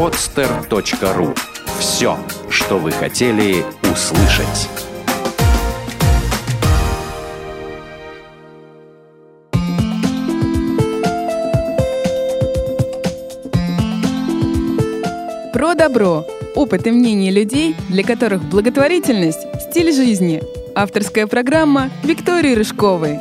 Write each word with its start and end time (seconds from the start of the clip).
podster.ru 0.00 1.36
Все, 1.78 2.16
что 2.48 2.78
вы 2.78 2.90
хотели 2.90 3.62
услышать. 3.82 4.70
Про 15.52 15.74
добро. 15.74 16.26
Опыт 16.54 16.86
и 16.86 16.90
мнение 16.90 17.30
людей, 17.30 17.76
для 17.90 18.02
которых 18.02 18.42
благотворительность– 18.44 19.46
стиль 19.70 19.92
жизни. 19.92 20.42
Авторская 20.74 21.26
программа 21.26 21.90
Виктории 22.04 22.54
Рыжковой. 22.54 23.18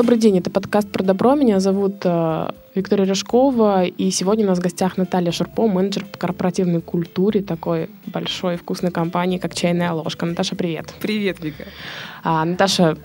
Добрый 0.00 0.16
день, 0.16 0.38
это 0.38 0.48
подкаст 0.48 0.90
про 0.90 1.02
добро. 1.04 1.34
Меня 1.34 1.60
зовут 1.60 1.96
э, 2.04 2.52
Виктория 2.74 3.04
Рыжкова, 3.04 3.84
и 3.84 4.10
сегодня 4.10 4.46
у 4.46 4.48
нас 4.48 4.58
в 4.58 4.62
гостях 4.62 4.96
Наталья 4.96 5.30
Шурпо, 5.30 5.68
менеджер 5.68 6.06
по 6.06 6.16
корпоративной 6.16 6.80
культуре 6.80 7.42
такой 7.42 7.90
большой 8.06 8.56
вкусной 8.56 8.92
компании, 8.92 9.36
как 9.36 9.54
«Чайная 9.54 9.92
ложка». 9.92 10.24
Наташа, 10.24 10.56
привет. 10.56 10.94
Привет, 11.02 11.44
Вика. 11.44 11.64
А, 12.24 12.46
Наташа, 12.46 12.96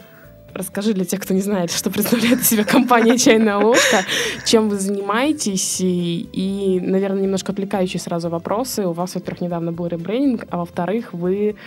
расскажи 0.53 0.93
для 0.93 1.03
тех, 1.03 1.19
кто 1.19 1.33
не 1.33 1.41
знает, 1.41 1.69
что 1.69 1.89
представляет 1.91 2.39
из 2.39 2.47
себя 2.47 2.63
компания 2.63 3.17
«Чайная 3.17 3.57
ложка», 3.57 4.05
чем 4.45 4.69
вы 4.69 4.79
занимаетесь, 4.79 5.81
и, 5.81 6.29
и, 6.31 6.79
наверное, 6.79 7.23
немножко 7.23 7.51
отвлекающие 7.51 7.99
сразу 7.99 8.29
вопросы. 8.29 8.87
У 8.87 8.93
вас, 8.93 9.15
во-первых, 9.15 9.41
недавно 9.41 9.73
был 9.73 9.87
ребрендинг, 9.87 10.45
а 10.49 10.59
во-вторых, 10.59 11.11
вы 11.11 11.57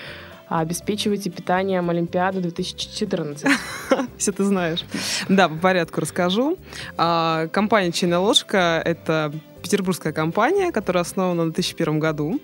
обеспечиваете 0.49 1.31
питанием 1.31 1.91
Олимпиады 1.91 2.41
2014. 2.41 3.47
Все 4.17 4.33
ты 4.33 4.45
знаешь. 4.45 4.85
Да, 5.29 5.49
по 5.49 5.57
порядку 5.57 6.01
расскажу. 6.01 6.59
А, 6.97 7.49
компания 7.49 7.93
«Чайная 7.93 8.19
ложка»— 8.19 8.83
это 8.85 9.33
петербургская 9.63 10.13
компания, 10.13 10.73
которая 10.73 11.03
основана 11.03 11.45
в 11.45 11.53
2001 11.53 11.99
году. 11.99 12.41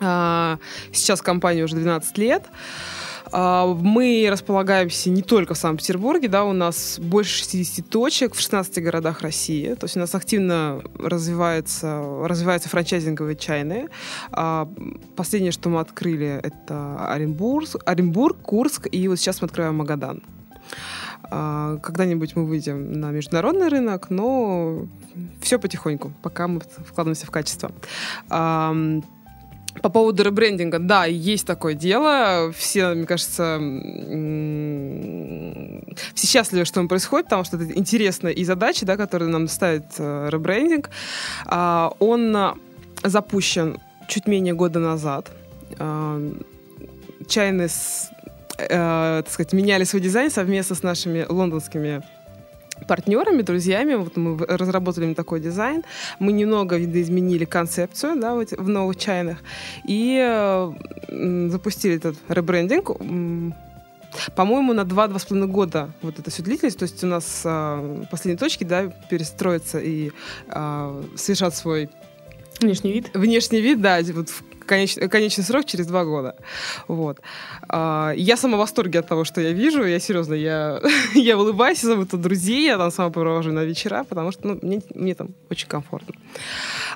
А, 0.00 0.58
сейчас 0.92 1.20
компания 1.22 1.64
уже 1.64 1.76
12 1.76 2.18
лет. 2.18 2.44
А, 3.32 3.66
мы 3.66 4.28
располагаемся 4.30 5.10
не 5.10 5.22
только 5.22 5.54
в 5.54 5.58
Санкт-Петербурге, 5.58 6.28
да, 6.28 6.44
у 6.44 6.52
нас 6.52 6.98
больше 6.98 7.38
60 7.38 7.88
точек 7.88 8.34
в 8.34 8.40
16 8.40 8.82
городах 8.82 9.22
России. 9.22 9.74
То 9.74 9.84
есть 9.84 9.96
у 9.96 10.00
нас 10.00 10.14
активно 10.14 10.80
развивается, 10.98 12.02
развиваются 12.24 12.68
франчайзинговые 12.68 13.36
чайные. 13.36 13.88
А, 14.30 14.68
последнее, 15.16 15.52
что 15.52 15.68
мы 15.68 15.80
открыли, 15.80 16.40
это 16.42 17.06
Оренбург, 17.12 17.68
Оренбург, 17.84 18.36
Курск, 18.42 18.88
и 18.90 19.08
вот 19.08 19.18
сейчас 19.18 19.42
мы 19.42 19.46
открываем 19.46 19.76
Магадан. 19.76 20.22
А, 21.30 21.78
когда-нибудь 21.78 22.36
мы 22.36 22.46
выйдем 22.46 22.92
на 22.92 23.10
международный 23.10 23.68
рынок, 23.68 24.10
но 24.10 24.86
все 25.40 25.58
потихоньку, 25.58 26.12
пока 26.22 26.48
мы 26.48 26.60
вкладываемся 26.60 27.26
в 27.26 27.30
качество. 27.30 27.70
По 29.82 29.88
поводу 29.88 30.22
ребрендинга, 30.22 30.78
да, 30.78 31.04
есть 31.04 31.46
такое 31.46 31.74
дело. 31.74 32.52
Все, 32.56 32.94
мне 32.94 33.06
кажется, 33.06 33.58
все 36.14 36.26
счастливы, 36.26 36.64
что 36.64 36.80
он 36.80 36.88
происходит, 36.88 37.26
потому 37.26 37.44
что 37.44 37.56
это 37.56 37.72
интересно 37.78 38.28
и 38.28 38.44
задачи, 38.44 38.84
да, 38.84 38.96
которые 38.96 39.28
нам 39.28 39.48
ставит 39.48 39.84
э, 39.98 40.28
ребрендинг. 40.30 40.90
А, 41.46 41.92
он 41.98 42.36
запущен 43.02 43.78
чуть 44.08 44.26
менее 44.26 44.54
года 44.54 44.78
назад. 44.78 45.30
А, 45.78 46.20
чайные, 47.28 47.68
э, 48.58 49.22
так 49.24 49.32
сказать, 49.32 49.52
меняли 49.52 49.84
свой 49.84 50.02
дизайн 50.02 50.30
совместно 50.30 50.76
с 50.76 50.82
нашими 50.82 51.26
лондонскими 51.28 52.02
партнерами, 52.86 53.42
друзьями. 53.42 53.94
Вот 53.94 54.16
мы 54.16 54.36
разработали 54.46 55.14
такой 55.14 55.40
дизайн. 55.40 55.84
Мы 56.18 56.32
немного 56.32 56.76
видоизменили 56.76 57.44
концепцию 57.44 58.20
да, 58.20 58.34
вот 58.34 58.52
в 58.52 58.68
новых 58.68 58.96
чайных 58.96 59.38
и 59.84 60.18
э, 60.20 61.48
запустили 61.50 61.96
этот 61.96 62.16
ребрендинг. 62.28 62.90
По-моему, 64.34 64.72
на 64.72 64.82
2-2,5 64.82 65.46
года 65.46 65.90
вот 66.02 66.18
это 66.18 66.30
все 66.30 66.42
длительность. 66.42 66.78
То 66.78 66.84
есть 66.84 67.04
у 67.04 67.06
нас 67.06 67.42
э, 67.44 68.04
последние 68.10 68.38
точки 68.38 68.64
да, 68.64 68.86
перестроятся 69.10 69.78
и 69.78 70.12
э, 70.48 71.02
совершат 71.16 71.54
свой 71.54 71.90
Внешний 72.60 72.92
вид? 72.92 73.10
Внешний 73.14 73.60
вид, 73.60 73.80
да, 73.80 74.00
вот 74.12 74.30
в 74.30 74.42
конечный, 74.68 75.08
конечный 75.08 75.44
срок 75.44 75.64
через 75.64 75.86
два 75.86 76.04
года. 76.04 76.36
Вот. 76.86 77.18
А, 77.68 78.12
я 78.16 78.36
сама 78.36 78.56
в 78.56 78.60
восторге 78.60 79.00
от 79.00 79.08
того, 79.08 79.24
что 79.24 79.40
я 79.40 79.52
вижу. 79.52 79.84
Я 79.84 79.98
серьезно, 79.98 80.34
я, 80.34 80.80
я 81.14 81.36
улыбаюсь, 81.36 81.80
зову 81.80 82.04
тут 82.06 82.20
друзей, 82.20 82.66
я 82.66 82.78
там 82.78 82.90
сама 82.90 83.10
провожу 83.10 83.52
на 83.52 83.64
вечера, 83.64 84.04
потому 84.04 84.32
что 84.32 84.48
ну, 84.48 84.58
мне, 84.62 84.80
мне 84.94 85.14
там 85.14 85.28
очень 85.50 85.68
комфортно. 85.68 86.14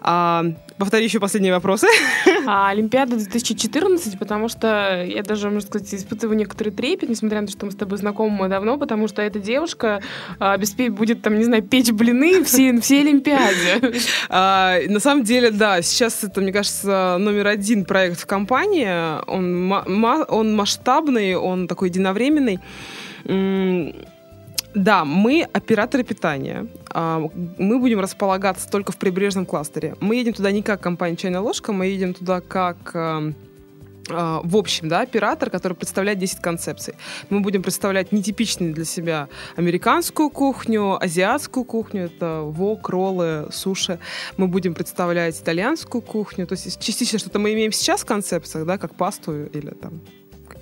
А, 0.01 0.45
повтори 0.79 1.05
еще 1.05 1.19
последние 1.21 1.53
вопросы. 1.53 1.87
А, 2.45 2.71
Олимпиада 2.71 3.17
2014, 3.17 4.19
потому 4.19 4.49
что 4.49 5.05
я 5.05 5.23
даже, 5.23 5.49
можно 5.49 5.69
сказать, 5.69 5.95
испытываю 5.95 6.37
некоторый 6.37 6.71
трепет, 6.71 7.09
несмотря 7.09 7.41
на 7.41 7.47
то, 7.47 7.53
что 7.53 7.67
мы 7.67 7.73
с 7.73 7.77
тобой 7.77 7.99
знакомы 7.99 8.49
давно, 8.49 8.79
потому 8.79 9.07
что 9.07 9.23
эта 9.23 9.39
девушка 9.39 10.03
а, 10.41 10.59
будет, 10.89 11.23
там, 11.23 11.39
не 11.39 11.45
знаю, 11.45 11.63
печь 11.63 11.93
блины 11.93 12.43
все, 12.43 12.79
все 12.81 13.01
Олимпиаде. 13.01 13.93
А, 14.29 14.79
на 14.89 15.01
самом 15.01 15.25
деле, 15.25 15.51
да, 15.51 15.83
сейчас 15.83 16.25
это, 16.25 16.41
мне 16.41 16.53
кажется, 16.53 17.17
номер 17.19 17.47
один 17.49 17.62
проект 17.85 18.21
в 18.21 18.27
компании. 18.27 18.89
Он, 19.27 19.73
он 20.29 20.57
масштабный, 20.57 21.37
он 21.37 21.69
такой 21.69 21.89
единовременный. 21.89 22.61
Да, 24.75 25.05
мы 25.05 25.47
операторы 25.53 26.03
питания. 26.03 26.67
А, 26.91 27.23
мы 27.59 27.79
будем 27.79 28.01
располагаться 28.01 28.71
только 28.71 28.93
в 28.93 28.97
прибрежном 28.97 29.45
кластере. 29.45 29.97
Мы 30.01 30.17
едем 30.17 30.33
туда 30.33 30.51
не 30.51 30.63
как 30.63 30.81
компания 30.81 31.17
«Чайная 31.17 31.41
ложка», 31.41 31.73
мы 31.73 31.87
едем 31.87 32.15
туда 32.15 32.41
как 32.41 32.77
а, 32.95 33.33
в 34.13 34.57
общем, 34.57 34.89
да, 34.89 35.01
оператор, 35.01 35.51
который 35.51 35.75
представляет 35.75 36.19
10 36.19 36.41
концепций. 36.41 36.95
Мы 37.31 37.41
будем 37.41 37.63
представлять 37.63 38.13
нетипичную 38.13 38.73
для 38.73 38.85
себя 38.85 39.29
американскую 39.57 40.31
кухню, 40.31 41.03
азиатскую 41.03 41.65
кухню, 41.65 42.05
это 42.07 42.43
вок, 42.43 42.89
роллы, 42.89 43.49
суши. 43.51 43.99
Мы 44.37 44.49
будем 44.49 44.75
представлять 44.75 45.41
итальянскую 45.41 46.03
кухню, 46.03 46.47
то 46.47 46.55
есть 46.55 46.81
частично 46.81 47.19
что-то 47.19 47.39
мы 47.39 47.53
имеем 47.55 47.73
сейчас 47.73 48.03
в 48.03 48.07
концепциях, 48.07 48.67
да, 48.67 48.79
как 48.79 48.95
пасту 48.95 49.45
или 49.47 49.71
там 49.71 50.01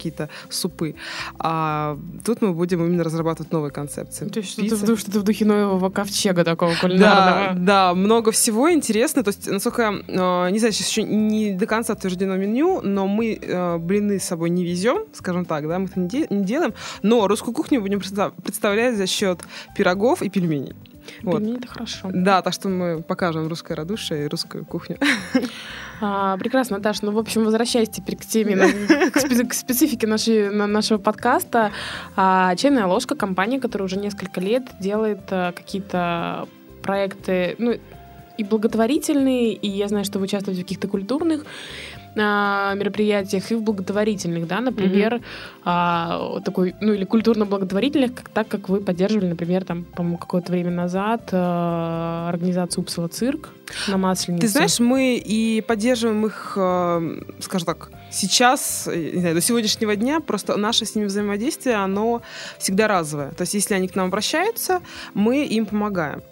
какие-то 0.01 0.31
супы. 0.49 0.95
А 1.39 1.99
тут 2.25 2.41
мы 2.41 2.53
будем 2.53 2.85
именно 2.85 3.05
разрабатывать 3.05 3.53
новые 3.53 3.71
концепции. 3.71 4.27
То 4.27 4.41
есть 4.41 4.53
что-то, 4.53 4.97
в, 4.97 4.99
что 4.99 5.21
в 5.21 5.23
духе 5.23 5.45
нового 5.45 5.91
ковчега 5.91 6.43
такого 6.45 6.73
кулинарного. 6.81 7.55
Да, 7.55 7.91
да, 7.91 7.95
много 7.95 8.33
всего 8.33 8.73
интересно. 8.73 9.23
То 9.23 9.29
есть, 9.29 9.47
насколько, 9.47 9.83
э, 9.83 10.51
не 10.51 10.59
знаю, 10.59 10.73
сейчас 10.73 10.89
еще 10.89 11.03
не 11.03 11.53
до 11.53 11.67
конца 11.67 11.93
утверждено 11.93 12.37
меню, 12.37 12.81
но 12.83 13.07
мы 13.07 13.39
э, 13.41 13.79
блины 13.79 14.19
с 14.19 14.25
собой 14.25 14.51
не 14.51 14.65
везем, 14.65 15.05
скажем 15.13 15.45
так, 15.45 15.69
да, 15.69 15.79
мы 15.79 15.87
это 15.87 16.01
не 16.01 16.45
делаем, 16.45 16.73
но 17.03 17.27
русскую 17.27 17.55
кухню 17.55 17.81
будем 17.81 18.01
представлять 18.01 18.97
за 18.97 19.07
счет 19.07 19.41
пирогов 19.77 20.23
и 20.23 20.31
пельменей. 20.31 20.75
Вот. 21.23 21.39
Пельмени— 21.39 21.57
это 21.59 21.69
хорошо. 21.69 22.11
Да, 22.13 22.43
так 22.43 22.53
что 22.53 22.69
мы 22.69 23.03
покажем 23.03 23.49
русское 23.49 23.75
радушие 23.75 24.25
и 24.25 24.29
русскую 24.29 24.65
кухню. 24.65 24.99
А, 26.03 26.39
прекрасно, 26.39 26.79
Наташа. 26.79 27.05
Ну, 27.05 27.13
в 27.13 27.19
общем, 27.19 27.45
возвращаясь 27.45 27.91
теперь 27.91 28.17
к 28.17 28.25
теме, 28.25 28.57
к 29.11 29.53
специфике 29.53 30.07
нашей, 30.07 30.49
нашего 30.51 30.97
подкаста. 30.97 31.73
А, 32.17 32.57
Чайная 32.57 32.87
ложка— 32.87 33.15
компания, 33.17 33.61
которая 33.61 33.85
уже 33.85 33.97
несколько 33.99 34.41
лет 34.41 34.63
делает 34.81 35.21
а, 35.31 35.53
какие-то 35.53 36.49
проекты, 36.83 37.55
ну, 37.59 37.75
и 38.41 38.45
благотворительные, 38.45 39.53
и 39.53 39.69
я 39.69 39.87
знаю, 39.89 40.07
что 40.07 40.19
вы 40.19 40.25
участвуете 40.25 40.63
в 40.63 40.65
каких-то 40.65 40.89
культурных 40.89 41.45
а, 42.17 42.75
мероприятиях 42.75 43.51
и 43.53 43.55
в 43.55 43.63
благотворительных, 43.63 44.47
да, 44.47 44.61
например, 44.61 45.15
mm-hmm. 45.15 45.23
а, 45.65 46.41
такой, 46.41 46.75
ну 46.81 46.93
или 46.93 47.05
культурно-благотворительных, 47.05 48.15
как, 48.15 48.29
так 48.29 48.49
как 48.49 48.69
вы 48.69 48.81
поддерживали, 48.81 49.29
например, 49.29 49.65
там, 49.65 49.85
по-моему, 49.85 50.19
какое-то 50.19 50.53
время 50.53 50.71
назад 50.71 51.29
а, 51.33 52.29
организацию 52.29 52.83
Упсала 52.83 53.09
цирк 53.09 53.51
на 53.89 53.97
Масленицу. 53.97 54.43
Ты 54.43 54.49
знаешь, 54.49 54.81
мы 54.81 55.17
и 55.17 55.61
поддерживаем 55.61 56.27
их, 56.27 56.55
а, 56.57 57.03
скажем 57.41 57.67
так, 57.67 57.91
сейчас, 58.11 58.89
не 58.93 59.21
знаю, 59.21 59.35
до 59.35 59.41
сегодняшнего 59.41 59.95
дня, 59.95 60.21
просто 60.21 60.57
наше 60.57 60.87
с 60.87 60.95
ними 60.95 61.07
взаимодействие, 61.07 61.77
оно 61.77 62.23
всегда 62.59 62.89
разовое. 62.89 63.31
То 63.31 63.43
есть, 63.43 63.55
если 63.55 63.75
они 63.75 63.89
к 63.89 63.95
нам 63.95 64.09
обращаются, 64.09 64.81
мы 65.15 65.45
им 65.45 65.67
помогаем. 65.67 66.23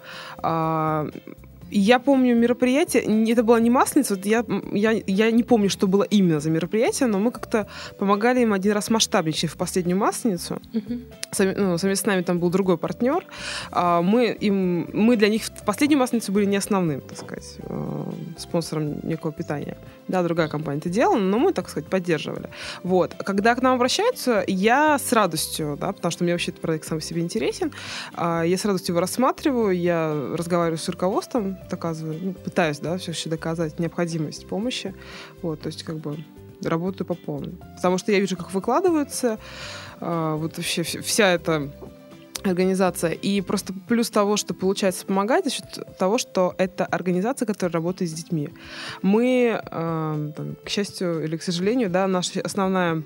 Я 1.70 1.98
помню 1.98 2.34
мероприятие, 2.36 3.30
это 3.30 3.42
была 3.42 3.60
не 3.60 3.70
масленица, 3.70 4.14
вот 4.14 4.24
я, 4.26 4.44
я, 4.72 5.02
я 5.06 5.30
не 5.30 5.42
помню, 5.42 5.70
что 5.70 5.86
было 5.86 6.02
именно 6.02 6.40
за 6.40 6.50
мероприятие, 6.50 7.08
но 7.08 7.18
мы 7.18 7.30
как-то 7.30 7.66
помогали 7.98 8.40
им 8.40 8.52
один 8.52 8.72
раз 8.72 8.90
масштабнее, 8.90 9.28
в 9.48 9.56
последнюю 9.56 9.98
масленицу. 9.98 10.60
Uh-huh. 10.72 11.04
Сами, 11.32 11.54
ну, 11.54 11.78
совместно 11.78 11.98
с 11.98 12.06
нами 12.06 12.22
там 12.22 12.38
был 12.38 12.50
другой 12.50 12.78
партнер. 12.78 13.24
А, 13.70 14.00
мы, 14.02 14.26
им, 14.26 14.88
мы 14.92 15.16
для 15.16 15.28
них 15.28 15.44
в 15.44 15.64
последнюю 15.64 15.98
масленицу 15.98 16.32
были 16.32 16.46
не 16.46 16.56
основным, 16.56 17.00
так 17.00 17.18
сказать. 17.18 17.56
А, 17.64 18.12
спонсором 18.38 19.00
некого 19.02 19.32
питания. 19.32 19.76
Да, 20.06 20.22
другая 20.22 20.48
компания 20.48 20.78
это 20.78 20.88
делала, 20.88 21.18
но 21.18 21.38
мы, 21.38 21.52
так 21.52 21.68
сказать, 21.68 21.90
поддерживали. 21.90 22.48
Вот. 22.82 23.14
Когда 23.14 23.54
к 23.54 23.62
нам 23.62 23.74
обращаются, 23.74 24.44
я 24.46 24.98
с 24.98 25.12
радостью, 25.12 25.76
да, 25.78 25.92
потому 25.92 26.12
что 26.12 26.24
мне 26.24 26.32
вообще 26.32 26.52
этот 26.52 26.62
проект 26.62 26.86
сам 26.86 27.00
себе 27.00 27.20
интересен, 27.20 27.72
а, 28.14 28.42
я 28.42 28.56
с 28.56 28.64
радостью 28.64 28.94
его 28.94 29.00
рассматриваю, 29.00 29.78
я 29.78 30.14
разговариваю 30.34 30.78
с 30.78 30.88
руководством, 30.88 31.57
доказываю, 31.70 32.18
ну, 32.22 32.32
пытаюсь, 32.32 32.78
да, 32.78 32.98
все-таки 32.98 33.28
доказать 33.28 33.78
необходимость 33.78 34.46
помощи. 34.46 34.94
Вот, 35.42 35.60
то 35.60 35.68
есть, 35.68 35.82
как 35.82 35.98
бы, 35.98 36.24
работаю 36.62 37.06
по 37.06 37.14
полной. 37.14 37.54
Потому 37.76 37.98
что 37.98 38.12
я 38.12 38.20
вижу, 38.20 38.36
как 38.36 38.52
выкладываются 38.52 39.38
а, 40.00 40.36
вот 40.36 40.56
вообще 40.56 40.82
вся 40.82 41.28
эта 41.32 41.70
организация. 42.44 43.12
И 43.12 43.40
просто 43.40 43.72
плюс 43.88 44.10
того, 44.10 44.36
что 44.36 44.54
получается 44.54 45.04
помогать, 45.06 45.44
за 45.44 45.50
счет 45.50 45.98
того, 45.98 46.18
что 46.18 46.54
это 46.58 46.84
организация, 46.86 47.46
которая 47.46 47.72
работает 47.72 48.10
с 48.10 48.14
детьми. 48.14 48.50
Мы, 49.02 49.60
э, 49.60 50.32
там, 50.36 50.56
к 50.64 50.68
счастью 50.68 51.24
или 51.24 51.36
к 51.36 51.42
сожалению, 51.42 51.90
да, 51.90 52.06
наша 52.06 52.40
основная 52.40 53.02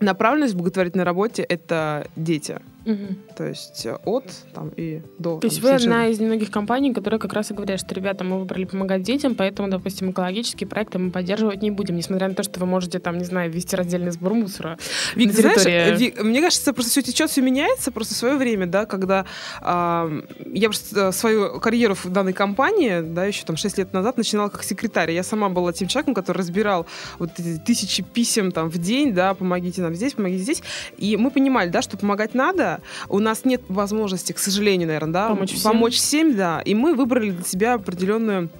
направленность 0.00 0.54
в 0.54 0.58
благотворительной 0.58 1.04
работе— 1.04 1.42
это 1.48 2.06
дети. 2.14 2.60
Угу. 2.84 3.34
То 3.36 3.44
есть 3.44 3.86
э, 3.86 3.96
от 4.04 4.24
там, 4.52 4.70
и 4.76 5.02
до. 5.18 5.38
То 5.38 5.46
есть 5.46 5.60
вы 5.60 5.70
одна 5.70 6.08
из 6.08 6.20
немногих 6.20 6.50
компаний, 6.50 6.92
которые 6.92 7.18
как 7.18 7.32
раз 7.32 7.50
и 7.50 7.54
говорят, 7.54 7.80
что, 7.80 7.94
ребята, 7.94 8.24
мы 8.24 8.38
выбрали 8.38 8.64
помогать 8.64 9.02
детям, 9.02 9.34
поэтому, 9.34 9.68
допустим, 9.68 10.10
экологические 10.10 10.68
проекты 10.68 10.98
мы 10.98 11.10
поддерживать 11.10 11.62
не 11.62 11.70
будем, 11.70 11.96
несмотря 11.96 12.28
на 12.28 12.34
то, 12.34 12.42
что 12.42 12.60
вы 12.60 12.66
можете 12.66 12.98
там, 12.98 13.18
не 13.18 13.24
знаю, 13.24 13.50
ввести 13.50 13.74
раздельный 13.74 14.10
сбор 14.10 14.34
мусора. 14.34 14.78
Вик, 15.14 15.28
на 15.28 15.34
территории... 15.34 15.62
знаешь, 15.62 15.98
Вик, 15.98 16.22
мне 16.22 16.40
кажется, 16.40 16.72
просто 16.72 16.90
все 16.90 17.02
течет, 17.02 17.30
все 17.30 17.40
меняется, 17.40 17.90
просто 17.90 18.14
в 18.14 18.16
свое 18.16 18.36
время, 18.36 18.66
да, 18.66 18.84
когда 18.84 19.24
э, 19.60 20.22
я 20.52 20.68
просто 20.68 21.12
свою 21.12 21.60
карьеру 21.60 21.94
в 21.94 22.10
данной 22.10 22.32
компании, 22.32 23.00
да, 23.00 23.24
еще 23.24 23.44
там 23.44 23.56
6 23.56 23.78
лет 23.78 23.92
назад 23.92 24.16
начинала 24.18 24.48
как 24.48 24.62
секретарь. 24.62 25.10
Я 25.12 25.22
сама 25.22 25.48
была 25.48 25.72
тем 25.72 25.88
человеком, 25.88 26.14
который 26.14 26.38
разбирал 26.38 26.86
вот 27.18 27.30
эти 27.38 27.58
тысячи 27.58 28.02
писем 28.02 28.52
там 28.52 28.68
в 28.68 28.78
день, 28.78 29.14
да, 29.14 29.34
помогите 29.34 29.80
нам 29.80 29.94
здесь, 29.94 30.12
помогите 30.12 30.42
здесь. 30.42 30.62
И 30.98 31.16
мы 31.16 31.30
понимали, 31.30 31.70
да, 31.70 31.80
что 31.80 31.96
помогать 31.96 32.34
надо, 32.34 32.73
у 33.08 33.18
нас 33.18 33.44
нет 33.44 33.62
возможности, 33.68 34.32
к 34.32 34.38
сожалению, 34.38 34.88
наверное, 34.88 35.12
да, 35.12 35.28
помочь 35.28 35.52
всем, 35.52 35.72
помочь 35.72 35.96
всем 35.96 36.36
да, 36.36 36.60
и 36.64 36.74
мы 36.74 36.94
выбрали 36.94 37.30
для 37.30 37.44
себя 37.44 37.74
определенную 37.74 38.50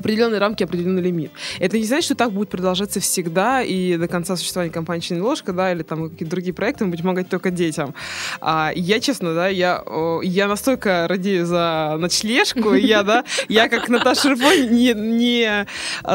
определенные 0.00 0.40
рамки, 0.40 0.64
определенный 0.64 1.02
лимит. 1.02 1.30
Это 1.58 1.78
не 1.78 1.84
значит, 1.84 2.06
что 2.06 2.14
так 2.14 2.32
будет 2.32 2.48
продолжаться 2.48 3.00
всегда 3.00 3.62
и 3.62 3.96
до 3.96 4.08
конца 4.08 4.36
существования 4.36 4.72
компании 4.72 5.00
«Чайная 5.00 5.24
ложка», 5.24 5.52
да, 5.52 5.72
или 5.72 5.82
там 5.82 6.10
какие-то 6.10 6.30
другие 6.30 6.54
проекты, 6.54 6.84
мы 6.84 6.90
будем 6.90 7.04
помогать 7.04 7.28
только 7.28 7.50
детям. 7.50 7.94
А, 8.40 8.72
я, 8.74 9.00
честно, 9.00 9.34
да, 9.34 9.48
я, 9.48 9.84
я 10.22 10.48
настолько 10.48 11.06
радею 11.08 11.46
за 11.46 11.96
ночлежку, 11.98 12.74
я, 12.74 13.02
да, 13.02 13.24
я 13.48 13.68
как 13.68 13.88
Наташа 13.88 14.30
Рыпо, 14.30 14.56
не, 14.70 14.94
не 14.94 15.66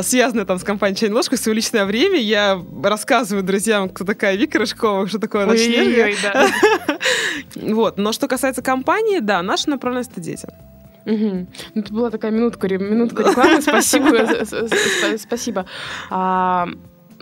связанная 0.03 0.45
там 0.45 0.59
с 0.59 0.63
компанией 0.63 0.97
«Чайная 0.97 1.15
ложка», 1.15 1.35
в 1.35 1.39
свое 1.39 1.55
личное 1.55 1.85
время 1.85 2.19
я 2.19 2.61
рассказываю 2.83 3.43
друзьям, 3.43 3.89
кто 3.89 4.03
такая 4.03 4.35
Вика 4.35 4.59
Рыжкова, 4.59 5.07
что 5.07 5.19
такое 5.19 5.45
ночлежка. 5.45 6.47
Вот, 7.55 7.97
но 7.97 8.11
что 8.11 8.27
касается 8.27 8.61
компании, 8.61 9.19
да, 9.19 9.41
наша 9.41 9.69
направленность— 9.69 10.11
это 10.13 10.21
дети. 10.21 10.47
Угу. 11.05 11.47
Это 11.75 11.93
была 11.93 12.09
такая 12.09 12.31
минутка, 12.31 12.67
минутка 12.67 13.23
рекламы. 13.23 13.61
Спасибо. 13.61 15.17
Спасибо. 15.17 15.65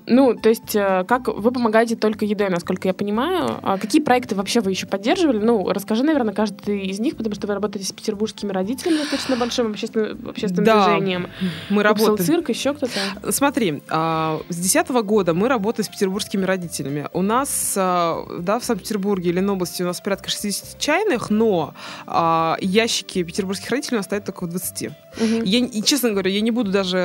А, 0.05 0.11
ну, 0.11 0.35
то 0.35 0.49
есть, 0.49 0.75
э, 0.75 1.03
как 1.07 1.27
вы 1.27 1.51
помогаете 1.51 1.95
только 1.95 2.25
едой, 2.25 2.49
насколько 2.49 2.87
я 2.87 2.93
понимаю. 2.93 3.59
А 3.61 3.77
какие 3.77 4.01
проекты 4.01 4.35
вообще 4.35 4.61
вы 4.61 4.71
еще 4.71 4.87
поддерживали? 4.87 5.37
Ну, 5.37 5.67
расскажи, 5.69 6.03
наверное, 6.03 6.33
каждый 6.33 6.85
из 6.87 6.99
них, 6.99 7.15
потому 7.15 7.35
что 7.35 7.47
вы 7.47 7.53
работаете 7.53 7.87
с 7.87 7.91
петербургскими 7.91 8.51
родителями, 8.51 8.97
достаточно 8.97 9.35
большим 9.35 9.71
общественным, 9.71 10.29
общественным 10.29 10.65
да, 10.65 10.85
движением. 10.85 11.29
Мы 11.69 11.83
работаем. 11.83 12.17
цирк, 12.17 12.49
еще 12.49 12.73
кто-то? 12.73 13.31
Смотри, 13.31 13.81
а, 13.89 14.39
с 14.49 14.55
2010 14.55 14.89
года 15.03 15.33
мы 15.33 15.47
работаем 15.47 15.85
с 15.85 15.89
петербургскими 15.89 16.45
родителями. 16.45 17.07
У 17.13 17.21
нас, 17.21 17.75
а, 17.77 18.25
да, 18.39 18.59
в 18.59 18.65
Санкт-Петербурге 18.65 19.29
или 19.29 19.43
области 19.43 19.83
у 19.83 19.85
нас 19.85 19.99
порядка 19.99 20.29
60 20.29 20.79
чайных, 20.79 21.29
но 21.29 21.73
ящики 22.61 23.23
петербургских 23.23 23.69
родителей 23.69 23.97
у 23.97 23.99
нас 23.99 24.05
стоят 24.05 24.25
только 24.25 24.45
в 24.45 24.49
20. 24.49 24.87
Угу. 24.87 25.43
Я, 25.43 25.59
и, 25.59 25.81
честно 25.83 26.11
говоря, 26.11 26.31
я 26.31 26.41
не 26.41 26.51
буду 26.51 26.71
даже 26.71 26.97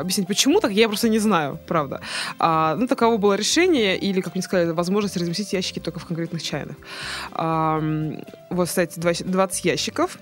объяснять, 0.00 0.28
почему 0.28 0.60
так, 0.60 0.72
я 0.72 0.88
просто 0.88 1.08
не 1.08 1.18
знаю, 1.18 1.58
правда. 1.66 2.00
А, 2.38 2.76
ну, 2.76 2.86
таково 2.86 3.16
было 3.16 3.34
решение, 3.34 3.96
или, 3.96 4.20
как 4.20 4.34
мне 4.34 4.42
сказали, 4.42 4.70
возможность 4.70 5.16
разместить 5.16 5.52
ящики 5.52 5.78
только 5.78 5.98
в 5.98 6.06
конкретных 6.06 6.42
чайных. 6.42 6.76
А, 7.32 7.80
вот, 8.50 8.68
кстати, 8.68 8.98
20 8.98 9.64
ящиков. 9.64 10.18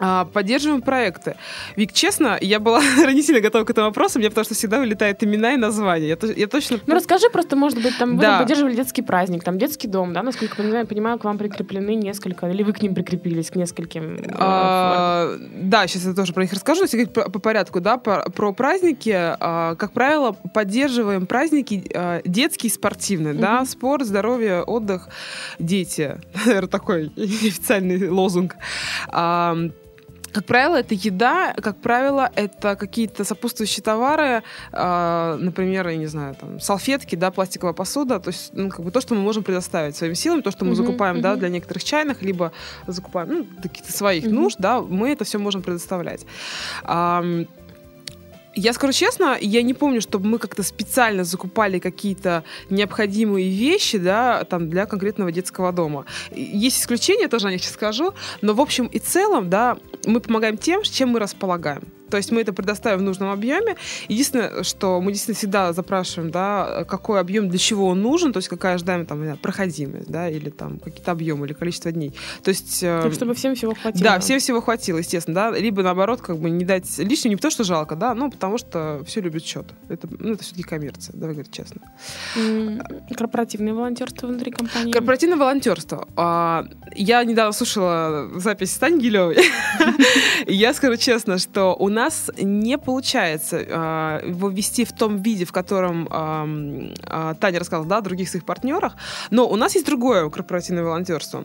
А, 0.00 0.24
поддерживаем 0.26 0.82
проекты. 0.82 1.36
Вик, 1.76 1.92
честно, 1.92 2.38
я 2.40 2.60
была 2.60 2.80
ранительно 3.04 3.40
готова 3.40 3.64
к 3.64 3.70
этому 3.70 3.88
вопросу, 3.88 4.18
мне 4.18 4.28
потому 4.28 4.44
что 4.44 4.54
всегда 4.54 4.78
вылетают 4.78 5.22
имена 5.24 5.54
и 5.54 5.56
названия. 5.56 6.08
Я, 6.08 6.18
я 6.36 6.46
точно... 6.46 6.78
Ну, 6.86 6.94
расскажи 6.94 7.28
просто, 7.30 7.56
может 7.56 7.82
быть, 7.82 7.98
там 7.98 8.16
да. 8.18 8.34
вы 8.34 8.44
поддерживали 8.44 8.74
детский 8.74 9.02
праздник, 9.02 9.44
там 9.44 9.58
детский 9.58 9.88
дом, 9.88 10.12
да, 10.12 10.22
насколько 10.22 10.62
я 10.62 10.84
понимаю, 10.84 11.18
к 11.18 11.24
вам 11.24 11.38
прикреплены 11.38 11.94
несколько, 11.94 12.48
или 12.48 12.62
вы 12.62 12.72
к 12.72 12.82
ним 12.82 12.94
прикрепились, 12.94 13.50
к 13.50 13.56
нескольким? 13.56 14.16
Э, 14.16 14.34
а, 14.34 15.36
да, 15.54 15.86
сейчас 15.86 16.04
я 16.04 16.14
тоже 16.14 16.32
про 16.32 16.42
них 16.42 16.52
расскажу, 16.52 16.82
если 16.82 16.96
говорить 16.96 17.14
по, 17.14 17.30
по 17.30 17.38
порядку, 17.38 17.80
да, 17.80 17.96
про, 17.96 18.22
про 18.30 18.52
праздники. 18.52 19.12
А, 19.14 19.74
как 19.74 19.92
правило, 19.92 20.32
поддерживаем 20.32 21.26
праздники 21.26 21.84
а, 21.94 22.20
детские, 22.24 22.70
спортивные, 22.70 23.34
mm-hmm. 23.34 23.40
да, 23.40 23.64
спорт, 23.64 24.06
здоровье, 24.06 24.62
отдых, 24.62 25.08
дети. 25.58 26.20
Наверное, 26.46 26.68
такой 26.68 27.12
официальный 27.16 28.08
лозунг. 28.08 28.56
А, 29.08 29.56
как 30.32 30.44
правило, 30.44 30.76
это 30.76 30.94
еда, 30.94 31.54
как 31.54 31.76
правило, 31.78 32.30
это 32.34 32.76
какие-то 32.76 33.24
сопутствующие 33.24 33.82
товары, 33.82 34.42
э, 34.72 35.36
например, 35.40 35.88
я 35.88 35.96
не 35.96 36.06
знаю, 36.06 36.34
там, 36.34 36.60
салфетки, 36.60 37.16
да, 37.16 37.30
пластиковая 37.30 37.74
посуда, 37.74 38.20
то 38.20 38.28
есть, 38.28 38.50
ну, 38.52 38.68
как 38.70 38.84
бы 38.84 38.90
то, 38.90 39.00
что 39.00 39.14
мы 39.14 39.20
можем 39.20 39.42
предоставить 39.42 39.96
своими 39.96 40.14
силами, 40.14 40.42
то, 40.42 40.50
что 40.50 40.64
мы 40.64 40.72
mm-hmm, 40.72 40.74
закупаем, 40.74 41.16
mm-hmm. 41.16 41.22
да, 41.22 41.36
для 41.36 41.48
некоторых 41.48 41.84
чайных, 41.84 42.22
либо 42.22 42.52
закупаем, 42.86 43.28
ну, 43.28 43.46
каких-то 43.62 43.92
своих 43.92 44.24
mm-hmm. 44.24 44.32
нужд, 44.32 44.56
да, 44.58 44.80
мы 44.80 45.10
это 45.10 45.24
все 45.24 45.38
можем 45.38 45.62
предоставлять. 45.62 46.26
Я 48.58 48.72
скажу 48.72 48.92
честно, 48.92 49.38
я 49.40 49.62
не 49.62 49.72
помню, 49.72 50.00
чтобы 50.00 50.26
мы 50.26 50.40
как-то 50.40 50.64
специально 50.64 51.22
закупали 51.22 51.78
какие-то 51.78 52.42
необходимые 52.70 53.48
вещи, 53.48 53.98
да, 53.98 54.42
там, 54.42 54.68
для 54.68 54.84
конкретного 54.86 55.30
детского 55.30 55.70
дома. 55.70 56.06
Есть 56.32 56.80
исключения, 56.80 57.28
тоже 57.28 57.46
о 57.46 57.52
них 57.52 57.62
сейчас 57.62 57.74
скажу, 57.74 58.14
но 58.42 58.54
в 58.54 58.60
общем 58.60 58.86
и 58.86 58.98
целом, 58.98 59.48
да, 59.48 59.76
мы 60.06 60.18
помогаем 60.18 60.56
тем, 60.56 60.82
чем 60.82 61.10
мы 61.10 61.20
располагаем. 61.20 61.84
То 62.10 62.16
есть 62.16 62.30
мы 62.30 62.40
это 62.40 62.52
предоставим 62.52 63.00
в 63.00 63.02
нужном 63.02 63.30
объеме. 63.30 63.76
Единственное, 64.08 64.62
что 64.62 65.00
мы 65.00 65.12
действительно 65.12 65.36
всегда 65.36 65.72
запрашиваем, 65.72 66.30
да, 66.30 66.84
какой 66.88 67.20
объем 67.20 67.48
для 67.48 67.58
чего 67.58 67.86
он 67.86 68.02
нужен, 68.02 68.32
то 68.32 68.38
есть 68.38 68.48
какая 68.48 68.74
ожидаемая 68.74 69.06
там, 69.06 69.36
проходимость, 69.38 70.08
да, 70.08 70.28
или 70.28 70.50
там 70.50 70.78
какие-то 70.78 71.12
объемы, 71.12 71.46
или 71.46 71.52
количество 71.52 71.92
дней. 71.92 72.14
То 72.42 72.50
есть... 72.50 72.82
Э, 72.82 73.02
так, 73.02 73.12
чтобы 73.12 73.34
всем 73.34 73.54
всего 73.54 73.74
хватило. 73.74 74.04
Да, 74.04 74.18
всем 74.20 74.38
всего 74.38 74.60
хватило, 74.60 74.98
естественно, 74.98 75.34
да. 75.34 75.58
Либо 75.58 75.82
наоборот, 75.82 76.20
как 76.20 76.38
бы 76.38 76.50
не 76.50 76.64
дать 76.64 76.98
лишнего, 76.98 77.30
не 77.30 77.36
потому 77.36 77.50
что 77.50 77.64
жалко, 77.64 77.96
да, 77.96 78.14
ну, 78.14 78.30
потому 78.30 78.58
что 78.58 79.02
все 79.06 79.20
любят 79.20 79.44
счет. 79.44 79.66
Это, 79.88 80.08
ну, 80.18 80.34
это 80.34 80.42
все-таки 80.42 80.62
коммерция, 80.62 81.14
давай 81.16 81.34
говорить 81.34 81.52
честно. 81.52 81.80
Корпоративное 83.16 83.74
волонтерство 83.74 84.26
внутри 84.26 84.50
компании. 84.50 84.92
Корпоративное 84.92 85.38
волонтерство. 85.38 86.08
А, 86.16 86.66
я 86.94 87.24
недавно 87.24 87.52
слушала 87.52 88.30
запись 88.36 88.72
Стань 88.72 88.98
Гилевой. 88.98 89.36
Я 90.46 90.72
скажу 90.74 90.96
честно, 90.96 91.38
что 91.38 91.74
у 91.74 91.88
нас 91.88 91.97
не 92.36 92.78
получается 92.78 93.56
э, 93.58 94.28
его 94.28 94.48
ввести 94.48 94.84
в 94.84 94.92
том 94.92 95.18
виде, 95.18 95.44
в 95.44 95.52
котором 95.52 96.08
э, 96.10 96.94
э, 97.02 97.34
Таня 97.40 97.60
рассказала, 97.60 97.86
да, 97.86 97.98
о 97.98 98.00
других 98.00 98.28
своих 98.28 98.44
партнерах, 98.44 98.96
но 99.30 99.48
у 99.48 99.56
нас 99.56 99.74
есть 99.74 99.86
другое 99.86 100.28
корпоративное 100.30 100.84
волонтерство. 100.84 101.44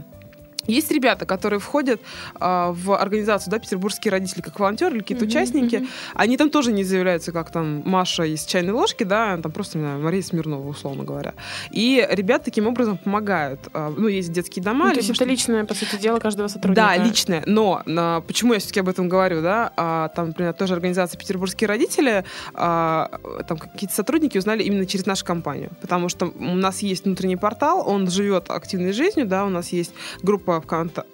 Есть 0.67 0.91
ребята, 0.91 1.25
которые 1.25 1.59
входят 1.59 2.01
э, 2.39 2.71
в 2.71 2.95
организацию, 2.95 3.51
да, 3.51 3.59
петербургские 3.59 4.11
родители, 4.11 4.41
как 4.41 4.59
волонтеры 4.59 4.95
или 4.95 5.01
какие-то 5.01 5.25
mm-hmm, 5.25 5.27
участники. 5.27 5.75
Mm-hmm. 5.75 5.87
Они 6.15 6.37
там 6.37 6.49
тоже 6.49 6.71
не 6.71 6.83
заявляются, 6.83 7.31
как 7.31 7.51
там 7.51 7.83
Маша 7.85 8.23
из 8.23 8.45
чайной 8.45 8.73
ложки, 8.73 9.03
да, 9.03 9.37
там 9.37 9.51
просто, 9.51 9.77
не 9.77 9.83
знаю, 9.83 10.01
Мария 10.01 10.21
Смирнова, 10.21 10.67
условно 10.67 11.03
говоря. 11.03 11.33
И 11.71 12.05
ребята 12.09 12.45
таким 12.45 12.67
образом 12.67 12.97
помогают. 12.97 13.59
Э, 13.73 13.93
ну, 13.95 14.07
есть 14.07 14.31
детские 14.31 14.63
дома. 14.63 14.87
Ну, 14.87 14.93
то 14.93 14.99
есть 14.99 15.09
это 15.09 15.25
личное, 15.25 15.65
по 15.65 15.73
сути 15.73 15.97
дела, 15.97 16.19
каждого 16.19 16.47
сотрудника. 16.47 16.81
Да, 16.81 16.97
личное. 16.97 17.43
Но 17.45 17.83
э, 17.85 18.21
почему 18.25 18.53
я 18.53 18.59
все-таки 18.59 18.79
об 18.79 18.89
этом 18.89 19.09
говорю, 19.09 19.41
да? 19.41 19.71
Э, 19.75 20.09
там, 20.15 20.27
например, 20.27 20.53
тоже 20.53 20.73
организация 20.73 21.17
«Петербургские 21.17 21.67
родители», 21.67 22.23
э, 22.53 23.07
там 23.47 23.57
какие-то 23.57 23.93
сотрудники 23.93 24.37
узнали 24.37 24.63
именно 24.63 24.85
через 24.85 25.05
нашу 25.05 25.25
компанию. 25.25 25.71
Потому 25.81 26.09
что 26.09 26.27
у 26.27 26.55
нас 26.55 26.79
есть 26.79 27.05
внутренний 27.05 27.37
портал, 27.37 27.83
он 27.87 28.09
живет 28.09 28.49
активной 28.49 28.93
жизнью, 28.93 29.25
да, 29.25 29.45
у 29.45 29.49
нас 29.49 29.69
есть 29.69 29.93
группа 30.21 30.52
группа 30.59 30.61
ВКонтакте 30.61 31.09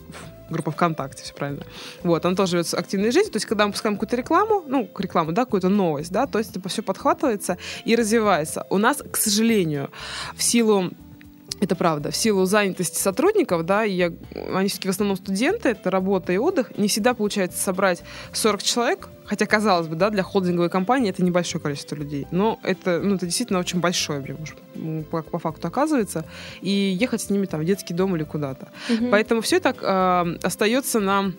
группа 0.50 0.72
ВКонтакте, 0.72 1.24
все 1.24 1.34
правильно. 1.34 1.64
Вот, 2.04 2.26
он 2.26 2.36
тоже 2.36 2.52
живет 2.52 2.74
активной 2.74 3.12
жизнью. 3.12 3.32
То 3.32 3.38
есть, 3.38 3.46
когда 3.46 3.66
мы 3.66 3.72
пускаем 3.72 3.96
какую-то 3.96 4.16
рекламу, 4.16 4.64
ну, 4.68 4.90
рекламу, 4.98 5.32
да, 5.32 5.46
какую-то 5.46 5.70
новость, 5.70 6.12
да, 6.12 6.26
то 6.26 6.40
есть 6.40 6.56
это 6.56 6.68
все 6.70 6.82
подхватывается 6.82 7.58
и 7.86 7.96
развивается. 7.96 8.66
У 8.70 8.78
нас, 8.78 9.04
к 9.12 9.18
сожалению, 9.18 9.92
в 10.36 10.44
силу 10.44 10.92
это 11.60 11.76
правда. 11.76 12.12
В 12.12 12.16
силу 12.16 12.46
занятости 12.46 12.98
сотрудников, 12.98 13.66
да, 13.66 13.86
и 13.86 13.94
я, 13.94 14.12
они 14.54 14.70
все-таки 14.70 14.88
в 14.88 14.92
основном 14.92 15.18
студенты, 15.18 15.70
это 15.70 15.92
работа 15.92 16.34
и 16.34 16.38
отдых, 16.38 16.78
не 16.78 16.88
всегда 16.88 17.14
получается 17.14 17.60
собрать 17.60 18.04
40 18.34 18.64
человек 18.64 19.10
Хотя, 19.30 19.46
казалось 19.46 19.88
бы, 19.88 19.96
да, 19.96 20.10
для 20.10 20.24
холдинговой 20.24 20.72
компании 20.72 21.12
это 21.12 21.24
небольшое 21.24 21.62
количество 21.62 21.94
людей. 21.94 22.26
Но 22.32 22.60
это, 22.64 23.00
ну, 23.00 23.14
это 23.14 23.28
действительно 23.28 23.60
очень 23.60 23.80
большое, 23.80 24.22
прям, 24.22 24.38
по, 25.04 25.22
по 25.22 25.38
факту 25.38 25.68
оказывается. 25.68 26.26
И 26.62 26.72
ехать 26.72 27.22
с 27.22 27.30
ними 27.30 27.46
там 27.46 27.62
в 27.62 27.64
детский 27.64 27.94
дом 27.94 28.16
или 28.16 28.24
куда-то. 28.24 28.70
Угу. 28.90 29.10
Поэтому 29.12 29.42
все 29.42 29.58
это 29.58 29.76
э, 29.80 30.38
остается 30.42 31.00
на 31.00 31.32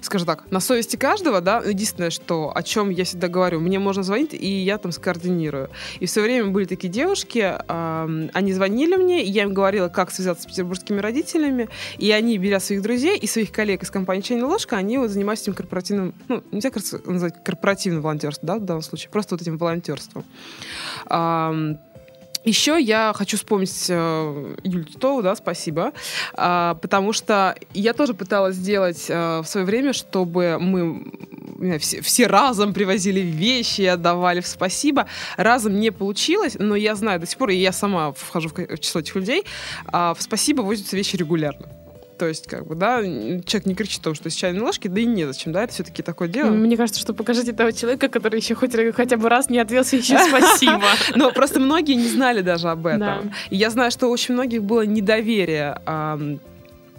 скажем 0.00 0.26
так, 0.26 0.50
на 0.50 0.60
совести 0.60 0.96
каждого, 0.96 1.40
да, 1.40 1.58
единственное, 1.58 2.10
что, 2.10 2.52
о 2.54 2.62
чем 2.62 2.90
я 2.90 3.04
всегда 3.04 3.28
говорю, 3.28 3.60
мне 3.60 3.78
можно 3.78 4.02
звонить, 4.02 4.34
и 4.34 4.46
я 4.46 4.78
там 4.78 4.92
скоординирую. 4.92 5.70
И 6.00 6.06
все 6.06 6.22
время 6.22 6.50
были 6.50 6.64
такие 6.64 6.88
девушки, 6.88 7.54
э, 7.56 8.28
они 8.32 8.52
звонили 8.52 8.96
мне, 8.96 9.24
и 9.24 9.30
я 9.30 9.42
им 9.42 9.54
говорила, 9.54 9.88
как 9.88 10.10
связаться 10.10 10.44
с 10.44 10.46
петербургскими 10.46 11.00
родителями, 11.00 11.68
и 11.98 12.10
они, 12.10 12.38
беря 12.38 12.60
своих 12.60 12.82
друзей 12.82 13.18
и 13.18 13.26
своих 13.26 13.52
коллег 13.52 13.82
из 13.82 13.90
компании 13.90 14.22
«Чайная 14.22 14.46
ложка», 14.46 14.76
они 14.76 14.98
вот 14.98 15.10
занимаются 15.10 15.44
этим 15.44 15.54
корпоративным, 15.54 16.14
ну, 16.28 16.42
нельзя 16.52 16.70
назвать 17.04 17.42
корпоративным 17.44 18.02
волонтерством, 18.02 18.46
да, 18.46 18.56
в 18.56 18.64
данном 18.64 18.82
случае, 18.82 19.10
просто 19.10 19.34
вот 19.34 19.42
этим 19.42 19.58
волонтерством. 19.58 20.24
Э, 21.10 21.76
еще 22.46 22.80
я 22.80 23.12
хочу 23.14 23.36
вспомнить 23.36 23.86
э, 23.88 24.54
Юлю 24.62 24.84
Титову, 24.84 25.22
да, 25.22 25.34
спасибо, 25.34 25.92
э, 26.32 26.74
потому 26.80 27.12
что 27.12 27.56
я 27.74 27.92
тоже 27.92 28.14
пыталась 28.14 28.56
сделать 28.56 29.06
э, 29.08 29.40
в 29.40 29.46
свое 29.46 29.66
время, 29.66 29.92
чтобы 29.92 30.58
мы 30.60 31.12
все, 31.78 32.00
все 32.00 32.26
разом 32.26 32.72
привозили 32.72 33.20
вещи 33.20 33.82
и 33.82 33.86
отдавали 33.86 34.40
в 34.40 34.46
спасибо. 34.46 35.06
Разом 35.36 35.78
не 35.78 35.90
получилось, 35.90 36.56
но 36.58 36.76
я 36.76 36.94
знаю 36.94 37.20
до 37.20 37.26
сих 37.26 37.38
пор, 37.38 37.50
и 37.50 37.56
я 37.56 37.72
сама 37.72 38.12
вхожу 38.12 38.48
в 38.48 38.78
число 38.78 39.00
этих 39.00 39.14
людей, 39.16 39.44
э, 39.92 40.14
в 40.16 40.22
спасибо 40.22 40.62
возятся 40.62 40.96
вещи 40.96 41.16
регулярно. 41.16 41.75
То 42.18 42.26
есть, 42.26 42.46
как 42.46 42.66
бы, 42.66 42.74
да, 42.74 43.02
человек 43.02 43.66
не 43.66 43.74
кричит 43.74 44.00
о 44.00 44.04
том, 44.04 44.14
что 44.14 44.30
с 44.30 44.34
чайной 44.34 44.60
ложки, 44.60 44.88
да 44.88 45.00
и 45.00 45.04
незачем, 45.04 45.52
да, 45.52 45.64
это 45.64 45.72
все-таки 45.72 46.02
такое 46.02 46.28
дело. 46.28 46.50
Мне 46.50 46.76
кажется, 46.76 47.00
что 47.00 47.14
покажите 47.14 47.52
того 47.52 47.70
человека, 47.70 48.08
который 48.08 48.40
еще 48.40 48.54
хоть 48.54 48.72
хотя 48.94 49.16
бы 49.16 49.28
раз 49.28 49.50
не 49.50 49.58
ответил 49.58 49.98
еще 49.98 50.18
спасибо. 50.18 50.84
Но 51.14 51.30
просто 51.32 51.60
многие 51.60 51.94
не 51.94 52.08
знали 52.08 52.40
даже 52.40 52.68
об 52.68 52.86
этом. 52.86 53.32
И 53.50 53.56
я 53.56 53.70
знаю, 53.70 53.90
что 53.90 54.08
очень 54.08 54.34
многих 54.34 54.62
было 54.62 54.82
недоверие 54.86 55.78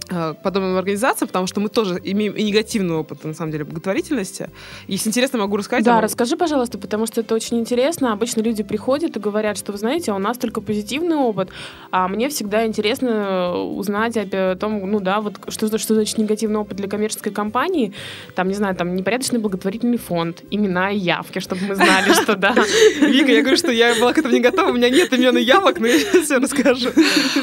подобным 0.08 0.78
организациям, 0.78 1.28
потому 1.28 1.48
что 1.48 1.60
мы 1.60 1.70
тоже 1.70 2.00
имеем 2.04 2.34
и 2.34 2.44
негативный 2.44 2.96
опыт, 2.96 3.24
на 3.24 3.34
самом 3.34 3.52
деле, 3.52 3.64
благотворительности. 3.64 4.50
Если 4.88 5.10
интересно, 5.10 5.40
могу 5.40 5.58
рассказать. 5.58 5.84
Да, 5.84 6.02
расскажи, 6.02 6.38
пожалуйста, 6.38 6.78
потому 6.78 7.06
что 7.06 7.22
это 7.22 7.36
очень 7.36 7.60
интересно. 7.60 8.14
Обычно 8.14 8.42
люди 8.42 8.64
приходят 8.64 9.16
и 9.16 9.20
говорят, 9.20 9.58
что, 9.58 9.72
вы 9.72 9.78
знаете, 9.78 10.12
у 10.12 10.18
нас 10.18 10.38
только 10.38 10.62
позитивный 10.62 11.16
опыт, 11.16 11.50
а 11.92 12.08
мне 12.08 12.30
всегда 12.30 12.66
интересно 12.66 13.56
узнать 13.58 14.18
о 14.18 14.56
том, 14.56 14.90
ну 14.90 15.00
да, 15.00 15.22
вот 15.22 15.36
что, 15.50 15.78
что 15.78 15.94
значит 15.94 16.18
негативный 16.18 16.60
опыт 16.60 16.78
для 16.78 16.88
коммерческой 16.88 17.32
компании, 17.32 17.94
там, 18.36 18.48
не 18.48 18.54
знаю, 18.54 18.76
там, 18.76 18.96
непорядочный 18.96 19.40
благотворительный 19.40 19.98
фонд, 19.98 20.44
имена 20.50 20.92
и 20.92 20.98
явки, 20.98 21.40
чтобы 21.40 21.62
мы 21.68 21.76
знали, 21.76 22.14
что 22.14 22.36
да. 22.36 22.56
Вика, 23.02 23.32
я 23.32 23.42
говорю, 23.42 23.58
что 23.58 23.72
я 23.72 23.96
была 23.96 24.14
к 24.14 24.18
этому 24.18 24.34
не 24.34 24.40
готова, 24.40 24.70
у 24.70 24.74
меня 24.74 24.90
нет 24.90 25.12
имен 25.14 25.38
и 25.38 25.42
явок, 25.42 25.80
но 25.80 25.88
я 25.88 26.00
сейчас 26.00 26.26
все 26.26 26.38
расскажу. 26.38 26.90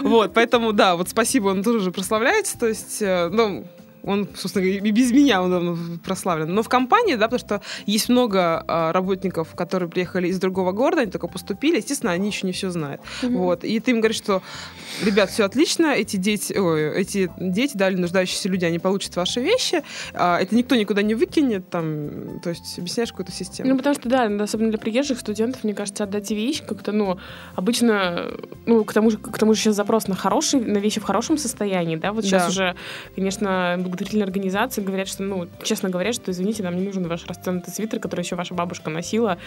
Вот, 0.02 0.35
поэтому, 0.35 0.73
да, 0.73 0.97
вот 0.97 1.09
спасибо, 1.09 1.49
он 1.49 1.62
тоже 1.62 1.90
прославляется, 1.90 2.53
то 2.58 2.66
есть, 2.66 3.02
э, 3.02 3.28
ну, 3.30 3.64
он, 4.04 4.28
собственно, 4.34 4.64
и 4.64 4.90
без 4.90 5.12
меня 5.12 5.42
он 5.42 5.50
давно 5.50 5.78
прославлен. 6.04 6.52
Но 6.52 6.62
в 6.62 6.68
компании, 6.68 7.14
да, 7.14 7.28
потому 7.28 7.38
что 7.38 7.61
есть 7.87 8.08
много 8.08 8.64
а, 8.66 8.92
работников, 8.92 9.54
которые 9.54 9.88
приехали 9.88 10.28
из 10.28 10.38
другого 10.38 10.73
города, 10.73 11.02
они 11.02 11.11
только 11.11 11.26
поступили, 11.26 11.76
естественно, 11.76 12.12
они 12.12 12.28
еще 12.28 12.46
не 12.46 12.52
все 12.52 12.70
знают. 12.70 13.00
Mm-hmm. 13.23 13.37
Вот. 13.37 13.64
И 13.64 13.80
ты 13.80 13.92
им 13.92 14.00
говоришь, 14.00 14.18
что, 14.18 14.42
ребят, 15.02 15.30
все 15.30 15.44
отлично, 15.44 15.87
эти 15.87 16.16
дети, 16.16 16.52
ой, 16.52 17.00
эти 17.00 17.30
дети, 17.38 17.73
да, 17.76 17.88
или 17.88 17.96
нуждающиеся 17.96 18.49
люди, 18.49 18.64
они 18.64 18.78
получат 18.78 19.16
ваши 19.16 19.40
вещи, 19.40 19.82
а, 20.12 20.38
это 20.38 20.54
никто 20.54 20.75
никуда 20.75 21.02
не 21.02 21.14
выкинет, 21.14 21.68
там, 21.70 22.40
то 22.40 22.50
есть 22.50 22.78
объясняешь 22.78 23.11
какую-то 23.11 23.32
систему. 23.32 23.70
Ну, 23.70 23.76
потому 23.76 23.94
что, 23.94 24.08
да, 24.08 24.25
особенно 24.42 24.70
для 24.70 24.78
приезжих 24.78 25.18
студентов, 25.18 25.64
мне 25.64 25.75
кажется, 25.75 26.04
отдать 26.04 26.30
вещи 26.30 26.62
как-то, 26.62 26.92
ну, 26.92 27.18
обычно, 27.54 28.32
ну, 28.66 28.84
к 28.84 28.92
тому 28.92 29.11
же, 29.11 29.18
к 29.18 29.38
тому 29.38 29.54
же 29.54 29.61
сейчас 29.61 29.76
запрос 29.76 30.08
на 30.08 30.14
хорошие, 30.14 30.62
на 30.62 30.78
вещи 30.78 31.00
в 31.00 31.04
хорошем 31.04 31.38
состоянии, 31.38 31.96
да, 31.96 32.12
вот 32.12 32.25
сейчас 32.25 32.42
да. 32.42 32.49
уже, 32.49 32.76
конечно, 33.14 33.76
благотворительные 33.94 34.24
организации 34.24 34.82
говорят, 34.82 35.08
что, 35.08 35.22
ну, 35.22 35.48
честно 35.62 35.88
говорят, 35.88 36.14
что, 36.14 36.30
извините, 36.30 36.62
нам 36.62 36.76
не 36.76 36.82
нужен 36.82 37.06
ваш 37.06 37.26
расценутый 37.26 37.72
свитер, 37.72 38.00
который 38.00 38.22
еще 38.22 38.36
ваша 38.36 38.54
бабушка 38.54 38.90
носила. 38.90 39.38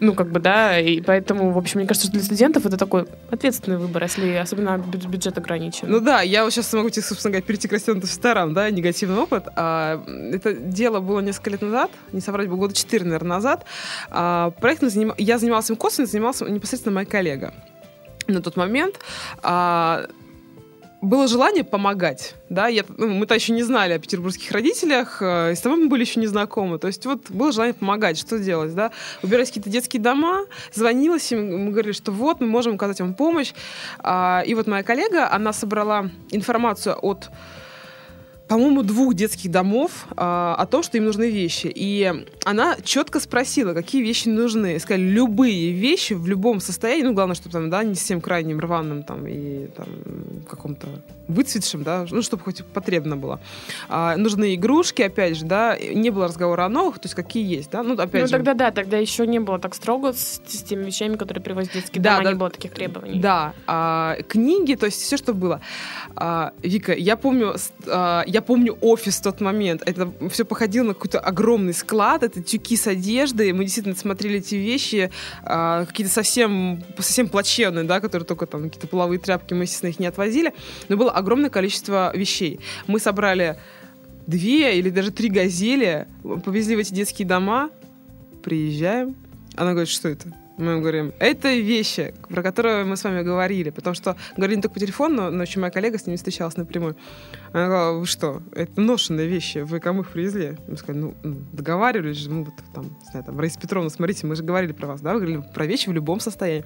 Ну, 0.00 0.14
как 0.14 0.30
бы, 0.30 0.40
да, 0.40 0.78
и 0.78 1.00
поэтому, 1.00 1.52
в 1.52 1.58
общем, 1.58 1.80
мне 1.80 1.88
кажется, 1.88 2.06
что 2.06 2.16
для 2.16 2.24
студентов 2.24 2.66
это 2.66 2.76
такой 2.76 3.06
ответственный 3.30 3.78
выбор, 3.78 4.04
если 4.04 4.34
особенно 4.34 4.78
бюджет 4.78 5.36
ограничен. 5.36 5.90
Ну 5.90 6.00
да, 6.00 6.22
я 6.22 6.44
вот 6.44 6.52
сейчас 6.52 6.72
могу 6.72 6.90
тебе, 6.90 7.02
собственно 7.02 7.32
говоря, 7.32 7.46
перейти 7.46 7.68
к 7.68 7.72
расценутым 7.72 8.08
свитерам, 8.08 8.54
да, 8.54 8.70
негативный 8.70 9.18
опыт. 9.18 9.48
А, 9.56 10.02
это 10.32 10.54
дело 10.54 11.00
было 11.00 11.20
несколько 11.20 11.50
лет 11.50 11.62
назад, 11.62 11.90
не 12.12 12.20
соврать, 12.20 12.48
было 12.48 12.56
года 12.56 12.74
4, 12.74 13.04
наверное, 13.04 13.36
назад. 13.36 13.64
А, 14.10 14.50
проектом 14.60 14.90
заним... 14.90 15.14
я 15.18 15.38
занималась 15.38 15.68
им 15.70 15.76
косвенно, 15.76 16.06
занимался 16.06 16.44
непосредственно 16.44 16.94
моя 16.94 17.06
коллега 17.06 17.52
на 18.28 18.42
тот 18.42 18.56
момент. 18.56 18.96
А, 19.42 20.06
было 21.00 21.28
желание 21.28 21.62
помогать, 21.62 22.34
да, 22.48 22.66
я, 22.66 22.84
ну, 22.96 23.08
мы-то 23.08 23.34
еще 23.34 23.52
не 23.52 23.62
знали 23.62 23.92
о 23.92 23.98
петербургских 23.98 24.50
родителях, 24.50 25.22
э, 25.22 25.54
с 25.54 25.60
тобой 25.60 25.78
мы 25.78 25.88
были 25.88 26.00
еще 26.00 26.18
не 26.18 26.26
знакомы, 26.26 26.78
то 26.78 26.88
есть 26.88 27.06
вот 27.06 27.30
было 27.30 27.52
желание 27.52 27.74
помогать, 27.74 28.18
что 28.18 28.38
делать, 28.38 28.74
да, 28.74 28.90
убирать 29.22 29.48
какие-то 29.48 29.70
детские 29.70 30.02
дома, 30.02 30.46
звонилась 30.74 31.30
им, 31.30 31.66
мы 31.66 31.70
говорили, 31.70 31.92
что 31.92 32.10
вот, 32.10 32.40
мы 32.40 32.48
можем 32.48 32.74
оказать 32.74 33.00
вам 33.00 33.14
помощь, 33.14 33.52
а, 34.00 34.42
и 34.44 34.54
вот 34.54 34.66
моя 34.66 34.82
коллега, 34.82 35.30
она 35.30 35.52
собрала 35.52 36.10
информацию 36.30 36.96
от 37.00 37.30
по-моему, 38.48 38.82
двух 38.82 39.14
детских 39.14 39.50
домов 39.50 40.06
а, 40.16 40.54
о 40.58 40.66
том, 40.66 40.82
что 40.82 40.96
им 40.96 41.04
нужны 41.04 41.30
вещи. 41.30 41.70
И 41.72 42.12
она 42.44 42.76
четко 42.82 43.20
спросила, 43.20 43.74
какие 43.74 44.02
вещи 44.02 44.28
нужны. 44.28 44.78
Сказали, 44.78 45.02
любые 45.02 45.72
вещи 45.72 46.14
в 46.14 46.26
любом 46.26 46.60
состоянии, 46.60 47.04
ну, 47.04 47.12
главное, 47.12 47.34
чтобы 47.34 47.52
там, 47.52 47.70
да, 47.70 47.84
не 47.84 47.94
совсем 47.94 48.20
крайним, 48.20 48.58
рваным 48.58 49.02
там 49.02 49.26
и 49.26 49.66
там 49.76 49.86
каком-то 50.48 50.88
выцветшем, 51.28 51.82
да, 51.82 52.06
ну, 52.10 52.22
чтобы 52.22 52.42
хоть 52.42 52.64
потребно 52.64 53.16
было. 53.16 53.38
А, 53.88 54.16
нужны 54.16 54.54
игрушки, 54.54 55.02
опять 55.02 55.36
же, 55.36 55.44
да, 55.44 55.76
не 55.78 56.10
было 56.10 56.26
разговора 56.26 56.64
о 56.64 56.68
новых, 56.70 56.98
то 56.98 57.06
есть 57.06 57.14
какие 57.14 57.46
есть, 57.46 57.70
да, 57.70 57.82
ну, 57.82 57.94
опять 57.94 58.22
ну, 58.22 58.26
же. 58.26 58.32
тогда 58.32 58.54
да, 58.54 58.70
тогда 58.70 58.96
еще 58.96 59.26
не 59.26 59.38
было 59.38 59.58
так 59.58 59.74
строго 59.74 60.14
с, 60.14 60.40
с 60.46 60.62
теми 60.62 60.84
вещами, 60.84 61.16
которые 61.16 61.44
привозят 61.44 61.74
детские 61.74 62.02
да, 62.02 62.12
дома, 62.12 62.24
да, 62.24 62.30
не 62.30 62.38
было 62.38 62.50
таких 62.50 62.72
требований. 62.72 63.20
Да, 63.20 63.52
а, 63.66 64.16
книги, 64.26 64.74
то 64.74 64.86
есть 64.86 65.02
все, 65.02 65.18
что 65.18 65.34
было. 65.34 65.60
А, 66.16 66.52
Вика, 66.62 66.94
я 66.94 67.16
помню, 67.16 67.54
а, 67.86 68.24
я 68.26 68.37
помню 68.42 68.76
офис 68.80 69.18
в 69.18 69.22
тот 69.22 69.40
момент, 69.40 69.82
это 69.86 70.12
все 70.30 70.44
походило 70.44 70.86
на 70.86 70.94
какой-то 70.94 71.20
огромный 71.20 71.74
склад, 71.74 72.22
это 72.22 72.42
тюки 72.42 72.76
с 72.76 72.86
одеждой, 72.86 73.52
мы 73.52 73.64
действительно 73.64 73.96
смотрели 73.96 74.38
эти 74.38 74.54
вещи, 74.54 75.10
а, 75.42 75.84
какие-то 75.86 76.12
совсем, 76.12 76.82
совсем 76.96 77.28
плачевные, 77.28 77.84
да, 77.84 78.00
которые 78.00 78.26
только 78.26 78.46
там 78.46 78.64
какие-то 78.64 78.86
половые 78.86 79.18
тряпки, 79.18 79.54
мы, 79.54 79.64
естественно, 79.64 79.90
их 79.90 79.98
не 79.98 80.06
отвозили, 80.06 80.52
но 80.88 80.96
было 80.96 81.10
огромное 81.10 81.50
количество 81.50 82.12
вещей. 82.16 82.60
Мы 82.86 83.00
собрали 83.00 83.56
две 84.26 84.78
или 84.78 84.90
даже 84.90 85.10
три 85.10 85.28
газели, 85.28 86.06
повезли 86.44 86.76
в 86.76 86.78
эти 86.80 86.92
детские 86.92 87.26
дома, 87.26 87.70
приезжаем. 88.42 89.16
Она 89.56 89.72
говорит, 89.72 89.88
что 89.88 90.08
это? 90.08 90.32
Мы 90.58 90.80
говорим, 90.80 91.12
это 91.20 91.54
вещи, 91.54 92.14
про 92.28 92.42
которые 92.42 92.84
мы 92.84 92.96
с 92.96 93.04
вами 93.04 93.22
говорили, 93.22 93.70
потому 93.70 93.94
что 93.94 94.16
говорили 94.36 94.56
не 94.56 94.62
только 94.62 94.74
по 94.74 94.80
телефону, 94.80 95.30
но 95.30 95.42
еще 95.44 95.60
моя 95.60 95.70
коллега 95.70 95.98
с 95.98 96.06
ними 96.06 96.16
встречалась 96.16 96.56
напрямую. 96.56 96.96
Она 97.52 97.66
говорила, 97.66 97.98
вы 98.00 98.06
что, 98.06 98.42
это 98.56 98.80
ношенные 98.80 99.28
вещи, 99.28 99.58
вы 99.58 99.78
кому 99.78 100.02
их 100.02 100.10
привезли? 100.10 100.56
Мы 100.66 100.76
сказали, 100.76 101.00
ну, 101.00 101.14
ну 101.22 101.36
договаривались 101.52 102.16
же, 102.16 102.28
мы 102.30 102.44
вот 102.44 102.54
там, 102.74 102.84
не 102.86 103.10
знаю, 103.10 103.24
там, 103.24 103.38
Раиса 103.38 103.60
Петровна, 103.60 103.88
смотрите, 103.88 104.26
мы 104.26 104.34
же 104.34 104.42
говорили 104.42 104.72
про 104.72 104.88
вас, 104.88 105.00
да, 105.00 105.14
вы 105.14 105.20
говорили 105.20 105.44
про 105.54 105.64
вещи 105.64 105.88
в 105.88 105.92
любом 105.92 106.18
состоянии. 106.18 106.64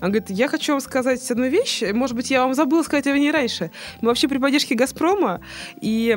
Она 0.00 0.08
говорит, 0.08 0.30
я 0.30 0.48
хочу 0.48 0.72
вам 0.72 0.80
сказать 0.80 1.30
одну 1.30 1.46
вещь, 1.46 1.82
может 1.92 2.16
быть, 2.16 2.30
я 2.30 2.42
вам 2.42 2.54
забыла 2.54 2.82
сказать 2.82 3.06
о 3.06 3.18
ней 3.18 3.30
раньше. 3.30 3.70
Мы 4.00 4.08
вообще 4.08 4.28
при 4.28 4.38
поддержке 4.38 4.74
«Газпрома», 4.74 5.42
и 5.82 6.16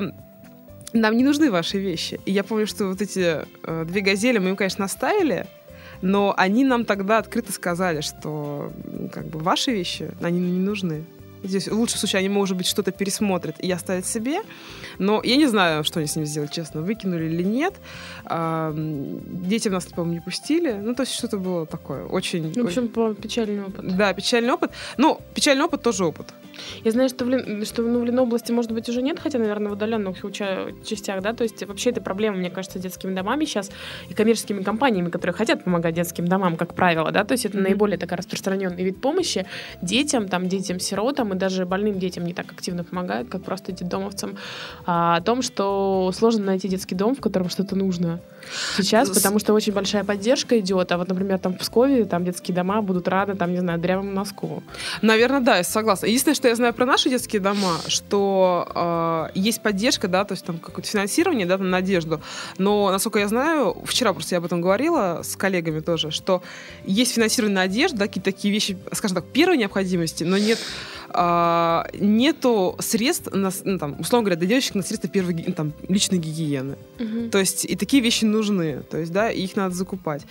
нам 0.94 1.18
не 1.18 1.24
нужны 1.24 1.52
ваши 1.52 1.80
вещи. 1.80 2.20
И 2.26 2.32
я 2.32 2.44
помню, 2.44 2.66
что 2.66 2.88
вот 2.88 3.02
эти 3.02 3.46
э, 3.64 3.86
две 3.86 4.02
газели 4.02 4.38
мы 4.38 4.50
им, 4.50 4.56
конечно, 4.56 4.86
оставили, 4.86 5.48
но 6.02 6.34
они 6.38 6.64
нам 6.64 6.86
тогда 6.86 7.18
открыто 7.18 7.52
сказали, 7.52 8.02
что 8.02 8.72
как 9.12 9.26
бы 9.28 9.40
ваши 9.40 9.72
вещи, 9.72 10.12
они 10.22 10.40
не 10.40 10.60
нужны. 10.60 11.04
Здесь 11.44 11.68
в 11.68 11.74
лучшем 11.74 12.00
случае 12.00 12.20
они, 12.20 12.30
может 12.30 12.58
быть, 12.58 12.68
что-то 12.68 12.92
пересмотрят 12.92 13.60
и 13.60 13.72
оставят 13.72 14.06
себе. 14.06 14.42
Но 14.98 15.22
я 15.24 15.36
не 15.36 15.48
знаю, 15.48 15.84
что 15.84 16.00
они 16.00 16.08
с 16.08 16.16
ним 16.16 16.26
сделали, 16.26 16.50
честно, 16.52 16.82
выкинули 16.82 17.26
или 17.26 17.44
нет. 17.44 17.74
А, 18.26 18.74
дети 18.76 19.70
нас, 19.70 19.86
по-моему, 19.86 20.14
не 20.14 20.20
пустили. 20.22 20.74
Ну, 20.74 20.94
то 20.96 21.04
есть 21.04 21.14
что-то 21.14 21.38
было 21.38 21.66
такое 21.66 22.06
очень... 22.06 22.52
В 22.54 22.66
общем, 22.66 22.92
очень... 22.96 23.16
печальный 23.16 23.64
опыт. 23.64 23.98
Да, 23.98 24.14
печальный 24.14 24.52
опыт. 24.52 24.72
Ну, 24.98 25.20
печальный 25.34 25.64
опыт 25.64 25.82
тоже 25.82 26.06
опыт. 26.06 26.34
Я 26.84 26.92
знаю, 26.92 27.10
что 27.10 27.26
в, 27.26 27.30
Лен... 27.30 27.66
что 27.66 27.82
ну, 27.82 28.00
в 28.00 28.06
Ленобласти, 28.06 28.52
может 28.52 28.72
быть, 28.72 28.90
уже 28.90 29.02
нет, 29.02 29.20
хотя, 29.20 29.40
наверное, 29.40 29.70
в 29.70 29.74
удаленных 29.74 30.18
частях, 30.86 31.22
да, 31.22 31.34
то 31.34 31.44
есть 31.44 31.64
вообще 31.66 31.92
это 31.92 32.02
проблема, 32.02 32.38
мне 32.38 32.50
кажется, 32.50 32.80
с 32.80 32.82
детскими 32.82 33.14
домами 33.14 33.46
сейчас 33.46 33.72
и 34.10 34.14
коммерческими 34.14 34.64
компаниями, 34.64 35.10
которые 35.10 35.34
хотят 35.34 35.64
помогать 35.64 35.96
детским 35.96 36.28
домам, 36.28 36.58
как 36.58 36.74
правило, 36.74 37.12
да, 37.12 37.24
то 37.24 37.34
есть 37.34 37.46
это 37.46 37.58
mm-hmm. 37.58 37.62
наиболее 37.62 37.98
такая 37.98 38.18
распространенный 38.18 38.84
вид 38.84 39.02
помощи 39.02 39.46
детям, 39.82 40.28
там, 40.28 40.48
детям-сиротам, 40.48 41.29
и 41.34 41.38
даже 41.38 41.66
больным 41.66 42.00
детям 42.00 42.26
не 42.26 42.34
так 42.34 42.52
активно 42.52 42.84
помогают, 42.84 43.30
как 43.30 43.44
просто 43.44 43.72
детдомовцам, 43.72 44.38
а, 44.86 45.18
о 45.18 45.22
том, 45.22 45.42
что 45.42 46.12
сложно 46.14 46.46
найти 46.46 46.68
детский 46.68 46.96
дом, 46.96 47.16
в 47.16 47.22
котором 47.22 47.50
что-то 47.50 47.76
нужно 47.76 48.20
сейчас, 48.78 49.10
потому 49.10 49.40
что 49.40 49.54
очень 49.54 49.74
большая 49.74 50.04
поддержка 50.04 50.60
идет, 50.60 50.92
а 50.92 50.98
вот, 50.98 51.08
например, 51.08 51.40
там 51.40 51.54
в 51.54 51.58
Пскове 51.58 52.06
там 52.06 52.26
детские 52.26 52.56
дома 52.56 52.82
будут 52.82 53.08
рады, 53.08 53.36
там, 53.36 53.52
не 53.52 53.60
знаю, 53.60 53.80
дрявому 53.80 54.12
носку. 54.12 54.64
Наверное, 55.02 55.42
да, 55.42 55.58
я 55.58 55.64
согласна. 55.64 56.08
Единственное, 56.08 56.36
что 56.36 56.48
я 56.48 56.56
знаю 56.56 56.74
про 56.74 56.86
наши 56.86 57.10
детские 57.10 57.42
дома, 57.42 57.78
что 57.88 59.30
э, 59.34 59.40
есть 59.40 59.62
поддержка, 59.62 60.08
да, 60.08 60.24
то 60.24 60.34
есть 60.34 60.46
там 60.46 60.58
какое-то 60.58 60.90
финансирование, 60.90 61.46
да, 61.46 61.58
на 61.58 61.66
надежду, 61.66 62.22
но, 62.58 62.92
насколько 62.92 63.20
я 63.20 63.28
знаю, 63.28 63.78
вчера 63.86 64.14
просто 64.14 64.36
я 64.36 64.40
об 64.40 64.46
этом 64.46 64.62
говорила 64.62 65.22
с 65.24 65.36
коллегами 65.36 65.80
тоже, 65.80 66.12
что 66.12 66.42
есть 66.86 67.14
финансирование 67.14 67.56
на 67.56 67.62
одежду, 67.62 67.98
да, 67.98 68.08
какие-то 68.08 68.32
такие 68.32 68.54
вещи, 68.54 68.78
скажем 68.94 69.16
так, 69.16 69.26
первой 69.26 69.58
необходимости, 69.58 70.24
но 70.24 70.38
нет 70.38 70.60
а, 71.14 71.88
нету 71.94 72.76
средств, 72.80 73.32
на, 73.32 73.52
ну, 73.64 73.78
там, 73.78 73.96
условно 74.00 74.26
говоря, 74.26 74.40
для 74.40 74.48
девочек 74.48 74.76
на 74.76 74.84
средства 74.84 75.10
первой 75.10 75.34
там, 75.54 75.74
личной 75.88 76.20
гигиены. 76.20 76.78
Угу. 77.00 77.30
То 77.32 77.40
есть 77.40 77.66
и 77.66 77.76
такие 77.76 78.02
вещи 78.04 78.26
нужны, 78.26 78.82
то 78.90 78.98
есть, 78.98 79.12
да, 79.12 79.30
их 79.30 79.56
надо 79.56 79.76
закупать. 79.76 80.24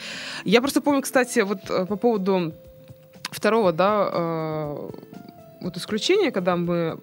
Я 0.44 0.60
просто 0.60 0.80
помню, 0.80 1.02
кстати, 1.02 1.40
вот 1.40 1.70
э, 1.70 1.86
по 1.86 1.96
поводу 1.96 2.52
второго, 3.30 3.72
да, 3.72 4.08
э, 4.12 4.90
вот 5.60 5.76
исключение, 5.76 6.30
когда 6.30 6.56
мы 6.56 6.98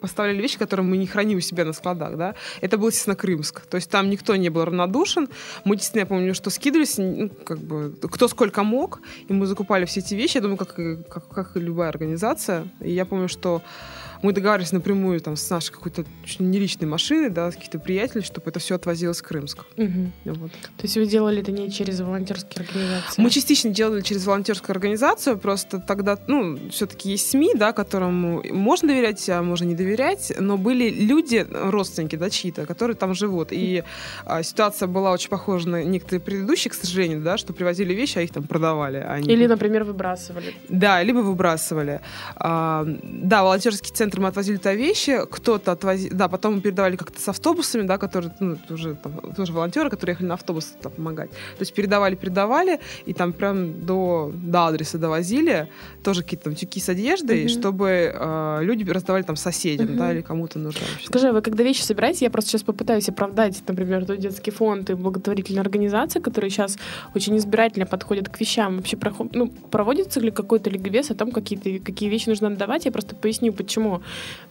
поставляли 0.00 0.40
вещи, 0.40 0.58
которые 0.58 0.86
мы 0.86 0.96
не 0.96 1.06
храним 1.06 1.38
у 1.38 1.40
себя 1.40 1.64
на 1.64 1.72
складах, 1.72 2.16
да, 2.16 2.34
это 2.60 2.78
был, 2.78 2.88
естественно, 2.88 3.16
Крымск. 3.16 3.66
То 3.66 3.76
есть 3.76 3.90
там 3.90 4.10
никто 4.10 4.36
не 4.36 4.48
был 4.48 4.64
равнодушен. 4.64 5.28
Мы, 5.64 5.76
действительно, 5.76 6.00
я 6.00 6.06
помню, 6.06 6.34
что 6.34 6.50
скидывались, 6.50 6.98
ну, 6.98 7.30
как 7.44 7.58
бы, 7.58 7.94
кто 8.10 8.28
сколько 8.28 8.62
мог, 8.62 9.00
и 9.28 9.32
мы 9.32 9.46
закупали 9.46 9.84
все 9.84 10.00
эти 10.00 10.14
вещи, 10.14 10.36
я 10.36 10.42
думаю, 10.42 10.56
как, 10.56 10.74
как, 11.08 11.28
как 11.28 11.56
и 11.56 11.60
любая 11.60 11.88
организация. 11.88 12.68
И 12.80 12.90
я 12.90 13.04
помню, 13.04 13.28
что 13.28 13.62
мы 14.22 14.32
договаривались 14.32 14.72
напрямую 14.72 15.20
там, 15.20 15.36
с 15.36 15.48
нашей 15.50 15.72
какой-то 15.72 16.04
не 16.38 16.58
личной 16.58 16.86
машиной, 16.86 17.30
да, 17.30 17.50
с 17.50 17.54
каких-то 17.54 17.78
приятелей, 17.78 18.22
чтобы 18.22 18.50
это 18.50 18.58
все 18.58 18.74
отвозилось 18.74 19.20
в 19.20 19.22
Крымск. 19.22 19.64
Угу. 19.76 20.12
Вот. 20.24 20.50
То 20.50 20.82
есть 20.82 20.96
вы 20.96 21.06
делали 21.06 21.40
это 21.42 21.52
не 21.52 21.70
через 21.70 22.00
волонтерские 22.00 22.64
организации? 22.64 23.22
Мы 23.22 23.30
частично 23.30 23.70
делали 23.70 24.00
через 24.02 24.26
волонтерскую 24.26 24.74
организацию, 24.74 25.38
просто 25.38 25.78
тогда, 25.78 26.18
ну, 26.26 26.58
все-таки 26.70 27.10
есть 27.10 27.30
СМИ, 27.30 27.52
да, 27.54 27.72
которым 27.72 28.42
можно 28.52 28.88
доверять, 28.88 29.28
а 29.28 29.42
можно 29.42 29.64
не 29.64 29.74
доверять, 29.74 30.32
но 30.38 30.58
были 30.58 30.90
люди, 30.90 31.46
родственники, 31.50 32.16
да, 32.16 32.30
чьи-то, 32.30 32.66
которые 32.66 32.96
там 32.96 33.14
живут. 33.14 33.48
И 33.52 33.84
а, 34.24 34.42
ситуация 34.42 34.86
была 34.88 35.12
очень 35.12 35.30
похожа 35.30 35.68
на 35.68 35.82
некоторые 35.82 36.20
предыдущие, 36.20 36.70
к 36.70 36.74
сожалению, 36.74 37.20
да, 37.22 37.38
что 37.38 37.52
привозили 37.52 37.94
вещи, 37.94 38.18
а 38.18 38.22
их 38.22 38.32
там 38.32 38.44
продавали. 38.44 38.98
А 38.98 39.14
они... 39.14 39.32
Или, 39.32 39.46
например, 39.46 39.84
выбрасывали. 39.84 40.54
Да, 40.68 41.02
либо 41.02 41.18
выбрасывали. 41.18 42.00
А, 42.36 42.84
да, 42.86 43.42
волонтерский 43.42 43.92
центр 43.94 44.09
центр 44.10 44.20
мы 44.20 44.28
отвозили 44.28 44.56
туда 44.56 44.74
вещи, 44.74 45.18
кто-то 45.30 45.72
отвозил, 45.72 46.10
да, 46.12 46.28
потом 46.28 46.54
мы 46.54 46.60
передавали 46.60 46.96
как-то 46.96 47.20
с 47.20 47.28
автобусами, 47.28 47.86
да, 47.86 47.98
которые, 47.98 48.32
ну, 48.40 48.56
уже 48.70 48.94
там, 48.94 49.12
тоже 49.36 49.52
волонтеры, 49.52 49.90
которые 49.90 50.14
ехали 50.14 50.28
на 50.28 50.34
автобус 50.34 50.74
там, 50.82 50.92
помогать. 50.92 51.30
То 51.30 51.60
есть 51.60 51.74
передавали, 51.74 52.16
передавали, 52.16 52.78
и 53.06 53.12
там 53.12 53.32
прям 53.32 53.86
до, 53.86 54.32
до 54.34 54.66
адреса 54.66 54.98
довозили, 54.98 55.66
тоже 56.02 56.22
какие-то 56.22 56.44
там 56.44 56.54
тюки 56.54 56.80
с 56.80 56.88
одеждой, 56.88 57.44
mm-hmm. 57.44 57.48
чтобы 57.48 58.12
э, 58.14 58.58
люди 58.62 58.90
раздавали 58.90 59.22
там 59.22 59.36
соседям, 59.36 59.86
mm-hmm. 59.86 59.96
да, 59.96 60.12
или 60.12 60.20
кому-то 60.22 60.58
нужно. 60.58 60.80
Скажи, 61.04 61.28
а 61.28 61.32
вы 61.32 61.42
когда 61.42 61.64
вещи 61.64 61.82
собираете, 61.82 62.24
я 62.24 62.30
просто 62.30 62.50
сейчас 62.50 62.62
попытаюсь 62.62 63.08
оправдать, 63.08 63.62
например, 63.68 64.04
тот 64.04 64.18
детский 64.18 64.50
фонд 64.50 64.90
и 64.90 64.94
благотворительная 64.94 65.62
организация, 65.62 66.22
которые 66.22 66.50
сейчас 66.50 66.78
очень 67.14 67.36
избирательно 67.36 67.86
подходят 67.86 68.28
к 68.28 68.40
вещам. 68.40 68.76
Вообще 68.76 68.98
ну, 69.32 69.48
проводится 69.70 70.20
ли 70.20 70.30
какой-то 70.30 70.70
ликбез 70.70 71.10
о 71.10 71.14
том, 71.14 71.30
какие, 71.30 71.78
какие 71.78 72.08
вещи 72.08 72.28
нужно 72.28 72.48
отдавать? 72.48 72.84
Я 72.84 72.92
просто 72.92 73.14
поясню, 73.14 73.52
почему. 73.52 73.99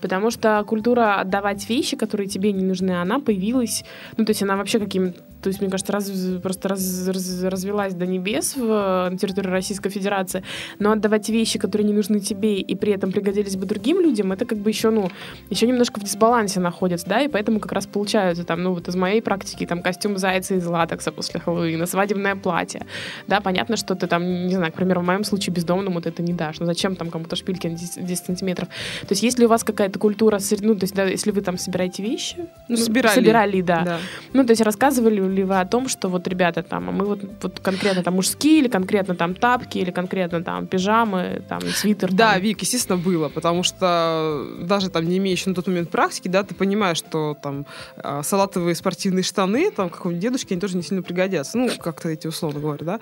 Потому 0.02 0.32
что 0.32 0.64
культура 0.66 1.20
отдавать 1.20 1.70
вещи, 1.70 1.98
которые 1.98 2.28
тебе 2.28 2.52
не 2.52 2.64
нужны, 2.64 2.92
она 2.92 3.20
появилась, 3.20 3.84
ну, 4.18 4.26
то 4.26 4.32
есть 4.32 4.44
она 4.44 4.56
вообще 4.56 4.80
каким-то 4.80 5.22
то 5.42 5.48
есть, 5.48 5.62
мне 5.62 5.70
кажется, 5.70 5.94
раз, 5.94 6.12
просто 6.42 6.70
раз, 6.70 7.08
раз, 7.08 7.44
развелась 7.44 7.94
до 7.94 8.06
небес 8.06 8.56
в, 8.56 9.10
на 9.10 9.18
территории 9.18 9.48
Российской 9.48 9.90
Федерации, 9.90 10.44
но 10.80 10.92
отдавать 10.92 11.30
вещи, 11.30 11.58
которые 11.60 11.88
не 11.88 11.94
нужны 11.94 12.20
тебе 12.20 12.60
и 12.60 12.76
при 12.76 12.92
этом 12.92 13.12
пригодились 13.12 13.56
бы 13.56 13.66
другим 13.66 14.02
людям, 14.02 14.32
это 14.32 14.46
как 14.46 14.58
бы 14.58 14.70
еще, 14.70 14.90
ну, 14.90 15.10
еще 15.50 15.68
немножко 15.68 16.00
в 16.00 16.04
дисбалансе 16.04 16.60
находится, 16.60 17.08
да, 17.08 17.22
и 17.22 17.28
поэтому 17.28 17.60
как 17.60 17.72
раз 17.72 17.88
получаются 17.88 18.44
там, 18.44 18.64
ну, 18.64 18.74
вот 18.74 18.88
из 18.88 18.96
моей 18.96 19.22
практики, 19.22 19.66
там, 19.66 19.82
костюм 19.82 20.18
зайца 20.18 20.56
из 20.56 20.66
латекса 20.66 21.12
после 21.12 21.40
Хэллоуина, 21.40 21.86
свадебное 21.86 22.36
платье, 22.36 22.86
да, 23.28 23.40
понятно, 23.40 23.78
что 23.78 23.96
ты 23.96 24.08
там, 24.08 24.48
не 24.48 24.56
знаю, 24.56 24.74
к 24.74 24.76
примеру, 24.76 25.02
в 25.02 25.06
моем 25.06 25.24
случае 25.24 25.54
бездомному 25.54 25.96
вот 25.96 26.08
это 26.08 26.22
не 26.22 26.34
дашь, 26.34 26.60
ну, 26.60 26.66
зачем 26.66 26.96
там 26.96 27.10
кому-то 27.10 27.36
шпильки 27.36 27.68
на 27.68 27.78
10, 27.78 28.06
10 28.06 28.26
сантиметров, 28.26 28.68
то 29.02 29.12
есть 29.12 29.24
если 29.24 29.46
у 29.46 29.48
вас 29.48 29.64
какая-то 29.64 30.00
культура, 30.00 30.40
ну, 30.60 30.76
то 30.76 30.84
есть, 30.84 30.96
да, 30.96 31.06
если 31.06 31.32
вы 31.32 31.42
там 31.42 31.58
собираете 31.58 32.04
вещи, 32.04 32.36
ну, 32.68 32.76
собирали, 32.76 33.16
собирали, 33.16 33.62
да, 33.62 33.84
да, 33.84 34.00
ну, 34.34 34.44
то 34.44 34.52
есть 34.52 34.62
рассказывали 34.62 35.29
ли 35.30 35.44
вы 35.44 35.60
о 35.60 35.66
том, 35.66 35.88
что 35.88 36.10
вот, 36.10 36.28
ребята, 36.28 36.64
там, 36.64 36.90
а 36.90 36.92
мы 36.92 37.06
вот, 37.06 37.20
вот 37.42 37.60
конкретно 37.60 38.04
там 38.04 38.16
мужские, 38.16 38.60
или 38.60 38.68
конкретно 38.68 39.16
там 39.16 39.36
тапки, 39.36 39.78
или 39.78 39.92
конкретно 39.92 40.44
там 40.44 40.68
пижамы, 40.68 41.42
там, 41.48 41.62
свитер? 41.62 42.12
Да, 42.12 42.34
там. 42.34 42.42
Вик, 42.42 42.62
естественно, 42.62 42.98
было, 42.98 43.30
потому 43.30 43.64
что 43.64 44.46
даже 44.62 44.90
там 44.90 45.08
не 45.08 45.18
имеющий 45.18 45.50
на 45.50 45.56
тот 45.56 45.68
момент 45.68 45.90
практики, 45.90 46.28
да, 46.28 46.44
ты 46.44 46.56
понимаешь, 46.56 46.98
что 46.98 47.38
там 47.42 47.66
а, 47.98 48.24
салатовые 48.24 48.76
спортивные 48.76 49.24
штаны, 49.24 49.72
там, 49.72 49.90
какому-нибудь 49.90 50.22
дедушке, 50.22 50.56
они 50.56 50.62
тоже 50.62 50.78
не 50.78 50.84
сильно 50.84 51.02
пригодятся. 51.02 51.58
Ну, 51.58 51.70
как-то 51.80 52.10
эти 52.10 52.28
условно 52.28 52.60
говоря, 52.60 52.86
да. 52.86 53.00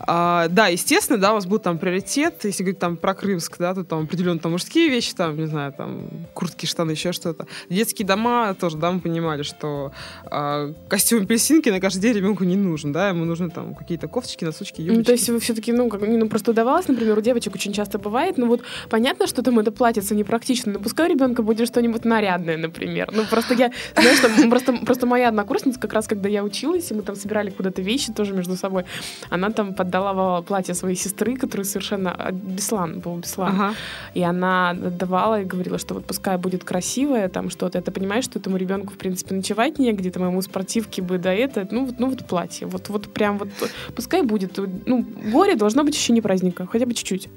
А, 0.00 0.48
да, 0.48 0.68
естественно, 0.68 1.18
да, 1.18 1.32
у 1.32 1.34
вас 1.34 1.46
будет 1.46 1.62
там 1.62 1.78
приоритет, 1.78 2.44
если 2.44 2.62
говорить 2.62 2.78
там 2.78 2.96
про 2.96 3.14
Крымск, 3.14 3.58
да, 3.58 3.74
то 3.74 3.84
там 3.84 4.04
определенно 4.04 4.38
там 4.38 4.52
мужские 4.52 4.88
вещи, 4.88 5.14
там, 5.14 5.36
не 5.36 5.46
знаю, 5.46 5.72
там, 5.72 6.08
куртки, 6.34 6.66
штаны, 6.66 6.92
еще 6.92 7.12
что-то. 7.12 7.46
Детские 7.68 8.06
дома 8.06 8.54
тоже, 8.54 8.76
да, 8.76 8.92
мы 8.92 9.00
понимали, 9.00 9.42
что 9.42 9.92
а, 10.24 10.72
костюм 10.88 11.26
апельсинки 11.64 11.70
на 11.70 11.80
каждый 11.80 12.00
день 12.00 12.14
ребенку 12.14 12.44
не 12.44 12.56
нужен, 12.56 12.92
да, 12.92 13.08
ему 13.08 13.24
нужны 13.24 13.50
там 13.50 13.74
какие-то 13.74 14.08
кофточки, 14.08 14.44
носочки, 14.44 14.82
юбочки. 14.82 14.98
Ну, 14.98 15.04
то 15.04 15.12
есть 15.12 15.28
вы 15.28 15.38
все-таки, 15.38 15.72
ну, 15.72 15.88
как, 15.88 16.00
ну, 16.00 16.28
просто 16.28 16.50
удавалось, 16.50 16.88
например, 16.88 17.18
у 17.18 17.20
девочек 17.20 17.54
очень 17.54 17.72
часто 17.72 17.98
бывает, 17.98 18.38
ну, 18.38 18.46
вот 18.46 18.62
понятно, 18.90 19.26
что 19.26 19.42
там 19.42 19.58
это 19.58 19.72
платьице 19.72 20.14
непрактично, 20.14 20.72
но 20.72 20.78
пускай 20.78 21.08
у 21.08 21.12
ребенка 21.12 21.42
будет 21.42 21.68
что-нибудь 21.68 22.04
нарядное, 22.04 22.56
например. 22.56 23.10
Ну, 23.12 23.24
просто 23.30 23.54
я, 23.54 23.70
знаешь, 23.96 24.20
там, 24.20 24.50
просто, 24.50 24.72
просто 24.72 25.06
моя 25.06 25.28
однокурсница, 25.28 25.80
как 25.80 25.92
раз 25.92 26.06
когда 26.06 26.28
я 26.28 26.42
училась, 26.44 26.90
и 26.90 26.94
мы 26.94 27.02
там 27.02 27.16
собирали 27.16 27.50
куда-то 27.50 27.82
вещи 27.82 28.12
тоже 28.12 28.34
между 28.34 28.56
собой, 28.56 28.84
она 29.30 29.50
там 29.50 29.74
поддала 29.74 30.42
платье 30.42 30.74
своей 30.74 30.96
сестры, 30.96 31.36
которая 31.36 31.64
совершенно... 31.64 32.10
А, 32.10 32.32
Беслан 32.32 33.00
был 33.00 33.16
Беслан. 33.16 33.52
Ага. 33.54 33.74
И 34.14 34.22
она 34.22 34.74
давала 34.74 35.40
и 35.40 35.44
говорила, 35.44 35.78
что 35.78 35.94
вот 35.94 36.04
пускай 36.04 36.36
будет 36.38 36.64
красивое, 36.64 37.28
там 37.28 37.50
что-то. 37.50 37.78
Это 37.78 37.90
понимаешь, 37.90 38.24
что 38.24 38.38
этому 38.38 38.56
ребенку, 38.56 38.92
в 38.92 38.96
принципе, 38.96 39.34
ночевать 39.34 39.78
негде, 39.78 40.10
там 40.10 40.24
ему 40.26 40.42
спортивки 40.42 41.00
бы 41.00 41.18
да 41.18 41.32
это, 41.56 41.74
ну, 41.74 41.94
ну 41.98 42.08
вот 42.10 42.26
платье. 42.26 42.66
Вот, 42.66 42.88
вот 42.88 43.12
прям 43.12 43.38
вот, 43.38 43.48
пускай 43.94 44.22
будет. 44.22 44.58
Ну, 44.86 45.04
горе 45.32 45.54
должно 45.54 45.84
быть 45.84 45.94
еще 45.94 46.12
не 46.12 46.20
праздника, 46.20 46.66
хотя 46.66 46.86
бы 46.86 46.94
чуть-чуть. 46.94 47.28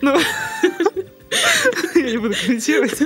Ну, 0.00 0.18
я 1.94 2.10
не 2.10 2.18
буду 2.18 2.34
комментировать. 2.34 3.02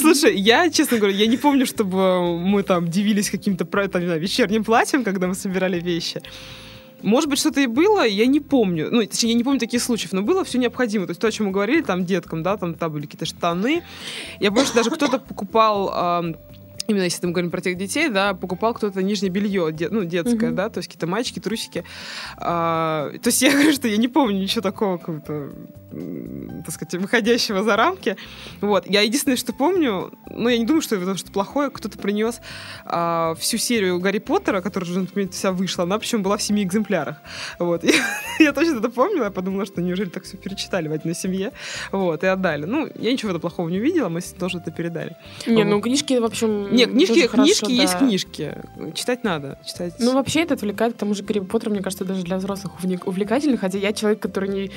Слушай, 0.00 0.36
я, 0.36 0.70
честно 0.70 0.98
говоря, 0.98 1.14
я 1.16 1.26
не 1.26 1.36
помню, 1.36 1.66
чтобы 1.66 2.38
мы 2.38 2.62
там 2.62 2.88
дивились 2.88 3.30
каким-то 3.30 3.64
там, 3.64 4.02
знаю, 4.06 4.20
вечерним 4.20 4.64
платьем, 4.64 5.04
когда 5.04 5.26
мы 5.26 5.34
собирали 5.34 5.80
вещи. 5.80 6.20
Может 7.02 7.28
быть, 7.28 7.38
что-то 7.38 7.60
и 7.60 7.66
было, 7.66 8.06
я 8.06 8.26
не 8.26 8.40
помню. 8.40 8.88
Ну, 8.90 9.06
точнее, 9.06 9.30
я 9.30 9.34
не 9.36 9.44
помню 9.44 9.60
таких 9.60 9.82
случаев, 9.82 10.12
но 10.12 10.22
было 10.22 10.42
все 10.42 10.58
необходимо. 10.58 11.06
То 11.06 11.10
есть 11.10 11.20
то, 11.20 11.26
о 11.26 11.30
чем 11.30 11.46
мы 11.46 11.52
говорили, 11.52 11.82
там, 11.82 12.06
деткам, 12.06 12.42
да, 12.42 12.56
там, 12.56 12.74
там 12.74 12.92
были 12.92 13.04
какие-то 13.04 13.26
штаны. 13.26 13.82
Я 14.40 14.50
что 14.64 14.74
даже 14.74 14.90
кто-то 14.90 15.18
покупал 15.18 16.34
именно 16.86 17.04
если 17.04 17.26
мы 17.26 17.32
говорим 17.32 17.50
про 17.50 17.60
тех 17.60 17.76
детей, 17.76 18.08
да, 18.08 18.34
покупал 18.34 18.74
кто-то 18.74 19.02
нижнее 19.02 19.30
белье, 19.30 19.70
де, 19.72 19.88
ну, 19.88 20.04
детское, 20.04 20.50
uh-huh. 20.50 20.54
да, 20.54 20.68
то 20.68 20.78
есть 20.78 20.88
какие-то 20.88 21.06
мальчики, 21.06 21.38
трусики. 21.38 21.84
А, 22.36 23.10
то 23.22 23.28
есть 23.28 23.42
я 23.42 23.50
говорю, 23.52 23.72
что 23.72 23.88
я 23.88 23.96
не 23.96 24.08
помню 24.08 24.40
ничего 24.40 24.62
такого, 24.62 24.98
какого-то, 24.98 25.52
так 26.64 26.74
сказать, 26.74 26.94
выходящего 26.94 27.62
за 27.62 27.76
рамки. 27.76 28.16
Вот. 28.60 28.86
Я 28.88 29.02
единственное, 29.02 29.36
что 29.36 29.52
помню, 29.52 30.12
ну, 30.28 30.48
я 30.48 30.58
не 30.58 30.64
думаю, 30.64 30.82
что 30.82 30.96
это 30.96 31.16
что 31.16 31.30
плохое, 31.30 31.70
кто-то 31.70 31.98
принес 31.98 32.40
а, 32.84 33.34
всю 33.38 33.58
серию 33.58 33.98
Гарри 34.00 34.18
Поттера, 34.18 34.60
которая 34.60 34.90
уже, 34.90 35.00
например, 35.00 35.30
вся 35.30 35.52
вышла, 35.52 35.84
она 35.84 35.98
причем 35.98 36.22
была 36.22 36.36
в 36.36 36.42
семи 36.42 36.62
экземплярах. 36.62 37.18
Вот. 37.58 37.84
Я, 38.38 38.46
я 38.46 38.52
точно 38.52 38.78
это 38.78 38.88
помню, 38.88 39.22
я 39.22 39.30
подумала, 39.30 39.64
что 39.66 39.80
неужели 39.80 40.08
так 40.08 40.24
все 40.24 40.36
перечитали 40.36 40.88
в 40.88 40.92
одной 40.92 41.14
семье. 41.14 41.52
Вот, 41.92 42.24
и 42.24 42.26
отдали. 42.26 42.64
Ну, 42.64 42.88
я 42.96 43.12
ничего 43.12 43.28
в 43.28 43.30
этом 43.30 43.40
плохого 43.40 43.68
не 43.68 43.78
видела, 43.78 44.08
мы 44.08 44.20
тоже 44.20 44.58
это 44.58 44.70
передали. 44.70 45.16
Не, 45.46 45.62
вот. 45.62 45.70
ну, 45.70 45.80
книжки, 45.80 46.14
в 46.14 46.24
общем, 46.24 46.74
нет, 46.74 46.90
книжки, 46.90 47.12
книжки 47.12 47.28
хорошо, 47.28 47.68
есть 47.68 47.92
да. 47.92 47.98
книжки. 47.98 48.54
Читать 48.94 49.24
надо. 49.24 49.58
Читать. 49.64 49.94
Ну, 49.98 50.14
вообще 50.14 50.42
это 50.42 50.54
отвлекает, 50.54 50.94
к 50.94 50.96
тому 50.96 51.14
же 51.14 51.22
Гарри 51.22 51.40
Поттер, 51.40 51.70
мне 51.70 51.82
кажется, 51.82 52.04
даже 52.04 52.22
для 52.22 52.38
взрослых 52.38 52.72
увлекательный, 53.06 53.56
хотя 53.56 53.78
я 53.78 53.92
человек, 53.92 54.20
который 54.20 54.48
не 54.48 54.70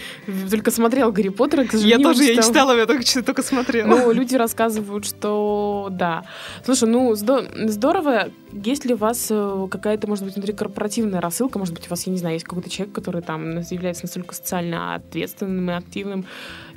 только 0.49 0.71
смотрел 0.71 1.06
Гарри 1.11 1.29
Поттера, 1.29 1.65
к 1.65 1.73
Я 1.73 1.99
тоже, 1.99 2.23
я 2.23 2.35
не 2.35 2.41
читала, 2.41 2.77
я 2.77 2.85
только, 2.85 3.03
только 3.23 3.43
смотрела. 3.43 3.87
Ну, 3.87 4.11
люди 4.11 4.35
рассказывают, 4.35 5.05
что 5.05 5.87
да. 5.91 6.25
Слушай, 6.65 6.89
ну, 6.89 7.15
здорово, 7.15 8.29
есть 8.63 8.85
ли 8.85 8.93
у 8.93 8.97
вас 8.97 9.27
э, 9.29 9.67
какая-то, 9.69 10.07
может 10.07 10.23
быть, 10.25 10.35
внутрикорпоративная 10.35 11.21
рассылка? 11.21 11.59
Может 11.59 11.73
быть, 11.73 11.87
у 11.87 11.89
вас, 11.89 12.05
я 12.05 12.11
не 12.11 12.19
знаю, 12.19 12.35
есть 12.35 12.45
какой-то 12.45 12.69
человек, 12.69 12.93
который 12.93 13.21
там 13.21 13.59
является 13.59 14.03
настолько 14.03 14.35
социально 14.35 14.95
ответственным 14.95 15.69
и 15.69 15.73
активным, 15.73 16.25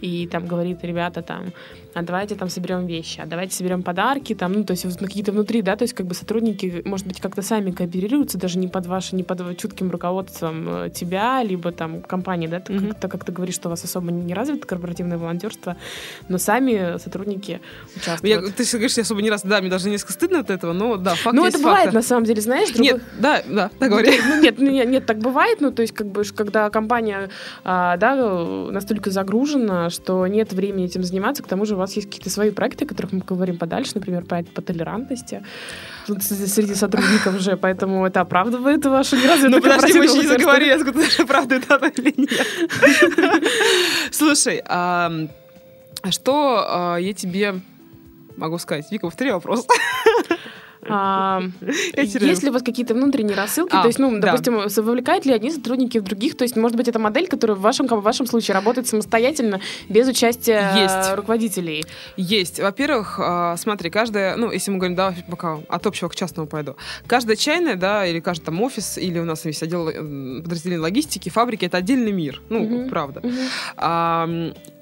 и 0.00 0.26
там 0.26 0.46
говорит, 0.46 0.78
ребята, 0.82 1.22
там, 1.22 1.52
а 1.94 2.02
давайте 2.02 2.34
там 2.34 2.48
соберем 2.48 2.86
вещи, 2.86 3.20
а 3.20 3.26
давайте 3.26 3.54
соберем 3.54 3.82
подарки, 3.82 4.34
там, 4.34 4.52
ну, 4.52 4.64
то 4.64 4.72
есть 4.72 4.98
какие-то 4.98 5.32
внутри, 5.32 5.62
да, 5.62 5.76
то 5.76 5.82
есть 5.82 5.94
как 5.94 6.06
бы 6.06 6.14
сотрудники, 6.14 6.82
может 6.84 7.06
быть, 7.06 7.20
как-то 7.20 7.42
сами 7.42 7.70
кооперируются, 7.70 8.38
даже 8.38 8.58
не 8.58 8.68
под 8.68 8.86
ваше, 8.86 9.16
не 9.16 9.22
под 9.22 9.58
чутким 9.58 9.90
руководством 9.90 10.84
э, 10.84 10.90
тебя, 10.90 11.42
либо 11.42 11.72
там 11.72 12.02
компании, 12.02 12.46
да, 12.46 12.58
mm-hmm. 12.58 12.88
как, 12.88 13.00
так 13.00 13.10
как 13.10 13.24
ты 13.24 13.32
говоришь, 13.32 13.56
что 13.56 13.68
у 13.68 13.70
вас 13.70 13.84
особо 13.84 14.10
не 14.10 14.34
развито 14.34 14.66
корпоративное 14.66 15.18
волонтерство, 15.18 15.76
но 16.28 16.38
сами 16.38 16.98
сотрудники 16.98 17.60
участвуют. 17.96 18.46
Я, 18.46 18.52
ты 18.52 18.64
говоришь, 18.70 18.96
я 18.96 19.02
особо 19.02 19.22
не 19.22 19.30
раз, 19.30 19.42
да, 19.42 19.60
мне 19.60 19.70
даже 19.70 19.90
несколько 19.90 20.12
стыдно 20.12 20.40
от 20.40 20.50
этого, 20.50 20.72
но 20.72 20.96
да, 20.96 21.14
факт 21.14 21.36
Ну, 21.36 21.44
это 21.44 21.58
бывает, 21.58 21.69
факты. 21.76 21.94
на 21.94 22.02
самом 22.02 22.24
деле, 22.24 22.40
знаешь? 22.40 22.68
Другой... 22.70 22.92
Нет, 22.92 23.02
да, 23.18 23.42
да, 23.46 23.70
так 23.78 23.90
говори. 23.90 24.20
Ну, 24.26 24.40
нет, 24.40 24.58
нет, 24.58 24.88
нет, 24.88 25.06
так 25.06 25.18
бывает, 25.18 25.60
ну, 25.60 25.70
то 25.70 25.82
есть, 25.82 25.94
как 25.94 26.06
бы, 26.08 26.22
когда 26.34 26.70
компания, 26.70 27.30
а, 27.64 27.96
да, 27.96 28.14
настолько 28.70 29.10
загружена, 29.10 29.90
что 29.90 30.26
нет 30.26 30.52
времени 30.52 30.86
этим 30.86 31.02
заниматься, 31.04 31.42
к 31.42 31.46
тому 31.46 31.64
же 31.64 31.74
у 31.74 31.78
вас 31.78 31.94
есть 31.96 32.08
какие-то 32.08 32.30
свои 32.30 32.50
проекты, 32.50 32.84
о 32.84 32.88
которых 32.88 33.12
мы 33.12 33.20
говорим 33.20 33.58
подальше, 33.58 33.92
например, 33.94 34.24
проект 34.24 34.52
по 34.52 34.62
толерантности 34.62 35.42
среди 36.18 36.74
сотрудников 36.74 37.36
уже, 37.36 37.56
поэтому 37.56 38.06
это 38.06 38.20
оправдывает 38.20 38.84
вашу 38.86 39.16
неразвитую 39.16 39.56
Ну, 39.56 39.62
подожди, 39.62 39.98
мы 39.98 40.04
еще 40.04 40.18
не 40.18 40.26
заговорили, 40.26 40.70
откуда 40.70 41.02
это 41.02 41.22
оправдывает 41.22 41.70
это 41.70 42.02
или 42.02 42.14
нет. 42.16 43.44
Слушай, 44.10 44.62
а 44.66 45.10
что 46.10 46.64
а, 46.66 46.96
я 46.96 47.12
тебе 47.12 47.60
могу 48.36 48.58
сказать? 48.58 48.90
Вика, 48.90 49.06
повтори 49.06 49.30
вопрос. 49.32 49.66
А, 50.88 51.42
есть 51.96 52.42
ли 52.42 52.50
вас 52.50 52.62
какие-то 52.62 52.94
внутренние 52.94 53.36
рассылки? 53.36 53.74
А, 53.74 53.82
то 53.82 53.88
есть, 53.88 53.98
ну, 53.98 54.10
да. 54.18 54.32
допустим, 54.32 54.84
вовлекают 54.84 55.26
ли 55.26 55.32
одни 55.32 55.50
сотрудники 55.50 55.98
в 55.98 56.02
других? 56.02 56.36
То 56.36 56.44
есть, 56.44 56.56
может 56.56 56.76
быть, 56.76 56.88
это 56.88 56.98
модель, 56.98 57.28
которая 57.28 57.56
в 57.56 57.60
вашем, 57.60 57.86
в 57.86 58.02
вашем 58.02 58.26
случае 58.26 58.54
работает 58.54 58.86
самостоятельно, 58.88 59.60
без 59.88 60.08
участия 60.08 60.72
есть. 60.76 61.16
руководителей? 61.16 61.84
Есть. 62.16 62.60
Во-первых, 62.60 63.18
а, 63.22 63.56
смотри, 63.56 63.90
каждая, 63.90 64.36
ну, 64.36 64.50
если 64.50 64.70
мы 64.70 64.78
говорим, 64.78 64.96
да, 64.96 65.14
пока 65.28 65.58
от 65.68 65.86
общего 65.86 66.08
к 66.08 66.16
частному 66.16 66.48
пойду, 66.48 66.76
каждая 67.06 67.36
чайная, 67.36 67.76
да, 67.76 68.06
или 68.06 68.20
каждый 68.20 68.44
там 68.44 68.62
офис, 68.62 68.96
или 68.98 69.18
у 69.18 69.24
нас 69.24 69.44
есть 69.44 69.62
отдел 69.62 69.86
подразделения 69.86 70.80
логистики, 70.80 71.28
фабрики, 71.28 71.64
это 71.64 71.78
отдельный 71.78 72.12
мир. 72.12 72.40
Ну, 72.48 72.62
угу. 72.64 72.88
правда. 72.88 73.20
Угу. 73.20 73.34
А, 73.76 74.28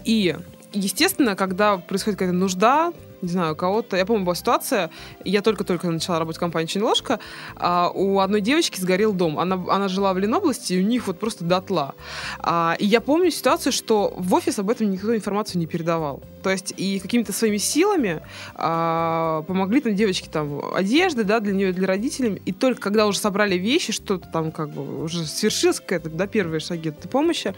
и 0.04 0.36
естественно, 0.72 1.34
когда 1.34 1.76
происходит 1.78 2.18
какая-то 2.18 2.36
нужда, 2.36 2.92
не 3.22 3.28
знаю, 3.28 3.56
кого-то... 3.56 3.96
Я 3.96 4.06
помню, 4.06 4.24
была 4.24 4.34
ситуация, 4.34 4.90
я 5.24 5.42
только-только 5.42 5.90
начала 5.90 6.18
работать 6.18 6.36
в 6.38 6.40
компании 6.40 6.66
«Чинложка», 6.66 7.20
а 7.56 7.90
у 7.90 8.20
одной 8.20 8.40
девочки 8.40 8.80
сгорел 8.80 9.12
дом. 9.12 9.38
Она, 9.38 9.62
она 9.68 9.88
жила 9.88 10.12
в 10.12 10.18
Ленобласти, 10.18 10.74
и 10.74 10.82
у 10.82 10.86
них 10.86 11.06
вот 11.06 11.18
просто 11.18 11.44
дотла. 11.44 11.94
А, 12.38 12.76
и 12.78 12.86
я 12.86 13.00
помню 13.00 13.30
ситуацию, 13.30 13.72
что 13.72 14.14
в 14.16 14.34
офис 14.34 14.58
об 14.58 14.70
этом 14.70 14.90
никто 14.90 15.14
информацию 15.14 15.60
не 15.60 15.66
передавал. 15.66 16.22
То 16.42 16.50
есть 16.50 16.72
и 16.76 17.00
какими-то 17.00 17.32
своими 17.32 17.56
силами 17.56 18.22
а, 18.54 19.42
помогли 19.42 19.80
там 19.80 19.94
девочке 19.94 20.28
там 20.30 20.60
одежды, 20.74 21.24
да, 21.24 21.40
для 21.40 21.52
нее, 21.52 21.72
для 21.72 21.86
родителей. 21.86 22.40
И 22.44 22.52
только 22.52 22.80
когда 22.80 23.06
уже 23.06 23.18
собрали 23.18 23.56
вещи, 23.56 23.92
что-то 23.92 24.28
там 24.28 24.52
как 24.52 24.70
бы 24.70 25.04
уже 25.04 25.26
свершилось 25.26 25.80
какая-то, 25.80 26.10
да, 26.10 26.26
первые 26.26 26.60
шаги 26.60 26.90
этой 26.90 27.08
помощи, 27.08 27.54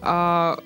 а, 0.00 0.58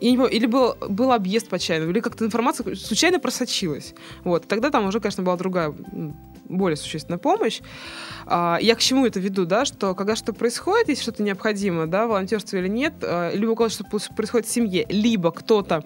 я 0.00 0.10
не 0.10 0.16
помню, 0.16 0.32
или 0.32 0.46
был, 0.46 0.74
был 0.88 1.12
объезд 1.12 1.48
по 1.48 1.58
чайному, 1.58 1.90
или 1.90 2.00
как-то 2.00 2.24
информация 2.24 2.74
случайно 2.74 3.20
просочилась. 3.20 3.94
Вот. 4.24 4.46
Тогда 4.46 4.70
там 4.70 4.86
уже, 4.86 5.00
конечно, 5.00 5.22
была 5.22 5.36
другая, 5.36 5.74
более 6.48 6.76
существенная 6.76 7.18
помощь. 7.18 7.60
А, 8.26 8.58
я 8.60 8.74
к 8.74 8.80
чему 8.80 9.06
это 9.06 9.20
веду, 9.20 9.44
да, 9.46 9.64
что 9.64 9.94
когда 9.94 10.16
что-то 10.16 10.32
происходит, 10.32 10.88
если 10.88 11.02
что-то 11.02 11.22
необходимо, 11.22 11.86
да, 11.86 12.06
волонтерство 12.06 12.56
или 12.56 12.68
нет, 12.68 12.94
а, 13.02 13.32
либо 13.34 13.50
у 13.50 13.56
кого-то 13.56 13.74
что-то 13.74 14.14
происходит 14.14 14.46
в 14.46 14.50
семье, 14.50 14.86
либо 14.88 15.30
кто-то 15.30 15.84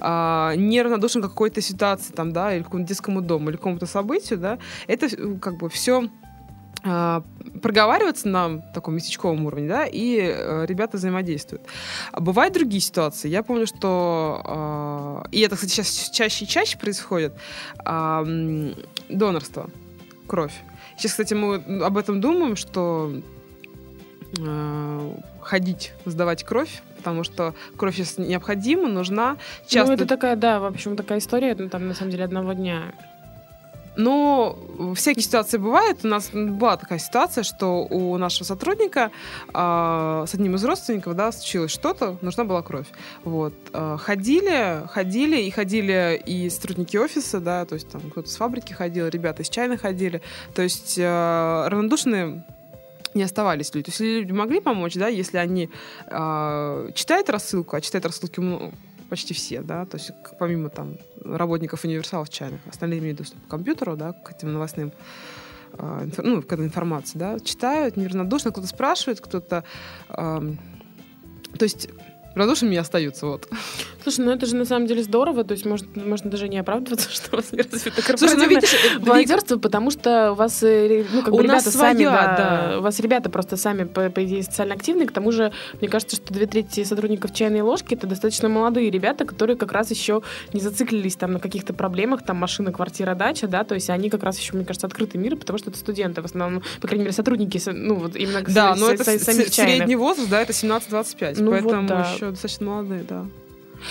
а, 0.00 0.54
неравнодушен 0.56 1.22
к 1.22 1.26
какой-то 1.26 1.60
ситуации, 1.60 2.12
там, 2.12 2.32
да, 2.32 2.54
или 2.54 2.62
к 2.62 2.66
какому-то 2.66 2.88
детскому 2.88 3.20
дому, 3.20 3.50
или 3.50 3.56
к 3.56 3.60
какому-то 3.60 3.86
событию, 3.86 4.38
да, 4.38 4.58
это 4.86 5.08
как 5.38 5.56
бы 5.56 5.68
все 5.68 6.08
проговариваться 6.84 8.28
на 8.28 8.58
таком 8.74 8.96
местечковом 8.96 9.46
уровне, 9.46 9.66
да, 9.66 9.86
и 9.86 10.18
э, 10.20 10.66
ребята 10.66 10.98
взаимодействуют. 10.98 11.62
А 12.12 12.20
бывают 12.20 12.52
другие 12.52 12.82
ситуации. 12.82 13.28
Я 13.28 13.42
помню, 13.42 13.66
что, 13.66 15.22
э, 15.24 15.28
и 15.32 15.40
это, 15.40 15.54
кстати, 15.56 15.70
сейчас 15.70 16.10
чаще 16.10 16.44
и 16.44 16.48
чаще 16.48 16.76
происходит, 16.76 17.32
э, 17.86 18.74
донорство, 19.08 19.70
кровь. 20.26 20.52
Сейчас, 20.98 21.12
кстати, 21.12 21.32
мы 21.32 21.54
об 21.82 21.96
этом 21.96 22.20
думаем, 22.20 22.54
что 22.54 23.12
э, 24.38 25.14
ходить, 25.40 25.94
сдавать 26.04 26.44
кровь, 26.44 26.82
потому 26.98 27.24
что 27.24 27.54
кровь 27.78 27.96
сейчас 27.96 28.18
необходима, 28.18 28.88
нужна. 28.88 29.38
Часто... 29.66 29.92
Ну, 29.92 29.94
это 29.94 30.06
такая, 30.06 30.36
да, 30.36 30.60
в 30.60 30.66
общем, 30.66 30.96
такая 30.96 31.18
история, 31.18 31.56
ну, 31.58 31.70
там, 31.70 31.88
на 31.88 31.94
самом 31.94 32.10
деле, 32.10 32.24
одного 32.24 32.52
дня 32.52 32.92
но 33.96 34.58
всякие 34.94 35.22
ситуации 35.22 35.58
бывают. 35.58 36.04
У 36.04 36.08
нас 36.08 36.30
была 36.30 36.76
такая 36.76 36.98
ситуация, 36.98 37.44
что 37.44 37.84
у 37.84 38.16
нашего 38.18 38.44
сотрудника 38.44 39.10
э, 39.48 40.24
с 40.26 40.34
одним 40.34 40.56
из 40.56 40.64
родственников 40.64 41.14
да, 41.14 41.32
случилось 41.32 41.70
что-то, 41.70 42.16
нужна 42.20 42.44
была 42.44 42.62
кровь. 42.62 42.86
Вот. 43.24 43.54
Э, 43.72 43.96
ходили, 44.00 44.86
ходили, 44.88 45.42
и 45.42 45.50
ходили 45.50 46.20
и 46.24 46.50
сотрудники 46.50 46.96
офиса, 46.96 47.40
да, 47.40 47.64
то 47.64 47.74
есть 47.74 47.88
там 47.88 48.02
кто-то 48.10 48.28
с 48.28 48.36
фабрики 48.36 48.72
ходил, 48.72 49.08
ребята 49.08 49.42
из 49.42 49.48
чайной 49.48 49.76
ходили. 49.76 50.22
То 50.54 50.62
есть 50.62 50.98
э, 50.98 51.68
равнодушные 51.68 52.44
не 53.14 53.22
оставались 53.22 53.72
люди. 53.74 53.86
То 53.86 53.90
есть 53.90 54.00
люди 54.00 54.32
могли 54.32 54.60
помочь, 54.60 54.94
да, 54.94 55.08
если 55.08 55.38
они 55.38 55.70
э, 56.06 56.90
читают 56.94 57.30
рассылку, 57.30 57.76
а 57.76 57.80
читают 57.80 58.06
рассылки 58.06 58.40
ну, 58.40 58.72
почти 59.14 59.32
все, 59.32 59.62
да, 59.62 59.86
то 59.86 59.96
есть 59.96 60.10
помимо 60.40 60.70
там 60.70 60.98
работников 61.24 61.84
универсалов 61.84 62.28
чайных, 62.30 62.60
остальные 62.68 62.98
имеют 62.98 63.18
доступ 63.18 63.46
к 63.46 63.48
компьютеру, 63.48 63.96
да, 63.96 64.12
к 64.12 64.32
этим 64.32 64.52
новостным 64.52 64.92
э, 65.74 66.08
ну, 66.18 66.42
к 66.42 66.52
этой 66.52 66.66
информации, 66.66 67.16
да, 67.16 67.38
читают 67.38 67.96
неравнодушно, 67.96 68.50
кто-то 68.50 68.66
спрашивает, 68.66 69.20
кто-то... 69.20 69.62
Э, 70.08 70.40
то 71.56 71.62
есть 71.62 71.90
равнодушными 72.34 72.76
остаются, 72.76 73.26
вот. 73.26 73.48
Слушай, 74.04 74.26
ну 74.26 74.32
это 74.32 74.44
же 74.44 74.54
на 74.54 74.66
самом 74.66 74.86
деле 74.86 75.02
здорово, 75.02 75.44
то 75.44 75.52
есть 75.52 75.64
может, 75.64 75.96
можно 75.96 76.30
даже 76.30 76.46
не 76.46 76.58
оправдываться, 76.58 77.10
что 77.12 77.32
у 77.32 77.36
вас 77.36 77.52
не 77.52 77.62
развито 77.62 78.02
корпоративное 78.02 78.36
ну, 78.46 78.48
видишь, 78.50 78.76
волонтерство, 79.00 79.56
потому 79.56 79.90
что 79.90 80.32
у 80.32 80.34
вас, 80.34 80.62
э, 80.62 81.06
ну, 81.10 81.22
как 81.22 81.32
бы 81.32 81.38
у 81.38 81.42
ребята 81.42 81.64
нас 81.64 81.74
сами, 81.74 82.04
да, 82.04 82.68
да, 82.70 82.78
у 82.80 82.82
вас 82.82 83.00
ребята 83.00 83.30
просто 83.30 83.56
сами, 83.56 83.84
по, 83.84 84.10
по 84.10 84.22
идее, 84.26 84.42
социально 84.42 84.74
активные, 84.74 85.08
к 85.08 85.12
тому 85.12 85.32
же, 85.32 85.52
мне 85.80 85.88
кажется, 85.88 86.16
что 86.16 86.34
две 86.34 86.44
трети 86.44 86.84
сотрудников 86.84 87.32
чайной 87.32 87.62
ложки 87.62 87.94
это 87.94 88.06
достаточно 88.06 88.50
молодые 88.50 88.90
ребята, 88.90 89.24
которые 89.24 89.56
как 89.56 89.72
раз 89.72 89.90
еще 89.90 90.20
не 90.52 90.60
зациклились 90.60 91.16
там 91.16 91.32
на 91.32 91.40
каких-то 91.40 91.72
проблемах, 91.72 92.22
там 92.26 92.36
машина, 92.36 92.72
квартира, 92.72 93.14
дача, 93.14 93.48
да, 93.48 93.64
то 93.64 93.74
есть 93.74 93.88
они 93.88 94.10
как 94.10 94.22
раз 94.22 94.38
еще, 94.38 94.54
мне 94.54 94.66
кажется, 94.66 94.86
открытый 94.86 95.18
мир, 95.18 95.36
потому 95.36 95.58
что 95.58 95.70
это 95.70 95.78
студенты, 95.78 96.20
в 96.20 96.26
основном, 96.26 96.62
по 96.82 96.88
крайней 96.88 97.04
мере, 97.04 97.14
сотрудники, 97.14 97.58
ну, 97.70 97.94
вот 97.94 98.16
именно 98.16 98.42
Да, 98.42 98.74
но 98.74 98.90
это 98.90 99.04
средний 99.04 99.96
возраст, 99.96 100.28
да, 100.28 100.42
это 100.42 100.52
17-25, 100.52 101.36
ну, 101.40 101.52
поэтому 101.52 101.80
вот, 101.80 101.88
да. 101.88 102.12
еще 102.14 102.30
достаточно 102.30 102.66
молодые, 102.66 103.02
да. 103.08 103.24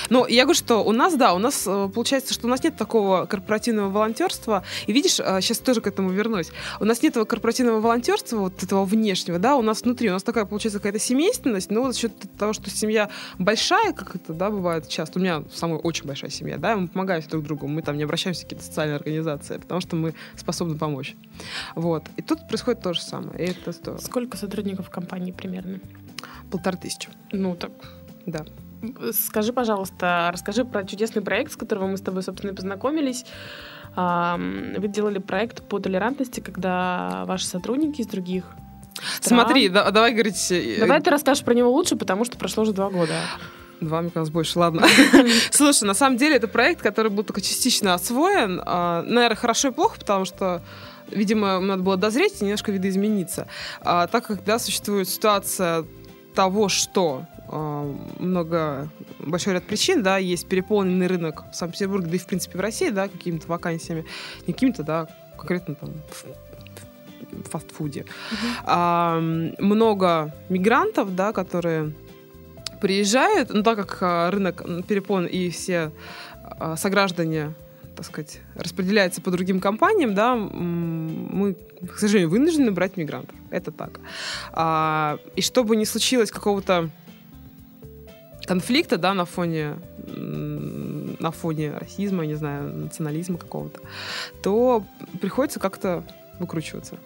Ну, 0.10 0.26
я 0.28 0.44
говорю, 0.44 0.58
что 0.58 0.84
у 0.84 0.92
нас, 0.92 1.16
да, 1.16 1.34
у 1.34 1.40
нас 1.40 1.64
э, 1.68 1.90
получается, 1.94 2.34
что 2.34 2.48
у 2.48 2.50
нас 2.50 2.64
нет 2.64 2.78
такого 2.78 3.26
корпоративного 3.26 3.90
волонтерства. 3.90 4.64
И 4.88 4.94
видишь, 4.94 5.16
сейчас 5.16 5.60
э, 5.60 5.64
тоже 5.64 5.82
к 5.82 5.88
этому 5.88 6.10
вернусь. 6.10 6.52
У 6.80 6.86
нас 6.86 7.02
нет 7.02 7.14
этого 7.14 7.26
корпоративного 7.26 7.80
волонтерства, 7.80 8.38
вот 8.38 8.64
этого 8.64 8.86
внешнего, 8.86 9.40
да, 9.40 9.56
у 9.56 9.62
нас 9.62 9.82
внутри, 9.84 10.10
у 10.10 10.14
нас 10.14 10.24
такая, 10.24 10.46
получается, 10.46 10.80
какая-то 10.80 11.00
семейственность, 11.00 11.72
но 11.72 11.92
за 11.92 11.98
счет 11.98 12.14
того, 12.38 12.54
что 12.54 12.70
семья 12.70 13.10
большая, 13.38 13.94
как 13.94 14.16
это, 14.16 14.34
да, 14.34 14.50
бывает 14.50 14.88
часто. 14.88 15.20
У 15.20 15.22
меня 15.22 15.44
самая 15.54 15.80
очень 15.80 16.06
большая 16.06 16.32
семья, 16.32 16.58
да, 16.58 16.76
мы 16.76 16.88
помогаем 16.88 17.24
друг 17.30 17.44
другу, 17.44 17.68
мы 17.68 17.82
там 17.82 17.98
не 17.98 18.04
обращаемся 18.04 18.42
в 18.42 18.44
какие-то 18.46 18.66
социальные 18.66 18.98
организации, 18.98 19.58
потому 19.58 19.82
что 19.82 19.96
мы 19.96 20.14
способны 20.36 20.78
помочь. 20.78 21.16
Вот. 21.76 22.04
И 22.18 22.22
тут 22.22 22.48
происходит 22.48 22.82
то 22.82 22.94
же 22.94 23.02
самое, 23.02 23.46
и 23.46 23.52
это 23.52 23.72
здорово. 23.72 24.02
Сколько 24.02 24.38
сотрудников 24.38 24.90
компании 24.90 25.32
примерно? 25.32 25.80
Полторы 26.52 26.78
тысячи. 26.78 27.10
Ну, 27.32 27.56
так 27.56 27.72
да. 28.26 28.46
Скажи, 29.12 29.54
пожалуйста, 29.54 30.30
расскажи 30.34 30.66
про 30.66 30.84
чудесный 30.84 31.22
проект, 31.22 31.52
с 31.52 31.56
которым 31.56 31.92
мы 31.92 31.98
с 31.98 32.02
тобой, 32.02 32.24
собственно, 32.24 32.52
и 32.52 32.56
познакомились. 32.56 33.26
Вы 33.96 34.88
делали 34.88 35.20
проект 35.20 35.64
по 35.68 35.80
толерантности, 35.80 36.40
когда 36.40 37.26
ваши 37.28 37.46
сотрудники 37.46 38.02
из 38.02 38.08
других 38.08 38.46
стран... 39.22 39.40
Смотри, 39.40 39.70
да, 39.70 39.92
давай 39.92 40.14
говорить... 40.14 40.52
Э, 40.52 40.80
давай 40.80 41.02
ты 41.02 41.10
расскажешь 41.10 41.44
про 41.44 41.54
него 41.54 41.72
лучше, 41.72 41.96
потому 41.96 42.26
что 42.26 42.38
прошло 42.38 42.64
уже 42.64 42.74
два 42.74 42.90
года. 42.90 43.14
Два, 43.82 44.02
мне 44.02 44.12
кажется, 44.12 44.34
больше, 44.34 44.58
ладно. 44.58 44.88
Слушай, 45.52 45.84
на 45.86 45.94
самом 45.94 46.18
деле 46.18 46.38
это 46.38 46.48
проект, 46.48 46.82
который 46.82 47.12
был 47.12 47.24
только 47.24 47.42
частично 47.42 47.94
освоен. 47.94 48.62
А, 48.66 49.04
наверное, 49.04 49.36
хорошо 49.36 49.70
и 49.70 49.72
плохо, 49.72 50.00
потому 50.00 50.26
что 50.26 50.62
видимо, 51.12 51.60
надо 51.60 51.84
было 51.84 51.98
дозреть 51.98 52.42
и 52.42 52.46
немножко 52.46 52.72
видоизмениться. 52.72 53.48
А, 53.82 54.08
так 54.08 54.26
как, 54.26 54.44
да, 54.44 54.60
существует 54.60 55.08
ситуация 55.10 55.86
того, 56.34 56.70
что 56.70 57.26
много, 58.20 58.90
большой 59.20 59.54
ряд 59.54 59.64
причин, 59.64 60.04
да, 60.04 60.18
есть 60.18 60.48
переполненный 60.48 61.08
рынок 61.08 61.44
в 61.52 61.56
Санкт-Петербурге, 61.56 62.08
да 62.08 62.16
и, 62.16 62.20
в 62.20 62.26
принципе, 62.26 62.58
в 62.58 62.62
России, 62.62 62.90
да, 62.90 63.08
какими-то 63.08 63.48
вакансиями, 63.48 64.06
не 64.48 64.54
какими-то, 64.54 64.84
да, 64.84 65.08
конкретно 65.38 65.76
там 65.76 65.90
фастфуде. 67.50 68.02
Uh-huh. 68.02 68.48
А, 68.64 69.20
много 69.20 70.34
мигрантов, 70.50 71.16
да, 71.16 71.34
которые 71.34 71.94
приезжают, 72.82 73.50
ну, 73.54 73.64
так 73.64 73.78
как 73.78 73.98
а, 74.02 74.32
рынок 74.32 74.64
перепон 74.88 75.26
и 75.26 75.50
все 75.50 75.92
а, 76.44 76.76
сограждане 76.76 77.54
так 77.96 78.06
сказать, 78.08 78.42
распределяется 78.56 79.22
по 79.22 79.30
другим 79.30 79.60
компаниям, 79.60 80.16
да, 80.16 80.36
мы, 80.36 81.56
к 81.88 82.00
сожалению, 82.00 82.32
вынуждены 82.32 82.72
брать 82.72 82.98
мигрантов. 82.98 83.36
Это 83.52 83.72
так. 83.72 84.00
А, 84.52 85.20
и 85.36 85.42
чтобы 85.42 85.76
не 85.76 85.86
случилось 85.86 86.32
какого-то 86.32 86.90
конфликта, 88.46 88.98
да, 88.98 89.14
на 89.14 89.26
фоне 89.26 89.76
на 91.20 91.32
фоне 91.32 91.72
расизма, 91.78 92.26
не 92.26 92.36
знаю, 92.36 92.74
национализма 92.76 93.38
какого-то, 93.38 93.80
то 94.42 94.84
приходится 95.22 95.60
как-то 95.60 96.04
выкручиваться. 96.40 96.98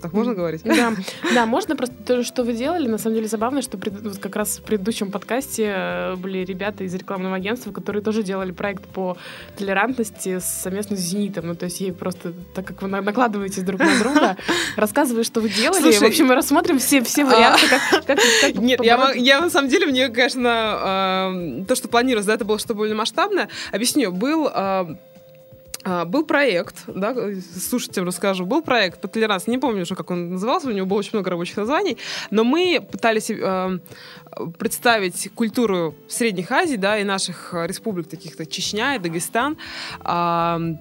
Так 0.00 0.12
можно 0.12 0.34
говорить? 0.34 0.62
Да, 0.64 0.92
да, 1.34 1.46
можно 1.46 1.76
просто 1.76 1.94
то, 2.06 2.24
что 2.24 2.42
вы 2.42 2.54
делали, 2.54 2.88
на 2.88 2.98
самом 2.98 3.16
деле 3.16 3.28
забавно, 3.28 3.62
что 3.62 3.76
пред, 3.76 4.00
вот 4.00 4.18
как 4.18 4.36
раз 4.36 4.58
в 4.58 4.62
предыдущем 4.62 5.10
подкасте 5.10 5.72
э, 5.74 6.16
были 6.16 6.38
ребята 6.38 6.84
из 6.84 6.94
рекламного 6.94 7.36
агентства, 7.36 7.70
которые 7.72 8.02
тоже 8.02 8.22
делали 8.22 8.52
проект 8.52 8.84
по 8.86 9.16
толерантности 9.58 10.38
совместно 10.40 10.96
с 10.96 11.00
Зенитом. 11.00 11.48
Ну, 11.48 11.54
то 11.54 11.66
есть 11.66 11.80
ей 11.80 11.92
просто, 11.92 12.32
так 12.54 12.64
как 12.66 12.82
вы 12.82 12.88
накладываетесь 12.88 13.62
друг 13.62 13.80
на 13.80 13.98
друга, 13.98 14.36
рассказываю, 14.76 15.24
что 15.24 15.40
вы 15.40 15.48
делали. 15.48 15.80
Слушай, 15.80 15.98
в 15.98 16.08
общем, 16.08 16.26
мы 16.26 16.34
рассмотрим 16.34 16.78
все, 16.78 17.02
все 17.02 17.24
варианты, 17.24 17.66
как, 17.68 18.06
как, 18.06 18.18
как 18.40 18.54
Нет, 18.54 18.82
я, 18.82 19.12
я 19.14 19.40
на 19.40 19.50
самом 19.50 19.68
деле, 19.68 19.86
мне, 19.86 20.08
конечно, 20.08 21.60
э, 21.60 21.64
то, 21.66 21.74
что 21.74 21.88
планировалось, 21.88 22.26
да, 22.26 22.34
это 22.34 22.44
было 22.44 22.58
что 22.58 22.74
более 22.74 22.94
масштабное. 22.94 23.48
Объясню, 23.72 24.12
был 24.12 24.48
э, 24.52 24.96
а, 25.82 26.04
был 26.04 26.24
проект, 26.24 26.84
да, 26.86 27.14
слушайте, 27.58 28.02
расскажу, 28.02 28.44
был 28.44 28.62
проект 28.62 29.00
по 29.00 29.08
толерантности, 29.08 29.50
не 29.50 29.58
помню 29.58 29.82
уже, 29.82 29.94
как 29.94 30.10
он 30.10 30.32
назывался, 30.32 30.68
у 30.68 30.72
него 30.72 30.86
было 30.86 30.98
очень 30.98 31.12
много 31.14 31.30
рабочих 31.30 31.56
названий, 31.56 31.96
но 32.30 32.44
мы 32.44 32.86
пытались 32.90 33.30
э, 33.30 33.78
представить 34.58 35.30
культуру 35.34 35.94
Средних 36.08 36.50
Азий, 36.52 36.76
да, 36.76 36.98
и 36.98 37.04
наших 37.04 37.54
республик, 37.54 38.08
таких 38.08 38.36
как 38.36 38.48
Чечня 38.48 38.96
и 38.96 38.98
Дагестан, 38.98 39.56
э, 40.04 40.76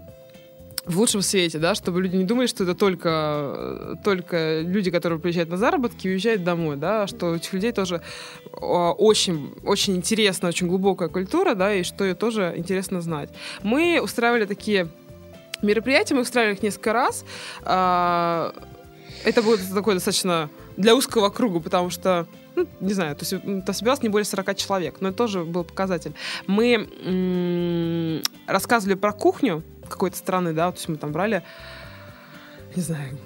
в 0.86 0.98
лучшем 0.98 1.22
свете, 1.22 1.60
да, 1.60 1.76
чтобы 1.76 2.02
люди 2.02 2.16
не 2.16 2.24
думали, 2.24 2.48
что 2.48 2.64
это 2.64 2.74
только, 2.74 3.98
только 4.04 4.62
люди, 4.62 4.92
которые 4.92 5.20
приезжают 5.20 5.50
на 5.50 5.58
заработки 5.58 6.08
и 6.08 6.12
уезжают 6.12 6.44
домой, 6.44 6.78
да, 6.78 7.08
что 7.08 7.28
у 7.28 7.36
этих 7.36 7.54
людей 7.54 7.72
тоже 7.72 8.02
а, 8.54 8.92
очень, 8.92 9.54
очень 9.64 9.96
интересная, 9.96 10.50
очень 10.50 10.68
глубокая 10.68 11.10
культура, 11.10 11.54
да, 11.54 11.74
и 11.74 11.84
что 11.84 12.04
ее 12.04 12.16
тоже 12.16 12.54
интересно 12.56 13.02
знать. 13.02 13.30
Мы 13.64 14.00
устраивали 14.02 14.46
такие 14.46 14.88
мероприятия, 15.62 16.16
мы 16.16 16.22
устраивали 16.22 16.56
их 16.56 16.64
несколько 16.64 16.94
раз. 16.94 17.26
А, 17.64 18.54
это 19.24 19.44
будет 19.44 19.62
такой 19.74 19.96
достаточно 19.96 20.50
для 20.78 20.96
узкого 20.96 21.30
круга, 21.30 21.60
потому 21.60 21.90
что 21.90 22.28
ну, 22.56 22.68
не 22.80 22.94
знаю, 22.94 23.16
то 23.16 23.24
есть 23.24 23.78
собиралось 23.78 24.02
не 24.02 24.10
более 24.10 24.26
40 24.26 24.56
человек, 24.56 24.96
но 25.00 25.10
это 25.10 25.18
тоже 25.18 25.44
был 25.44 25.64
показатель. 25.64 26.14
Мы 26.48 26.90
м- 27.06 28.22
рассказывали 28.48 28.96
про 28.96 29.14
кухню, 29.14 29.64
какой-то 29.90 30.18
страны, 30.18 30.54
да, 30.54 30.72
то 30.72 30.78
есть 30.78 30.88
мы 30.88 30.98
там 30.98 31.12
брали, 31.12 31.44
не 32.76 32.82
знаю, 32.82 33.18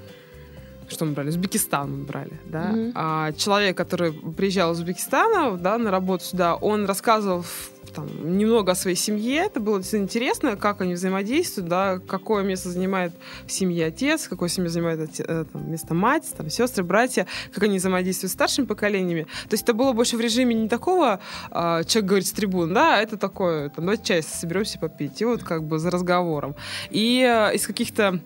что 0.87 1.05
мы 1.05 1.13
брали? 1.13 1.29
Узбекистан 1.29 1.99
мы 1.99 2.05
брали, 2.05 2.39
да. 2.45 2.71
Mm-hmm. 2.71 2.91
А 2.95 3.31
человек, 3.33 3.77
который 3.77 4.13
приезжал 4.13 4.73
из 4.73 4.79
Узбекистана, 4.79 5.57
да, 5.57 5.77
на 5.77 5.91
работу 5.91 6.23
сюда, 6.23 6.55
он 6.55 6.85
рассказывал 6.85 7.45
там, 7.93 8.37
немного 8.37 8.71
о 8.71 8.75
своей 8.75 8.95
семье. 8.95 9.45
Это 9.45 9.59
было 9.59 9.77
действительно 9.77 10.05
интересно, 10.05 10.55
как 10.55 10.81
они 10.81 10.93
взаимодействуют, 10.93 11.69
да, 11.69 11.99
какое 11.99 12.43
место 12.43 12.69
занимает 12.69 13.13
в 13.45 13.51
семье 13.51 13.87
отец, 13.87 14.27
какое 14.27 14.49
семье 14.49 14.69
занимает 14.69 15.19
э, 15.19 15.45
там, 15.51 15.71
место 15.71 15.93
мать, 15.93 16.25
там, 16.35 16.49
сестры, 16.49 16.83
братья, 16.83 17.27
как 17.53 17.63
они 17.63 17.77
взаимодействуют 17.77 18.31
с 18.31 18.33
старшими 18.33 18.65
поколениями. 18.65 19.23
То 19.49 19.53
есть 19.53 19.63
это 19.63 19.73
было 19.73 19.93
больше 19.93 20.17
в 20.17 20.21
режиме 20.21 20.55
не 20.55 20.69
такого, 20.69 21.19
э, 21.51 21.83
человек 21.85 22.09
говорит 22.09 22.27
с 22.27 22.31
трибун, 22.31 22.73
да, 22.73 22.97
а 22.97 23.01
это 23.01 23.17
такое, 23.17 23.69
там, 23.69 23.85
давайте 23.85 24.03
чай 24.03 24.23
соберемся 24.23 24.79
попить, 24.79 25.21
и 25.21 25.25
вот 25.25 25.43
как 25.43 25.63
бы 25.63 25.79
за 25.79 25.91
разговором. 25.91 26.55
И 26.89 27.21
э, 27.21 27.55
из 27.55 27.67
каких-то 27.67 28.19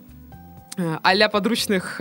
а 1.02 1.28
подручных 1.28 2.00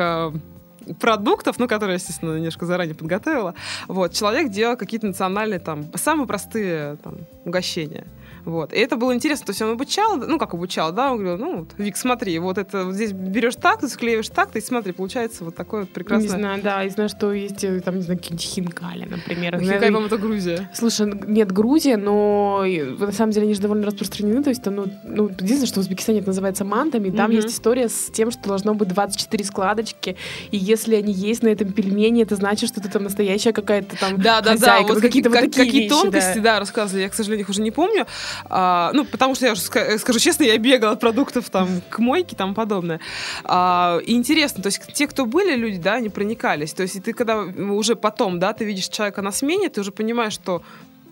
продуктов, 1.00 1.60
ну, 1.60 1.68
которые, 1.68 1.96
естественно, 1.96 2.36
немножко 2.36 2.66
заранее 2.66 2.96
подготовила, 2.96 3.54
вот, 3.88 4.14
человек 4.14 4.50
делал 4.50 4.78
какие-то 4.78 5.08
национальные, 5.08 5.60
там, 5.60 5.86
самые 5.96 6.28
простые 6.28 6.98
там, 7.04 7.16
угощения. 7.46 8.06
Вот. 8.48 8.72
И 8.72 8.78
это 8.78 8.96
было 8.96 9.14
интересно. 9.14 9.48
То 9.48 9.50
есть 9.52 9.62
он 9.62 9.72
обучал, 9.72 10.16
ну, 10.16 10.40
как 10.40 10.54
обучал, 10.54 10.94
да, 10.94 11.12
он 11.12 11.18
говорил, 11.18 11.38
ну, 11.38 11.58
вот, 11.60 11.70
Вик, 11.78 11.98
смотри, 11.98 12.40
вот 12.40 12.58
это 12.58 12.86
вот 12.86 12.96
здесь 12.96 13.12
берешь 13.12 13.58
так, 13.58 13.82
ты 13.82 13.90
склеиваешь 13.90 14.30
так, 14.30 14.56
и 14.56 14.62
смотри, 14.62 14.94
получается 14.94 15.44
вот 15.44 15.54
такое 15.54 15.82
вот 15.82 15.90
прекрасное... 15.90 16.30
Не 16.30 16.40
знаю, 16.40 16.64
да, 16.64 16.84
и 16.86 16.90
знаю, 16.90 17.10
что 17.10 17.34
есть, 17.34 17.62
э, 17.66 17.82
там, 17.82 17.98
не 17.98 18.04
знаю, 18.04 18.18
какие-нибудь 18.18 18.46
хинкали, 18.46 19.04
например. 19.04 19.60
Хинкали, 19.60 19.88
по-моему, 19.88 20.08
это 20.08 20.18
Грузия. 20.18 20.70
Слушай, 20.74 21.12
нет, 21.28 21.52
Грузия, 21.52 21.98
но 21.98 22.64
на 22.64 23.12
самом 23.12 23.34
деле 23.34 23.48
они 23.48 23.54
же 23.54 23.60
довольно 23.60 23.86
распространены, 23.86 24.42
то 24.42 24.50
есть, 24.50 24.64
там, 24.64 24.76
ну, 24.76 24.86
ну 25.04 25.28
единственное, 25.28 25.68
что 25.68 25.82
в 25.82 25.84
Узбекистане 25.84 26.20
это 26.20 26.28
называется 26.30 26.64
мантами, 26.64 27.10
там 27.10 27.30
mm-hmm. 27.30 27.36
есть 27.36 27.50
история 27.50 27.90
с 27.90 28.10
тем, 28.14 28.32
что 28.32 28.48
должно 28.48 28.74
быть 28.76 28.88
24 28.88 29.44
складочки, 29.44 30.16
и 30.52 30.58
если 30.58 30.96
они 30.96 31.12
есть 31.12 31.44
на 31.44 31.50
этом 31.50 31.74
пельмене, 31.74 32.24
это 32.24 32.38
значит, 32.38 32.70
что 32.70 32.80
ты 32.80 32.88
там 32.88 33.04
настоящая 33.04 33.52
какая-то 33.52 33.98
там 33.98 34.22
Да, 34.22 34.40
да, 34.40 34.56
да, 34.56 34.84
вот 34.84 35.02
какие-то 35.02 35.30
как, 35.30 35.42
вот 35.42 35.52
такие 35.52 35.66
какие 35.66 35.82
вещи, 35.82 35.90
тонкости, 35.90 36.38
да. 36.38 36.54
да, 36.54 36.60
рассказывали, 36.62 37.02
я, 37.02 37.10
к 37.10 37.14
сожалению, 37.14 37.44
их 37.44 37.50
уже 37.50 37.62
не 37.62 37.72
помню. 37.72 38.06
А, 38.46 38.92
ну, 38.94 39.06
потому 39.06 39.36
что 39.36 39.46
я 39.46 39.54
уже 39.54 39.62
скажу 39.62 40.20
честно, 40.20 40.44
я 40.44 40.58
бегала 40.58 40.94
от 40.94 41.00
продуктов 41.00 41.50
там 41.50 41.82
к 41.90 42.00
мойке 42.00 42.36
и 42.36 42.38
тому 42.38 42.54
подобное. 42.54 43.00
А, 43.44 44.00
и 44.06 44.14
интересно, 44.14 44.64
то 44.64 44.68
есть 44.68 44.82
те, 44.94 45.08
кто 45.08 45.26
были 45.26 45.56
люди, 45.56 45.78
да, 45.78 45.94
они 45.94 46.10
проникались. 46.10 46.74
То 46.74 46.84
есть 46.84 46.96
и 46.96 47.00
ты 47.00 47.14
когда 47.14 47.40
уже 47.40 47.96
потом, 47.96 48.40
да, 48.40 48.54
ты 48.54 48.66
видишь 48.66 48.90
человека 48.90 49.22
на 49.22 49.32
смене, 49.32 49.70
ты 49.70 49.82
уже 49.82 49.92
понимаешь, 49.92 50.34
что 50.34 50.62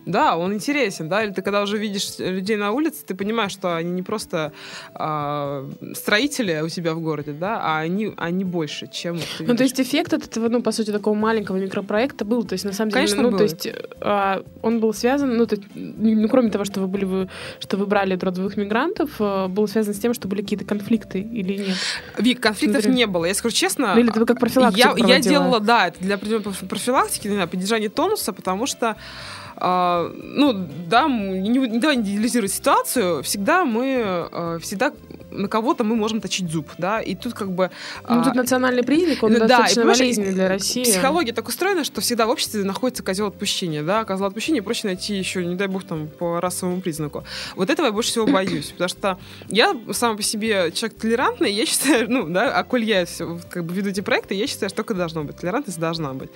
да, 0.06 0.36
он 0.36 0.54
интересен, 0.54 1.08
да, 1.08 1.24
или 1.24 1.32
ты 1.32 1.42
когда 1.42 1.62
уже 1.62 1.78
видишь 1.78 2.18
людей 2.18 2.56
на 2.56 2.70
улице, 2.70 3.04
ты 3.04 3.14
понимаешь, 3.14 3.52
что 3.52 3.76
они 3.76 3.90
не 3.90 4.02
просто 4.02 4.52
э, 4.94 5.70
строители 5.94 6.60
у 6.64 6.68
тебя 6.68 6.94
в 6.94 7.00
городе, 7.00 7.32
да, 7.32 7.60
а 7.60 7.80
они, 7.80 8.14
они 8.16 8.44
больше, 8.44 8.86
чем... 8.86 9.18
Ну, 9.40 9.56
то 9.56 9.64
есть 9.64 9.80
эффект 9.80 10.12
от 10.12 10.24
этого, 10.24 10.48
ну, 10.48 10.62
по 10.62 10.70
сути, 10.70 10.92
такого 10.92 11.14
маленького 11.14 11.56
микропроекта 11.56 12.24
был, 12.24 12.44
то 12.44 12.52
есть 12.52 12.64
на 12.64 12.72
самом 12.72 12.90
деле, 12.90 13.06
Конечно, 13.06 13.22
ну, 13.22 13.30
был. 13.30 13.38
то 13.38 13.44
есть 13.44 13.66
э, 13.66 14.42
он 14.62 14.80
был 14.80 14.94
связан, 14.94 15.36
ну, 15.36 15.46
то, 15.46 15.56
ну, 15.74 16.28
кроме 16.28 16.50
того, 16.50 16.64
что 16.64 16.80
вы 16.80 16.86
были, 16.86 17.04
вы, 17.04 17.28
что 17.58 17.76
вы 17.76 17.86
брали 17.86 18.16
трудовых 18.16 18.56
мигрантов, 18.56 19.10
э, 19.18 19.48
был 19.48 19.66
связан 19.66 19.92
с 19.92 19.98
тем, 19.98 20.14
что 20.14 20.28
были 20.28 20.42
какие-то 20.42 20.64
конфликты 20.64 21.18
или 21.18 21.58
нет? 21.58 21.76
Вик, 22.16 22.40
конфликтов 22.40 22.82
Например? 22.84 22.96
не 22.96 23.06
было, 23.06 23.24
я 23.24 23.34
скажу 23.34 23.54
честно. 23.54 23.94
Ну, 23.94 24.00
или 24.00 24.10
это 24.10 24.20
вы 24.20 24.26
как 24.26 24.38
профилактику 24.38 24.96
я, 24.98 25.16
я 25.16 25.20
делала, 25.20 25.58
да, 25.58 25.88
это 25.88 25.98
для 26.00 26.16
профилактики, 26.16 27.26
знаю, 27.26 27.48
поддержания 27.48 27.88
тонуса, 27.88 28.32
потому 28.32 28.66
что 28.66 28.96
а, 29.56 30.12
ну, 30.14 30.68
да, 30.88 31.08
не, 31.08 31.48
не 31.48 31.78
давай 31.78 31.96
идеализировать 31.96 32.52
ситуацию, 32.52 33.22
всегда 33.22 33.64
мы, 33.64 34.02
а, 34.04 34.58
всегда 34.60 34.92
на 35.30 35.48
кого-то 35.48 35.84
мы 35.84 35.96
можем 35.96 36.20
точить 36.20 36.50
зуб, 36.50 36.70
да, 36.78 37.00
и 37.00 37.14
тут 37.14 37.34
как 37.34 37.52
бы... 37.52 37.70
Ну, 38.08 38.22
тут 38.22 38.32
а, 38.32 38.36
национальный 38.36 38.82
признак, 38.82 39.22
он 39.22 39.32
да, 39.32 39.40
достаточно 39.40 39.80
и, 39.82 39.84
болезненный 39.84 40.32
для 40.32 40.48
России. 40.48 40.84
Психология 40.84 41.32
так 41.32 41.48
устроена, 41.48 41.84
что 41.84 42.00
всегда 42.00 42.26
в 42.26 42.30
обществе 42.30 42.64
находится 42.64 43.02
козел 43.02 43.26
отпущения, 43.26 43.82
да, 43.82 44.04
козел 44.04 44.26
отпущения 44.26 44.62
проще 44.62 44.88
найти 44.88 45.16
еще, 45.16 45.44
не 45.44 45.54
дай 45.54 45.68
бог, 45.68 45.84
там, 45.84 46.08
по 46.08 46.40
расовому 46.40 46.80
признаку. 46.80 47.24
Вот 47.54 47.70
этого 47.70 47.86
я 47.86 47.92
больше 47.92 48.10
всего 48.10 48.26
боюсь, 48.26 48.70
потому 48.72 48.88
что 48.88 49.18
я 49.48 49.74
сама 49.92 50.16
по 50.16 50.22
себе 50.22 50.72
человек 50.72 50.98
толерантный, 50.98 51.52
я 51.52 51.66
считаю, 51.66 52.10
ну, 52.10 52.28
да, 52.28 52.56
а 52.56 52.64
коль 52.64 52.84
я 52.84 53.06
как 53.50 53.64
бы 53.64 53.74
веду 53.74 53.90
эти 53.90 54.00
проекты, 54.00 54.34
я 54.34 54.46
считаю, 54.46 54.70
что 54.70 54.76
только 54.76 54.94
должно 54.94 55.24
быть, 55.24 55.36
толерантность 55.36 55.78
должна 55.78 56.12
быть. 56.12 56.30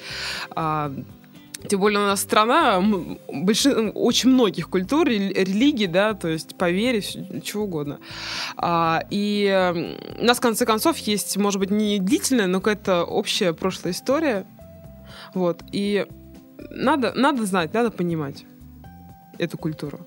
Тем 1.69 1.81
более 1.81 1.99
у 1.99 2.03
нас 2.03 2.21
страна 2.21 2.83
большин, 3.29 3.93
очень 3.95 4.31
многих 4.31 4.71
культур, 4.71 5.07
религий, 5.07 5.87
да, 5.87 6.15
то 6.15 6.29
есть 6.29 6.57
поверить, 6.57 7.19
чего 7.45 7.65
угодно. 7.65 7.99
А, 8.57 9.03
и 9.11 9.75
у 10.19 10.25
нас, 10.25 10.39
в 10.39 10.41
конце 10.41 10.65
концов, 10.65 10.97
есть, 10.99 11.37
может 11.37 11.61
быть, 11.61 11.71
не 11.71 11.99
длительная, 11.99 12.47
но 12.47 12.61
какая-то 12.61 13.05
общая 13.05 13.53
прошлая 13.53 13.93
история. 13.93 14.47
Вот. 15.35 15.63
И 15.73 16.07
надо, 16.71 17.13
надо 17.15 17.45
знать, 17.45 17.75
надо 17.75 17.91
понимать 17.91 18.45
эту 19.39 19.59
культуру. 19.59 20.01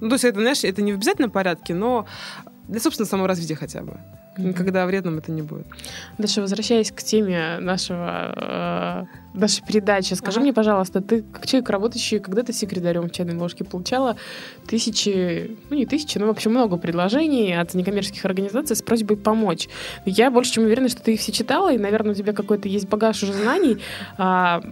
Ну, 0.00 0.08
то 0.08 0.14
есть 0.14 0.24
это, 0.24 0.40
знаешь, 0.40 0.64
это 0.64 0.82
не 0.82 0.92
в 0.92 0.96
обязательном 0.96 1.30
порядке, 1.30 1.74
но 1.74 2.06
для 2.68 2.80
собственного 2.80 3.10
саморазвития 3.10 3.56
хотя 3.56 3.82
бы. 3.82 3.98
Никогда 4.38 4.86
вредным 4.86 5.18
это 5.18 5.32
не 5.32 5.42
будет. 5.42 5.66
Даша, 6.18 6.40
возвращаясь 6.40 6.90
к 6.90 7.02
теме 7.02 7.58
нашего, 7.60 9.06
э, 9.34 9.38
нашей 9.38 9.64
передачи, 9.64 10.14
скажи 10.14 10.38
ага. 10.38 10.44
мне, 10.44 10.52
пожалуйста, 10.52 11.00
ты 11.00 11.22
как 11.22 11.46
человек, 11.46 11.70
работающий 11.70 12.18
когда-то 12.18 12.52
секретарем 12.52 13.08
в 13.08 13.12
чайной 13.12 13.36
ложке, 13.36 13.64
получала 13.64 14.16
тысячи, 14.66 15.56
ну 15.70 15.76
не 15.76 15.86
тысячи, 15.86 16.18
но, 16.18 16.26
в 16.26 16.30
общем, 16.30 16.50
много 16.50 16.76
предложений 16.76 17.60
от 17.60 17.74
некоммерческих 17.74 18.24
организаций 18.24 18.76
с 18.76 18.82
просьбой 18.82 19.16
помочь. 19.16 19.68
Я 20.04 20.30
больше 20.30 20.52
чем 20.52 20.64
уверена, 20.64 20.88
что 20.88 21.02
ты 21.02 21.14
их 21.14 21.20
все 21.20 21.32
читала, 21.32 21.72
и, 21.72 21.78
наверное, 21.78 22.12
у 22.12 22.14
тебя 22.14 22.32
какой-то 22.32 22.68
есть 22.68 22.88
багаж 22.88 23.22
уже 23.22 23.32
знаний. 23.32 23.78
А, 24.18 24.62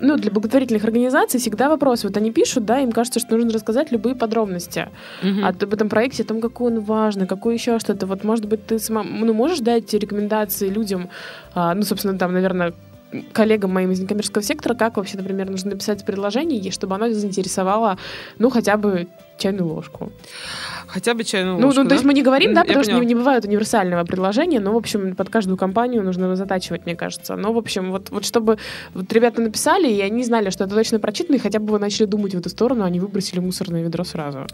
ну, 0.00 0.16
для 0.16 0.30
благотворительных 0.30 0.84
организаций 0.84 1.40
всегда 1.40 1.68
вопрос. 1.68 2.04
Вот 2.04 2.16
они 2.16 2.32
пишут, 2.32 2.64
да, 2.64 2.80
им 2.80 2.92
кажется, 2.92 3.20
что 3.20 3.36
нужно 3.36 3.52
рассказать 3.52 3.92
любые 3.92 4.14
подробности 4.14 4.88
mm-hmm. 5.22 5.64
об 5.64 5.74
этом 5.74 5.88
проекте, 5.88 6.22
о 6.22 6.26
том, 6.26 6.40
какой 6.40 6.72
он 6.72 6.80
важный, 6.80 7.26
какой 7.26 7.54
еще 7.54 7.78
что-то. 7.78 8.06
Вот, 8.06 8.24
может 8.24 8.46
быть, 8.46 8.66
ты 8.66 8.78
сама, 8.78 9.02
ну, 9.02 9.32
можешь 9.32 9.60
дать 9.60 9.92
рекомендации 9.94 10.68
людям, 10.68 11.08
а, 11.54 11.74
ну, 11.74 11.82
собственно, 11.82 12.18
там, 12.18 12.32
наверное, 12.32 12.72
коллегам 13.32 13.72
моим 13.72 13.90
из 13.92 14.00
некоммерческого 14.00 14.42
сектора, 14.42 14.74
как 14.74 14.96
вообще, 14.96 15.16
например, 15.16 15.50
нужно 15.50 15.70
написать 15.70 16.04
предложение, 16.04 16.70
чтобы 16.72 16.94
оно 16.94 17.10
заинтересовало, 17.10 17.98
ну, 18.38 18.50
хотя 18.50 18.76
бы 18.76 19.06
чайную 19.38 19.66
ложку. 19.66 20.12
Хотя 20.86 21.14
бы 21.14 21.24
чайную 21.24 21.58
ну, 21.58 21.66
ложку, 21.66 21.80
Ну, 21.80 21.84
да? 21.84 21.88
то 21.90 21.94
есть 21.94 22.04
мы 22.04 22.14
не 22.14 22.22
говорим, 22.22 22.54
да, 22.54 22.62
потому 22.62 22.78
Я 22.80 22.84
что 22.84 22.98
не, 22.98 23.06
не 23.06 23.14
бывает 23.14 23.44
универсального 23.44 24.04
предложения, 24.04 24.60
но, 24.60 24.72
в 24.72 24.76
общем, 24.76 25.14
под 25.16 25.28
каждую 25.28 25.56
компанию 25.56 26.02
нужно 26.02 26.36
затачивать, 26.36 26.86
мне 26.86 26.96
кажется. 26.96 27.36
Но, 27.36 27.52
в 27.52 27.58
общем, 27.58 27.90
вот, 27.90 28.10
вот 28.10 28.24
чтобы 28.24 28.58
вот 28.94 29.12
ребята 29.12 29.40
написали, 29.40 29.88
и 29.90 30.00
они 30.00 30.24
знали, 30.24 30.50
что 30.50 30.64
это 30.64 30.74
точно 30.74 31.00
прочитано, 31.00 31.36
и 31.36 31.38
хотя 31.38 31.58
бы 31.58 31.72
вы 31.72 31.78
начали 31.78 32.06
думать 32.06 32.34
в 32.34 32.38
эту 32.38 32.48
сторону, 32.48 32.84
они 32.84 33.00
выбросили 33.00 33.40
мусорное 33.40 33.82
ведро 33.82 34.04
сразу. 34.04 34.46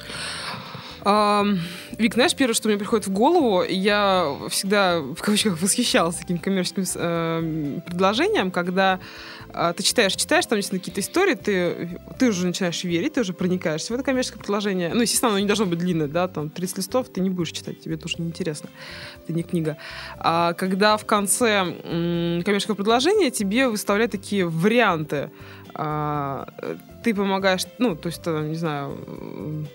Вик, 1.03 2.15
знаешь, 2.15 2.35
первое, 2.35 2.55
что 2.55 2.69
мне 2.69 2.77
приходит 2.77 3.07
в 3.07 3.13
голову, 3.13 3.63
я 3.63 4.37
всегда 4.51 5.01
в 5.01 5.21
кавычках 5.23 5.61
восхищалась 5.61 6.17
таким 6.17 6.39
коммерческим 6.39 6.85
э, 6.95 7.81
предложением, 7.87 8.51
когда 8.51 9.01
э, 9.49 9.73
ты 9.77 9.83
читаешь, 9.83 10.15
читаешь, 10.15 10.45
там 10.47 10.59
есть 10.59 10.71
какие-то 10.71 11.01
истории, 11.01 11.35
ты, 11.35 12.01
ты 12.19 12.29
уже 12.29 12.47
начинаешь 12.47 12.85
верить, 12.85 13.15
ты 13.15 13.23
уже 13.23 13.33
проникаешься 13.33 13.93
в 13.93 13.97
это 13.97 14.05
коммерческое 14.05 14.39
предложение. 14.39 14.93
Ну, 14.93 15.01
естественно, 15.01 15.31
оно 15.31 15.39
не 15.39 15.47
должно 15.47 15.65
быть 15.65 15.79
длинное, 15.79 16.07
да, 16.09 16.29
там 16.29 16.51
30 16.51 16.79
листов 16.79 17.09
ты 17.09 17.21
не 17.21 17.31
будешь 17.31 17.53
читать, 17.53 17.81
тебе 17.81 17.97
тоже 17.97 18.17
неинтересно. 18.19 18.69
Это 19.23 19.33
не 19.33 19.43
книга. 19.43 19.79
А 20.19 20.53
когда 20.53 20.97
в 20.99 21.07
конце 21.07 21.77
м, 21.85 22.43
коммерческого 22.43 22.75
предложения 22.75 23.31
тебе 23.31 23.69
выставляют 23.69 24.13
такие 24.13 24.47
варианты, 24.47 25.31
а, 25.75 26.47
ты 27.03 27.15
помогаешь, 27.15 27.63
ну, 27.79 27.97
то 27.97 28.09
есть, 28.09 28.27
не 28.27 28.57
знаю, 28.57 29.67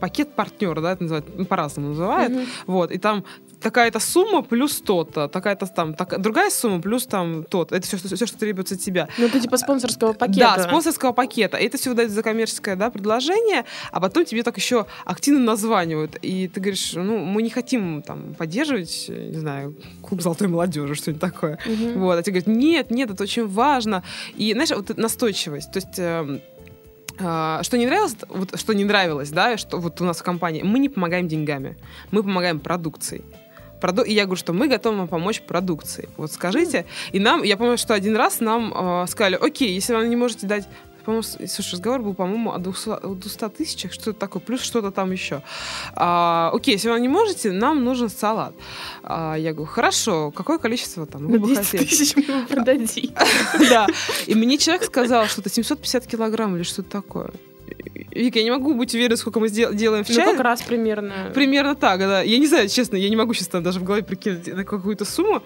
пакет 0.00 0.32
партнера, 0.34 0.80
да, 0.80 0.92
это 0.92 1.02
называют, 1.02 1.26
ну, 1.36 1.44
по-разному 1.44 1.88
называют, 1.88 2.32
mm-hmm. 2.32 2.48
вот, 2.66 2.90
и 2.90 2.98
там 2.98 3.24
такая-то 3.60 4.00
сумма 4.00 4.42
плюс 4.42 4.80
то-то, 4.80 5.28
такая-то 5.28 5.66
там, 5.66 5.94
так, 5.94 6.20
другая 6.20 6.50
сумма 6.50 6.80
плюс 6.80 7.06
там 7.06 7.44
тот. 7.44 7.72
Это 7.72 7.86
все, 7.86 7.98
что, 7.98 8.14
все, 8.14 8.26
что 8.26 8.38
требуется 8.38 8.74
от 8.74 8.80
тебя. 8.80 9.08
Ну, 9.18 9.26
это 9.26 9.40
типа 9.40 9.56
спонсорского 9.56 10.12
пакета. 10.12 10.54
Да, 10.56 10.62
спонсорского 10.62 11.12
пакета. 11.12 11.56
И 11.56 11.66
это 11.66 11.78
все 11.78 11.90
выдается 11.90 12.14
за 12.14 12.22
коммерческое 12.22 12.76
да, 12.76 12.90
предложение, 12.90 13.64
а 13.90 14.00
потом 14.00 14.24
тебе 14.24 14.42
так 14.42 14.56
еще 14.56 14.86
активно 15.04 15.40
названивают. 15.40 16.16
И 16.22 16.48
ты 16.48 16.60
говоришь, 16.60 16.92
ну, 16.94 17.18
мы 17.18 17.42
не 17.42 17.50
хотим 17.50 18.02
там 18.02 18.34
поддерживать, 18.34 19.06
не 19.08 19.38
знаю, 19.38 19.74
клуб 20.02 20.22
золотой 20.22 20.48
молодежи, 20.48 20.94
что-нибудь 20.94 21.20
такое. 21.20 21.58
Угу. 21.66 21.98
Вот. 22.00 22.18
А 22.18 22.22
тебе 22.22 22.40
говорят, 22.40 22.60
нет, 22.60 22.90
нет, 22.90 23.10
это 23.10 23.22
очень 23.22 23.46
важно. 23.46 24.02
И, 24.36 24.52
знаешь, 24.52 24.70
вот 24.70 24.96
настойчивость. 24.96 25.72
То 25.72 25.78
есть 25.78 25.98
эм, 25.98 26.40
а, 26.40 26.57
что 27.18 27.76
не 27.76 27.86
нравилось, 27.86 28.16
вот, 28.28 28.58
что 28.58 28.72
не 28.74 28.84
нравилось, 28.84 29.30
да, 29.30 29.56
что 29.56 29.78
вот 29.78 30.00
у 30.00 30.04
нас 30.04 30.18
в 30.18 30.22
компании, 30.22 30.62
мы 30.62 30.78
не 30.78 30.88
помогаем 30.88 31.28
деньгами, 31.28 31.76
мы 32.10 32.22
помогаем 32.22 32.60
продукцией. 32.60 33.24
Проду... 33.80 34.02
И 34.02 34.12
я 34.12 34.24
говорю, 34.24 34.38
что 34.38 34.52
мы 34.52 34.68
готовы 34.68 34.98
вам 34.98 35.08
помочь 35.08 35.40
продукции. 35.40 36.08
Вот 36.16 36.32
скажите. 36.32 36.84
И 37.12 37.20
нам, 37.20 37.42
я 37.42 37.56
помню, 37.56 37.78
что 37.78 37.94
один 37.94 38.16
раз 38.16 38.40
нам 38.40 38.72
э, 38.74 39.06
сказали, 39.06 39.36
окей, 39.36 39.72
если 39.72 39.94
вы 39.94 40.08
не 40.08 40.16
можете 40.16 40.46
дать 40.46 40.68
по-моему, 41.08 41.22
слушай, 41.22 41.72
разговор 41.72 42.02
был, 42.02 42.12
по-моему, 42.12 42.52
о 42.52 42.58
200, 42.58 43.14
200 43.14 43.48
тысячах, 43.48 43.92
что-то 43.94 44.12
такое, 44.12 44.42
плюс 44.42 44.60
что-то 44.60 44.90
там 44.90 45.10
еще. 45.10 45.40
А, 45.94 46.50
окей, 46.52 46.74
если 46.74 46.90
вы 46.90 47.00
не 47.00 47.08
можете, 47.08 47.50
нам 47.50 47.82
нужен 47.82 48.10
салат. 48.10 48.52
А, 49.02 49.34
я 49.34 49.54
говорю, 49.54 49.72
хорошо, 49.72 50.30
какое 50.30 50.58
количество 50.58 51.06
там 51.06 51.26
вы 51.26 51.38
бы 51.38 51.56
хотели? 51.56 51.82
тысяч 51.82 52.14
мы 52.14 52.24
его 52.24 52.46
продадим. 52.46 53.10
Да, 53.70 53.86
и 54.26 54.34
мне 54.34 54.58
человек 54.58 54.84
сказал, 54.84 55.28
что 55.28 55.40
это 55.40 55.48
750 55.48 56.06
килограмм 56.06 56.56
или 56.56 56.62
что-то 56.62 56.90
такое. 56.90 57.30
Вика, 58.10 58.38
я 58.38 58.44
не 58.44 58.50
могу 58.50 58.74
быть 58.74 58.94
уверена, 58.94 59.16
сколько 59.16 59.40
мы 59.40 59.48
делаем 59.48 60.04
в 60.04 60.08
чае. 60.08 60.26
Ну, 60.26 60.32
как 60.32 60.40
раз 60.42 60.60
примерно. 60.60 61.30
Примерно 61.32 61.74
так, 61.74 62.00
да. 62.00 62.20
Я 62.20 62.38
не 62.38 62.46
знаю, 62.46 62.68
честно, 62.68 62.96
я 62.96 63.08
не 63.08 63.16
могу 63.16 63.32
сейчас 63.32 63.48
там 63.48 63.62
даже 63.62 63.80
в 63.80 63.84
голове 63.84 64.02
прикинуть 64.02 64.46
на 64.46 64.64
какую-то 64.64 65.06
сумму. 65.06 65.42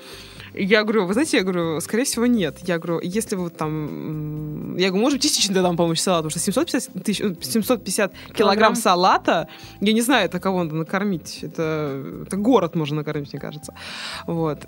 Я 0.55 0.83
говорю, 0.83 1.07
вы 1.07 1.13
знаете, 1.13 1.39
я 1.39 1.43
говорю, 1.43 1.81
скорее 1.81 2.05
всего, 2.05 2.27
нет. 2.27 2.59
Я 2.63 2.79
говорю, 2.79 3.01
если 3.03 3.37
вы 3.37 3.51
там... 3.51 4.77
Я 4.77 4.89
говорю, 4.89 5.03
можем 5.03 5.19
частично 5.19 5.55
дам 5.63 5.77
помощь 5.77 6.01
салату, 6.01 6.29
потому 6.29 6.31
что 6.31 6.41
750, 6.41 7.05
тысяч, 7.05 7.19
750 7.19 8.13
килограмм, 8.13 8.35
килограмм 8.35 8.75
салата, 8.75 9.49
я 9.81 9.93
не 9.93 10.03
знаю, 10.03 10.27
это 10.27 10.41
кого 10.41 10.65
надо 10.65 10.77
накормить. 10.77 11.41
Это, 11.43 12.23
это 12.27 12.37
город 12.37 12.75
можно 12.75 12.97
накормить, 12.97 13.33
мне 13.33 13.41
кажется. 13.41 13.75
Вот. 14.27 14.67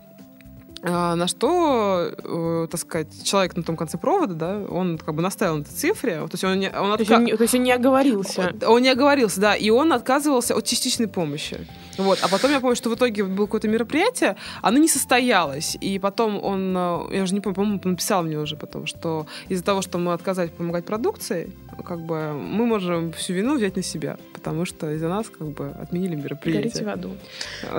А, 0.87 1.14
на 1.14 1.27
что, 1.29 2.11
э, 2.12 2.66
так 2.70 2.79
сказать, 2.79 3.09
человек 3.25 3.57
на 3.57 3.62
том 3.62 3.75
конце 3.75 3.97
провода, 3.97 4.35
да, 4.35 4.59
он 4.68 4.99
как 4.99 5.14
бы 5.14 5.23
наставил 5.23 5.57
на 5.57 5.62
этой 5.62 5.73
цифре. 5.73 6.16
То 6.16 6.29
есть 6.33 6.44
он 6.44 6.59
не, 6.59 6.68
он 6.68 6.92
отка... 6.92 6.97
то, 6.97 7.03
есть 7.03 7.11
он, 7.11 7.37
то 7.38 7.42
есть 7.42 7.55
он 7.55 7.62
не 7.62 7.73
оговорился. 7.73 8.53
Он, 8.62 8.75
он 8.75 8.83
не 8.83 8.90
оговорился, 8.90 9.40
да, 9.40 9.55
и 9.55 9.70
он 9.70 9.94
отказывался 9.94 10.55
от 10.55 10.66
частичной 10.66 11.09
помощи. 11.09 11.66
Вот. 11.97 12.18
А 12.23 12.29
потом 12.29 12.51
я 12.51 12.61
помню, 12.61 12.77
что 12.77 12.90
в 12.90 12.97
итоге 12.97 13.25
было 13.25 13.47
какое-то 13.47 13.68
мероприятие, 13.68 14.37
оно 14.61 14.77
не 14.77 14.88
состоялось. 14.88 15.75
И 15.81 15.99
потом 15.99 16.42
он, 16.44 16.77
э, 16.77 17.16
я 17.16 17.23
уже 17.23 17.33
не 17.33 17.40
помню, 17.40 17.55
по-моему, 17.55 17.81
написал 17.83 18.23
мне 18.23 18.38
уже 18.38 18.57
потом, 18.57 18.87
что 18.87 19.27
из-за 19.49 19.64
того, 19.64 19.81
что 19.81 19.97
мы 19.97 20.12
отказались 20.12 20.51
помогать 20.51 20.85
продукции, 20.85 21.51
как 21.83 22.01
бы 22.01 22.35
мы 22.35 22.66
можем 22.66 23.12
всю 23.14 23.33
вину 23.33 23.57
взять 23.57 23.77
на 23.77 23.83
себя, 23.83 24.18
потому 24.35 24.66
что 24.66 24.90
из-за 24.92 25.09
нас 25.09 25.31
как 25.31 25.49
бы 25.49 25.68
отменили 25.81 26.14
мероприятие. 26.14 26.62
Горите 26.64 26.85
в 26.85 26.88
аду. 26.88 27.16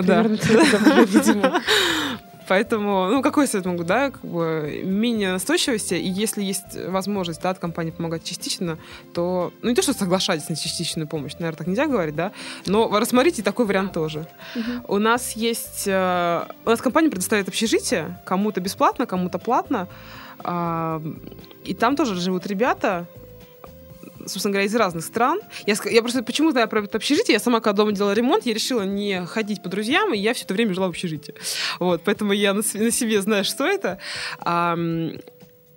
Да. 0.02 0.24
Примерно, 0.24 1.62
Поэтому, 2.48 3.08
ну, 3.10 3.22
какой 3.22 3.48
совет 3.48 3.66
могу, 3.66 3.84
да, 3.84 4.12
как 4.12 4.22
бы 4.22 4.82
менее 4.84 5.32
настойчивости, 5.32 5.96
и 5.96 6.08
если 6.08 6.44
есть 6.44 6.78
возможность, 6.88 7.42
да, 7.42 7.50
от 7.50 7.60
компании 7.60 7.92
помогать 7.92 8.24
частично, 8.24 8.78
то, 9.14 9.52
ну, 9.62 9.70
не 9.70 9.76
то, 9.76 9.82
что 9.82 9.94
соглашайтесь 9.94 10.50
на 10.50 10.56
частичную 10.56 11.08
помощь, 11.08 11.34
наверное, 11.34 11.58
так 11.58 11.68
нельзя 11.68 11.88
говорить, 11.88 12.16
да, 12.16 12.32
но 12.66 12.90
рассмотрите 13.00 13.44
такой 13.44 13.66
вариант 13.66 13.94
тоже. 13.94 14.28
Угу. 14.56 14.96
У 14.96 14.98
нас 15.00 15.34
есть, 15.34 15.84
э, 15.88 16.46
у 16.66 16.70
нас 16.70 16.82
компания 16.82 17.10
предоставляет 17.10 17.48
общежитие, 17.48 18.20
кому-то 18.26 18.62
бесплатно, 18.62 19.06
кому-то 19.06 19.40
платно, 19.40 19.88
и 20.44 21.74
там 21.74 21.96
тоже 21.96 22.16
живут 22.16 22.46
ребята, 22.46 23.08
собственно 24.26 24.54
говоря, 24.54 24.68
из 24.68 24.76
разных 24.76 25.04
стран. 25.04 25.40
Я, 25.66 25.76
я 25.86 26.02
просто 26.02 26.24
почему 26.24 26.52
я 26.52 26.68
про 26.68 26.84
это 26.84 26.98
общежитие, 26.98 27.34
я 27.34 27.40
сама, 27.40 27.60
когда 27.60 27.84
дома 27.84 27.92
делала 27.92 28.14
ремонт, 28.14 28.46
я 28.46 28.54
решила 28.54 28.84
не 28.84 29.26
ходить 29.26 29.62
по 29.62 29.70
друзьям, 29.70 30.14
и 30.14 30.18
я 30.18 30.34
все 30.34 30.46
это 30.46 30.54
время 30.54 30.74
жила 30.74 30.88
в 30.88 30.90
общежитии. 30.92 31.34
Вот, 31.80 32.02
поэтому 32.04 32.34
я 32.34 32.54
на, 32.54 32.62
на 32.74 32.92
себе 32.92 33.22
знаю, 33.22 33.44
что 33.44 33.66
это. 33.66 34.00
А, 34.40 34.76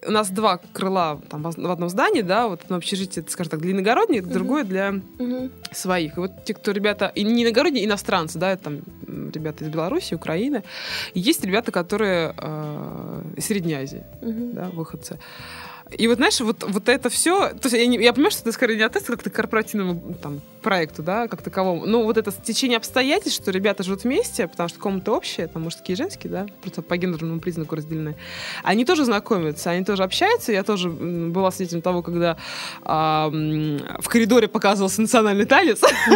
у 0.07 0.11
нас 0.11 0.31
два 0.31 0.59
крыла 0.73 1.21
там, 1.29 1.43
в 1.43 1.71
одном 1.71 1.89
здании, 1.89 2.23
да, 2.23 2.49
вот 2.49 2.63
одно 2.65 2.77
общежитие, 2.77 3.25
скажем 3.29 3.51
так, 3.51 3.61
для 3.61 3.73
иногородних, 3.73 4.23
uh-huh. 4.23 4.33
другое 4.33 4.65
для 4.65 4.91
uh-huh. 4.91 5.51
своих. 5.73 6.17
И 6.17 6.21
вот 6.21 6.45
те, 6.45 6.55
кто 6.55 6.73
ребята, 6.73 7.11
и 7.15 7.23
не 7.25 7.45
иногородние, 7.45 7.85
иностранцы, 7.85 8.39
да, 8.39 8.53
это 8.53 8.65
там 8.65 8.81
ребята 9.33 9.65
из 9.65 9.69
Беларуси, 9.69 10.15
Украины. 10.15 10.63
И 11.15 11.21
есть 11.21 11.45
ребята, 11.45 11.73
которые 11.73 12.35
э, 12.37 13.23
из 13.37 13.47
Средней 13.47 13.75
Азии, 13.75 14.05
uh-huh. 14.23 14.53
да, 14.53 14.71
выходцы. 14.71 15.19
И 15.97 16.07
вот, 16.07 16.17
знаешь, 16.17 16.41
вот, 16.41 16.65
вот 16.67 16.89
это 16.89 17.09
все... 17.09 17.51
То 17.51 17.69
есть 17.69 17.75
я, 17.75 17.87
не, 17.87 17.99
я 17.99 18.13
понимаю, 18.13 18.31
что 18.31 18.43
это 18.43 18.53
скорее 18.53 18.77
не 18.77 18.83
относится 18.83 19.13
как-то 19.13 19.31
к 19.31 19.33
корпоративному 19.33 20.15
там, 20.21 20.41
проекту, 20.61 21.03
да, 21.03 21.29
как 21.29 21.41
таковому. 21.43 21.87
Но 21.87 22.03
вот 22.05 22.19
это 22.19 22.31
течение 22.31 22.77
обстоятельств, 22.77 23.43
что 23.43 23.51
ребята 23.51 23.83
живут 23.83 24.05
вместе, 24.05 24.47
потому 24.49 24.69
что 24.69 24.79
комнаты 24.79 25.11
общие, 25.11 25.47
там 25.47 25.63
мужские 25.63 25.95
и 25.95 25.97
женские, 25.97 26.31
да, 26.31 26.47
просто 26.61 26.83
по 26.83 26.97
гендерному 26.97 27.41
признаку 27.41 27.75
разделены. 27.75 28.17
Они 28.63 28.85
тоже 28.85 29.05
знакомятся, 29.05 29.71
они 29.71 29.85
тоже 29.85 30.03
общаются. 30.03 30.53
Я 30.53 30.63
тоже 30.63 30.91
была 30.91 31.51
свидетелем 31.51 31.83
того, 31.83 32.03
когда 32.03 32.37
а, 32.83 33.29
в 33.31 34.09
коридоре 34.09 34.49
показывался 34.49 35.01
национальный 35.01 35.47
танец. 35.47 35.81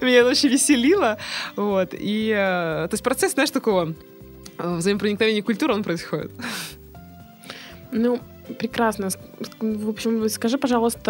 Меня 0.00 0.20
это 0.20 0.28
очень 0.28 0.48
веселило. 0.48 1.18
Вот. 1.56 1.92
И, 1.92 2.30
э, 2.30 2.86
то 2.88 2.92
есть 2.92 3.02
процесс, 3.02 3.32
знаешь, 3.32 3.50
такого 3.50 3.94
э, 4.58 4.76
взаимопроникновения 4.76 5.42
культуры, 5.42 5.74
он 5.74 5.82
происходит. 5.82 6.30
Ну, 7.92 8.20
Прекрасно. 8.58 9.08
В 9.60 9.88
общем, 9.88 10.28
скажи, 10.28 10.58
пожалуйста, 10.58 11.00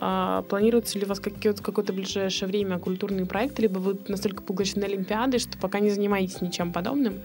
а 0.00 0.42
планируется 0.48 0.98
ли 0.98 1.04
у 1.04 1.08
вас 1.08 1.20
какое-то, 1.20 1.62
какое-то 1.62 1.92
ближайшее 1.92 2.48
время 2.48 2.78
культурный 2.78 3.26
проект, 3.26 3.58
либо 3.58 3.78
вы 3.78 3.98
настолько 4.08 4.42
поглощены 4.42 4.84
Олимпиадой, 4.84 5.40
что 5.40 5.58
пока 5.58 5.80
не 5.80 5.90
занимаетесь 5.90 6.40
ничем 6.40 6.72
подобным? 6.72 7.20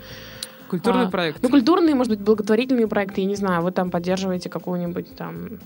Культурный 0.69 1.05
а, 1.05 1.09
проект. 1.09 1.41
Ну, 1.41 1.49
культурные, 1.49 1.95
может 1.95 2.11
быть, 2.11 2.21
благотворительные 2.21 2.87
проекты, 2.87 3.21
я 3.21 3.27
не 3.27 3.35
знаю, 3.35 3.61
вы 3.61 3.71
там 3.71 3.91
поддерживаете 3.91 4.49
какую-нибудь 4.49 5.15
там 5.15 5.59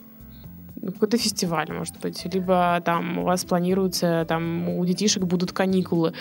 какой-то 0.86 1.18
фестиваль, 1.18 1.72
может 1.72 2.00
быть, 2.00 2.26
либо 2.34 2.82
там 2.86 3.20
у 3.20 3.24
вас 3.24 3.46
планируется, 3.46 4.26
там 4.28 4.70
у 4.70 4.86
детишек 4.86 5.24
будут 5.24 5.52
каникулы, 5.52 6.14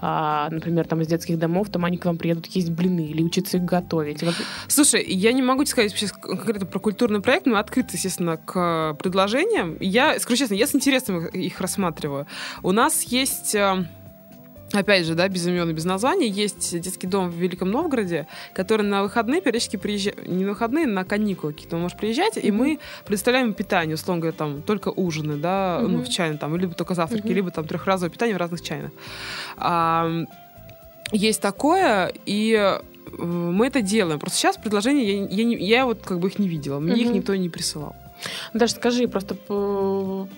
а, 0.00 0.48
например, 0.50 0.86
там 0.86 1.00
из 1.00 1.08
детских 1.08 1.38
домов, 1.38 1.68
там 1.70 1.84
они 1.84 1.98
к 1.98 2.04
вам 2.04 2.16
приедут 2.16 2.46
есть 2.46 2.70
блины 2.70 3.06
или 3.06 3.22
учиться 3.22 3.58
их 3.58 3.64
готовить. 3.64 4.24
Слушай, 4.68 5.04
я 5.06 5.32
не 5.32 5.42
могу 5.42 5.64
сказать 5.66 5.92
сейчас 5.92 6.12
конкретно 6.12 6.66
про 6.66 6.78
культурный 6.78 7.20
проект, 7.20 7.46
но 7.46 7.58
открыт, 7.58 7.90
естественно, 7.92 8.36
к 8.36 8.94
предложениям. 8.98 9.76
Я, 9.80 10.18
скажу 10.18 10.38
честно, 10.38 10.54
я 10.54 10.66
с 10.66 10.74
интересом 10.74 11.26
их 11.26 11.60
рассматриваю. 11.60 12.26
У 12.62 12.72
нас 12.72 13.02
есть 13.02 13.54
э, 13.54 13.86
опять 14.72 15.06
же, 15.06 15.14
да, 15.14 15.28
без 15.28 15.46
имен 15.46 15.70
и 15.70 15.72
без 15.72 15.84
названий, 15.84 16.28
есть 16.28 16.78
детский 16.80 17.06
дом 17.06 17.30
в 17.30 17.34
Великом 17.34 17.70
Новгороде, 17.70 18.26
который 18.54 18.82
на 18.82 19.02
выходные 19.02 19.40
периодически 19.40 19.76
приезжает, 19.76 20.26
не 20.26 20.44
на 20.44 20.50
выходные, 20.50 20.86
на 20.86 21.04
каникулы 21.04 21.52
какие-то 21.52 21.76
он 21.76 21.82
может 21.82 21.98
приезжать, 21.98 22.36
mm-hmm. 22.36 22.42
и 22.42 22.50
мы 22.50 22.78
предоставляем 23.04 23.54
питание, 23.54 23.94
условно 23.94 24.22
говоря, 24.22 24.36
там, 24.36 24.62
только 24.62 24.88
ужины, 24.88 25.36
да, 25.36 25.78
mm-hmm. 25.80 25.86
ну, 25.86 26.02
в 26.02 26.08
чайном, 26.08 26.38
там, 26.38 26.56
либо 26.56 26.74
только 26.74 26.94
завтраки, 26.94 27.26
mm-hmm. 27.26 27.34
либо 27.34 27.50
там 27.50 27.66
трехразовое 27.66 28.10
питание 28.10 28.34
в 28.34 28.38
разных 28.38 28.62
чайных. 28.62 28.90
А, 29.56 30.10
есть 31.12 31.40
такое, 31.40 32.12
и 32.26 32.52
э, 32.52 32.80
мы 33.22 33.68
это 33.68 33.80
делаем. 33.80 34.18
Просто 34.18 34.38
сейчас 34.38 34.56
предложения 34.56 35.04
я, 35.04 35.26
я, 35.26 35.44
не, 35.44 35.56
я 35.56 35.86
вот 35.86 36.02
как 36.02 36.18
бы 36.18 36.28
их 36.28 36.38
не 36.38 36.48
видела, 36.48 36.80
мне 36.80 36.94
mm-hmm. 36.94 37.06
их 37.06 37.10
никто 37.12 37.34
не 37.36 37.48
присылал. 37.48 37.94
Даже 38.54 38.72
скажи, 38.72 39.08
просто, 39.08 39.36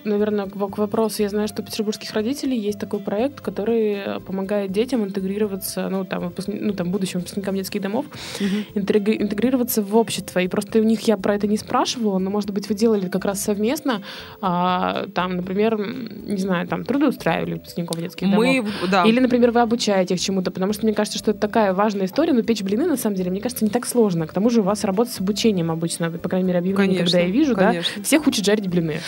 наверное, 0.04 0.46
к 0.46 0.78
вопросу, 0.78 1.22
я 1.22 1.28
знаю, 1.28 1.48
что 1.48 1.62
у 1.62 1.64
петербургских 1.64 2.12
родителей 2.12 2.58
есть 2.58 2.78
такой 2.78 3.00
проект, 3.00 3.40
который 3.40 4.20
помогает 4.20 4.72
детям 4.72 5.04
интегрироваться, 5.04 5.88
ну, 5.88 6.04
там, 6.04 6.32
ну, 6.46 6.72
там 6.72 6.90
будущим 6.90 7.20
выпускникам 7.20 7.56
детских 7.56 7.80
домов, 7.80 8.06
угу. 8.40 8.46
интегрироваться 8.74 9.82
в 9.82 9.96
общество. 9.96 10.40
И 10.40 10.48
просто 10.48 10.80
у 10.80 10.84
них 10.84 11.00
я 11.02 11.16
про 11.16 11.34
это 11.34 11.46
не 11.46 11.56
спрашивала, 11.56 12.18
но, 12.18 12.30
может 12.30 12.50
быть, 12.50 12.68
вы 12.68 12.74
делали 12.74 13.08
как 13.08 13.24
раз 13.24 13.42
совместно, 13.42 14.02
а, 14.40 15.06
там, 15.14 15.36
например, 15.36 15.78
не 15.78 16.38
знаю, 16.38 16.66
там, 16.66 16.84
трудоустраивали 16.84 17.54
выпускников 17.54 17.98
детских 17.98 18.30
домов. 18.30 18.44
Мы, 18.44 18.64
да. 18.90 19.04
Или, 19.04 19.20
например, 19.20 19.50
вы 19.50 19.60
обучаете 19.60 20.14
их 20.14 20.20
чему-то, 20.20 20.50
потому 20.50 20.72
что 20.72 20.84
мне 20.86 20.94
кажется, 20.94 21.18
что 21.18 21.30
это 21.32 21.40
такая 21.40 21.72
важная 21.72 22.06
история, 22.06 22.32
но 22.32 22.42
печь 22.42 22.62
блины, 22.62 22.86
на 22.86 22.96
самом 22.96 23.16
деле, 23.16 23.30
мне 23.30 23.40
кажется, 23.40 23.64
не 23.64 23.70
так 23.70 23.86
сложно. 23.86 24.26
К 24.26 24.32
тому 24.32 24.50
же 24.50 24.60
у 24.60 24.64
вас 24.64 24.84
работа 24.84 25.10
с 25.10 25.20
обучением 25.20 25.70
обычно, 25.70 26.10
по 26.10 26.28
крайней 26.28 26.46
мере, 26.46 26.58
объявление, 26.58 26.98
когда 26.98 27.20
я 27.20 27.28
вижу, 27.28 27.54
конечно. 27.54 27.67
да, 27.67 27.67
Конечно. 27.68 28.02
Всех 28.02 28.26
учат 28.26 28.44
жарить 28.44 28.68
блины. 28.68 29.00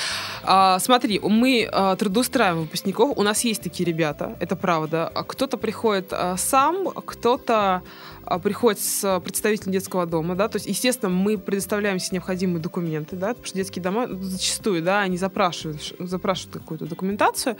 А, 0.42 0.78
смотри, 0.78 1.20
мы 1.20 1.68
а, 1.70 1.96
трудоустраиваем 1.96 2.62
выпускников. 2.62 3.16
У 3.16 3.22
нас 3.22 3.44
есть 3.44 3.62
такие 3.62 3.86
ребята, 3.86 4.36
это 4.40 4.56
правда. 4.56 5.12
Кто-то 5.28 5.56
приходит 5.56 6.12
а, 6.12 6.36
сам, 6.36 6.88
кто-то 6.90 7.82
а, 8.24 8.38
приходит 8.38 8.80
с 8.80 9.20
представителем 9.20 9.72
детского 9.72 10.06
дома, 10.06 10.34
да, 10.34 10.48
то 10.48 10.56
есть, 10.56 10.66
естественно, 10.66 11.10
мы 11.10 11.38
предоставляем 11.38 11.98
все 11.98 12.10
необходимые 12.12 12.62
документы, 12.62 13.16
да, 13.16 13.28
потому 13.28 13.46
что 13.46 13.56
детские 13.56 13.82
дома 13.82 14.06
зачастую, 14.08 14.82
да, 14.82 15.00
они 15.00 15.16
запрашивают, 15.16 15.94
запрашивают 15.98 16.62
какую-то 16.62 16.86
документацию, 16.86 17.56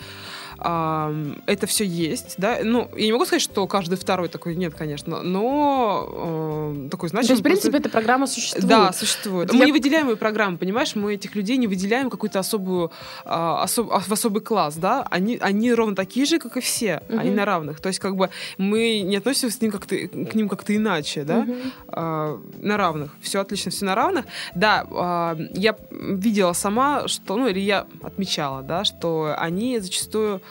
это 0.60 1.66
все 1.66 1.84
есть, 1.84 2.34
да, 2.36 2.58
ну, 2.62 2.90
я 2.96 3.06
не 3.06 3.12
могу 3.12 3.24
сказать, 3.24 3.42
что 3.42 3.66
каждый 3.66 3.96
второй 3.96 4.28
такой, 4.28 4.54
нет, 4.56 4.74
конечно, 4.74 5.22
но 5.22 6.74
такой, 6.90 7.08
значит... 7.08 7.28
То 7.28 7.32
есть, 7.32 7.40
в 7.40 7.44
принципе, 7.44 7.78
эта 7.78 7.88
программа 7.88 8.26
существует? 8.26 8.66
Да, 8.66 8.92
существует. 8.92 9.52
Мы 9.52 9.64
не 9.64 9.72
выделяем 9.72 10.08
ее 10.08 10.16
программу, 10.16 10.58
понимаешь, 10.58 10.94
мы 10.94 11.14
этих 11.14 11.34
людей 11.34 11.56
не 11.56 11.66
выделяем 11.66 12.10
какую-то 12.10 12.38
особую, 12.38 12.90
а, 13.24 13.62
особ, 13.62 13.90
в 13.90 14.12
особый 14.12 14.42
класс, 14.42 14.76
да, 14.76 15.06
они, 15.10 15.38
они 15.40 15.72
ровно 15.72 15.96
такие 15.96 16.26
же, 16.26 16.38
как 16.38 16.56
и 16.56 16.60
все, 16.60 17.02
угу. 17.08 17.18
они 17.18 17.30
на 17.30 17.44
равных, 17.44 17.80
то 17.80 17.88
есть, 17.88 17.98
как 17.98 18.16
бы, 18.16 18.30
мы 18.58 19.00
не 19.00 19.16
относимся 19.16 19.58
к 19.58 19.62
ним 19.62 19.72
как-то, 19.72 19.96
к 19.96 20.34
ним 20.34 20.48
как-то 20.48 20.76
иначе, 20.76 21.24
да, 21.24 21.38
угу. 21.38 21.54
а, 21.88 22.40
на 22.60 22.76
равных, 22.76 23.12
все 23.22 23.40
отлично, 23.40 23.70
все 23.70 23.86
на 23.86 23.94
равных, 23.94 24.26
да, 24.54 24.86
а, 24.90 25.38
я 25.54 25.74
видела 25.90 26.52
сама, 26.52 27.08
что, 27.08 27.36
ну, 27.36 27.48
или 27.48 27.60
я 27.60 27.86
отмечала, 28.02 28.62
да, 28.62 28.84
что 28.84 29.34
они 29.38 29.78
зачастую 29.78 30.42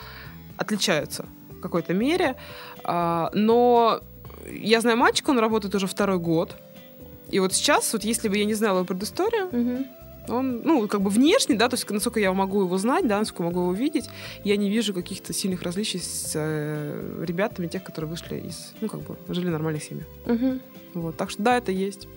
отличаются 0.60 1.26
в 1.50 1.62
какой-то 1.62 1.94
мере. 1.94 2.36
А, 2.84 3.32
но 3.34 4.02
я 4.52 4.82
знаю 4.82 4.98
мальчика, 4.98 5.32
он 5.32 5.40
работает 5.40 5.74
уже 5.76 5.88
второй 5.88 6.20
год. 6.20 6.56
И 7.32 7.40
вот 7.40 7.54
сейчас, 7.54 7.94
вот 7.94 8.04
если 8.04 8.28
бы 8.28 8.38
я 8.38 8.46
не 8.46 8.56
знала 8.56 8.78
его 8.78 8.86
предысторию, 8.86 9.48
угу. 9.48 9.86
он, 10.28 10.62
ну, 10.64 10.88
как 10.88 11.02
бы 11.02 11.10
внешне, 11.10 11.56
да, 11.56 11.70
то 11.70 11.76
есть 11.76 11.90
насколько 11.90 12.20
я 12.20 12.34
могу 12.34 12.62
его 12.62 12.78
знать, 12.78 13.08
да, 13.08 13.20
насколько 13.20 13.44
могу 13.44 13.60
его 13.62 13.74
видеть, 13.74 14.10
я 14.44 14.58
не 14.58 14.70
вижу 14.70 14.94
каких-то 14.94 15.32
сильных 15.32 15.62
различий 15.62 16.00
с 16.00 16.34
э, 16.36 17.24
ребятами, 17.24 17.68
тех, 17.68 17.84
которые 17.84 18.10
вышли 18.10 18.38
из, 18.38 18.74
ну, 18.82 18.88
как 18.88 19.02
бы, 19.02 19.16
жили 19.28 19.48
в 19.48 19.52
нормальных 19.52 19.84
семьях. 19.84 20.08
Угу. 20.26 20.60
Вот, 20.96 21.18
так 21.18 21.30
что 21.30 21.44
да, 21.44 21.58
это 21.58 21.72
есть. 21.72 22.08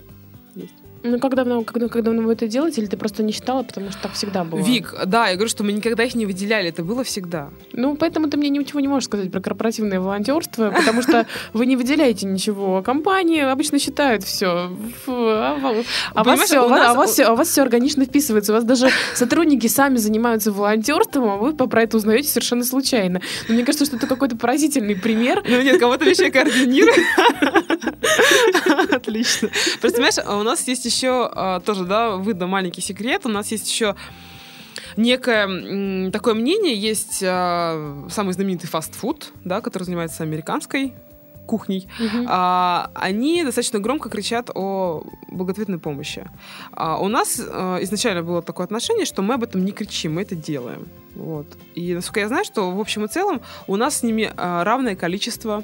Есть. 0.55 0.73
Ну, 1.03 1.19
как 1.19 1.35
давно, 1.35 1.63
как, 1.63 1.91
как 1.91 2.01
давно 2.01 2.21
вы 2.21 2.31
это 2.31 2.47
делаете, 2.47 2.79
или 2.79 2.87
ты 2.87 2.95
просто 2.95 3.23
не 3.23 3.33
считала, 3.33 3.63
потому 3.63 3.91
что 3.91 4.03
так 4.03 4.13
всегда 4.13 4.45
было? 4.45 4.59
Вик, 4.59 4.95
да, 5.05 5.27
я 5.27 5.35
говорю, 5.35 5.49
что 5.49 5.65
мы 5.65 5.73
никогда 5.73 6.03
их 6.05 6.15
не 6.15 6.25
выделяли, 6.25 6.69
это 6.69 6.81
было 6.81 7.03
всегда. 7.03 7.49
Ну, 7.73 7.97
поэтому 7.97 8.29
ты 8.29 8.37
мне 8.37 8.47
ничего 8.47 8.79
не 8.79 8.87
можешь 8.87 9.05
сказать 9.05 9.29
про 9.29 9.41
корпоративное 9.41 9.99
волонтерство, 9.99 10.71
потому 10.71 11.01
что 11.01 11.27
вы 11.51 11.65
не 11.65 11.75
выделяете 11.75 12.25
ничего. 12.25 12.81
Компании 12.81 13.41
обычно 13.41 13.79
считают 13.79 14.23
все. 14.23 14.71
А 15.07 16.23
вас 16.23 16.41
все, 16.41 17.29
у 17.31 17.35
вас 17.35 17.49
все 17.49 17.61
органично 17.61 18.05
вписывается. 18.05 18.53
У 18.53 18.55
вас 18.55 18.63
даже 18.63 18.89
сотрудники 19.13 19.67
сами 19.67 19.97
занимаются 19.97 20.53
волонтерством, 20.53 21.29
а 21.29 21.35
вы 21.35 21.53
про 21.53 21.83
это 21.83 21.97
узнаете 21.97 22.29
совершенно 22.29 22.63
случайно. 22.63 23.21
Но 23.49 23.55
мне 23.55 23.65
кажется, 23.65 23.85
что 23.85 23.97
это 23.97 24.07
какой-то 24.07 24.37
поразительный 24.37 24.95
пример. 24.95 25.43
Ну 25.45 25.61
нет, 25.61 25.79
кого-то 25.79 26.05
вещей 26.05 26.31
координирует. 26.31 26.95
Отлично. 28.91 29.49
Просто, 29.81 29.97
понимаешь, 29.97 30.39
у 30.39 30.43
нас 30.43 30.65
есть 30.67 30.85
еще 30.85 30.92
а, 31.01 31.59
тоже, 31.59 31.85
да, 31.85 32.15
видно 32.17 32.47
маленький 32.47 32.81
секрет. 32.81 33.25
У 33.25 33.29
нас 33.29 33.51
есть 33.51 33.69
еще 33.69 33.95
некое 34.97 36.11
такое 36.11 36.33
мнение, 36.33 36.75
есть 36.75 37.23
а, 37.25 38.07
самый 38.09 38.33
знаменитый 38.33 38.69
фастфуд, 38.69 39.31
да, 39.43 39.61
который 39.61 39.83
занимается 39.83 40.23
американской 40.23 40.93
кухней, 41.45 41.87
угу. 41.99 42.25
а, 42.27 42.89
они 42.93 43.43
достаточно 43.43 43.79
громко 43.79 44.09
кричат 44.09 44.49
о 44.53 45.03
благотворительной 45.29 45.79
помощи. 45.79 46.29
А 46.71 46.97
у 46.97 47.07
нас 47.07 47.41
а, 47.45 47.77
изначально 47.83 48.23
было 48.23 48.41
такое 48.41 48.65
отношение, 48.65 49.05
что 49.05 49.21
мы 49.21 49.35
об 49.35 49.43
этом 49.43 49.63
не 49.65 49.71
кричим, 49.71 50.15
мы 50.15 50.21
это 50.21 50.35
делаем. 50.35 50.87
Вот. 51.15 51.47
И 51.75 51.93
насколько 51.93 52.21
я 52.21 52.27
знаю, 52.27 52.45
что 52.45 52.71
в 52.71 52.79
общем 52.79 53.05
и 53.05 53.07
целом 53.07 53.41
у 53.67 53.75
нас 53.75 53.99
с 53.99 54.03
ними 54.03 54.31
а, 54.35 54.63
равное 54.63 54.95
количество 54.95 55.63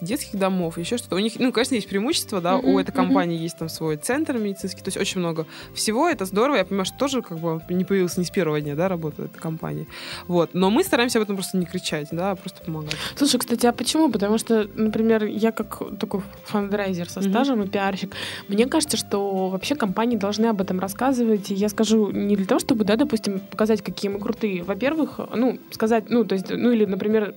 детских 0.00 0.38
домов, 0.38 0.78
еще 0.78 0.96
что-то. 0.98 1.16
У 1.16 1.18
них, 1.18 1.34
ну, 1.38 1.52
конечно, 1.52 1.74
есть 1.74 1.88
преимущество, 1.88 2.40
да, 2.40 2.54
uh-huh, 2.54 2.72
у 2.72 2.78
этой 2.78 2.92
компании 2.92 3.38
uh-huh. 3.38 3.42
есть 3.42 3.58
там 3.58 3.68
свой 3.68 3.96
центр 3.96 4.38
медицинский, 4.38 4.82
то 4.82 4.88
есть 4.88 4.96
очень 4.96 5.20
много 5.20 5.46
всего, 5.74 6.08
это 6.08 6.24
здорово, 6.24 6.56
я 6.56 6.64
понимаю, 6.64 6.86
что 6.86 6.96
тоже 6.96 7.22
как 7.22 7.38
бы 7.38 7.60
не 7.68 7.84
появился 7.84 8.20
не 8.20 8.26
с 8.26 8.30
первого 8.30 8.60
дня, 8.60 8.74
да, 8.74 8.88
работы 8.88 9.24
этой 9.24 9.38
компании. 9.38 9.86
Вот, 10.26 10.54
но 10.54 10.70
мы 10.70 10.84
стараемся 10.84 11.18
об 11.18 11.24
этом 11.24 11.36
просто 11.36 11.56
не 11.56 11.66
кричать, 11.66 12.08
да, 12.12 12.32
а 12.32 12.36
просто 12.36 12.62
помогать. 12.62 12.96
Слушай, 13.16 13.38
кстати, 13.38 13.66
а 13.66 13.72
почему? 13.72 14.10
Потому 14.10 14.38
что, 14.38 14.68
например, 14.74 15.24
я 15.24 15.52
как 15.52 15.82
такой 15.98 16.22
фандрайзер 16.44 17.08
со 17.08 17.22
стажем 17.22 17.60
uh-huh. 17.60 17.66
и 17.66 17.70
пиарщик, 17.70 18.14
мне 18.48 18.66
кажется, 18.66 18.96
что 18.96 19.48
вообще 19.48 19.74
компании 19.74 20.16
должны 20.16 20.46
об 20.46 20.60
этом 20.60 20.80
рассказывать, 20.80 21.50
и 21.50 21.54
я 21.54 21.68
скажу 21.68 22.10
не 22.10 22.36
для 22.36 22.46
того, 22.46 22.58
чтобы, 22.58 22.84
да, 22.84 22.96
допустим, 22.96 23.40
показать, 23.40 23.82
какие 23.82 24.10
мы 24.10 24.18
крутые. 24.18 24.62
Во-первых, 24.62 25.20
ну, 25.34 25.58
сказать, 25.70 26.08
ну, 26.08 26.24
то 26.24 26.34
есть, 26.34 26.50
ну, 26.50 26.70
или, 26.70 26.84
например, 26.84 27.34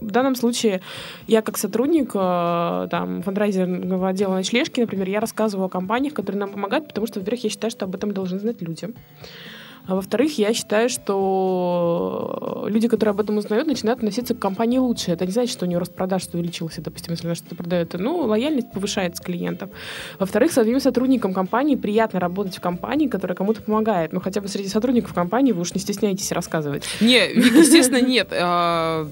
в 0.00 0.10
данном 0.10 0.34
случае 0.34 0.80
я 1.26 1.42
как 1.42 1.58
сотрудник 1.58 2.12
э, 2.14 2.88
там, 2.90 3.22
фандрайзерного 3.22 4.08
отдела 4.08 4.34
ночлежки, 4.34 4.80
например, 4.80 5.08
я 5.08 5.20
рассказываю 5.20 5.66
о 5.66 5.68
компаниях, 5.68 6.14
которые 6.14 6.40
нам 6.40 6.50
помогают, 6.50 6.88
потому 6.88 7.06
что, 7.06 7.20
во-первых, 7.20 7.44
я 7.44 7.50
считаю, 7.50 7.70
что 7.70 7.84
об 7.84 7.94
этом 7.94 8.12
должны 8.12 8.38
знать 8.38 8.60
люди. 8.62 8.92
А 9.86 9.94
во-вторых, 9.94 10.38
я 10.38 10.52
считаю, 10.54 10.88
что 10.88 12.66
люди, 12.68 12.86
которые 12.86 13.10
об 13.10 13.20
этом 13.20 13.38
узнают, 13.38 13.66
начинают 13.66 13.98
относиться 13.98 14.34
к 14.34 14.38
компании 14.38 14.78
лучше. 14.78 15.10
Это 15.10 15.26
не 15.26 15.32
значит, 15.32 15.50
что 15.50 15.64
у 15.64 15.68
нее 15.68 15.78
рост 15.78 15.94
продаж 15.94 16.28
увеличился, 16.32 16.80
допустим, 16.80 17.12
если 17.12 17.26
она 17.26 17.34
что-то 17.34 17.56
продает. 17.56 17.94
Ну, 17.94 18.18
лояльность 18.18 18.72
повышается 18.72 19.22
клиентам. 19.22 19.70
Во-вторых, 20.18 20.52
самим 20.52 20.80
сотрудникам 20.80 21.34
компании 21.34 21.76
приятно 21.76 22.20
работать 22.20 22.56
в 22.58 22.60
компании, 22.60 23.08
которая 23.08 23.34
кому-то 23.34 23.62
помогает. 23.62 24.12
Ну, 24.12 24.20
хотя 24.20 24.40
бы 24.40 24.48
среди 24.48 24.68
сотрудников 24.68 25.14
компании 25.14 25.52
вы 25.52 25.62
уж 25.62 25.74
не 25.74 25.80
стесняйтесь 25.80 26.30
рассказывать. 26.32 26.84
Не, 27.00 27.28
естественно, 27.34 28.00
нет 28.00 28.28
а, 28.32 29.08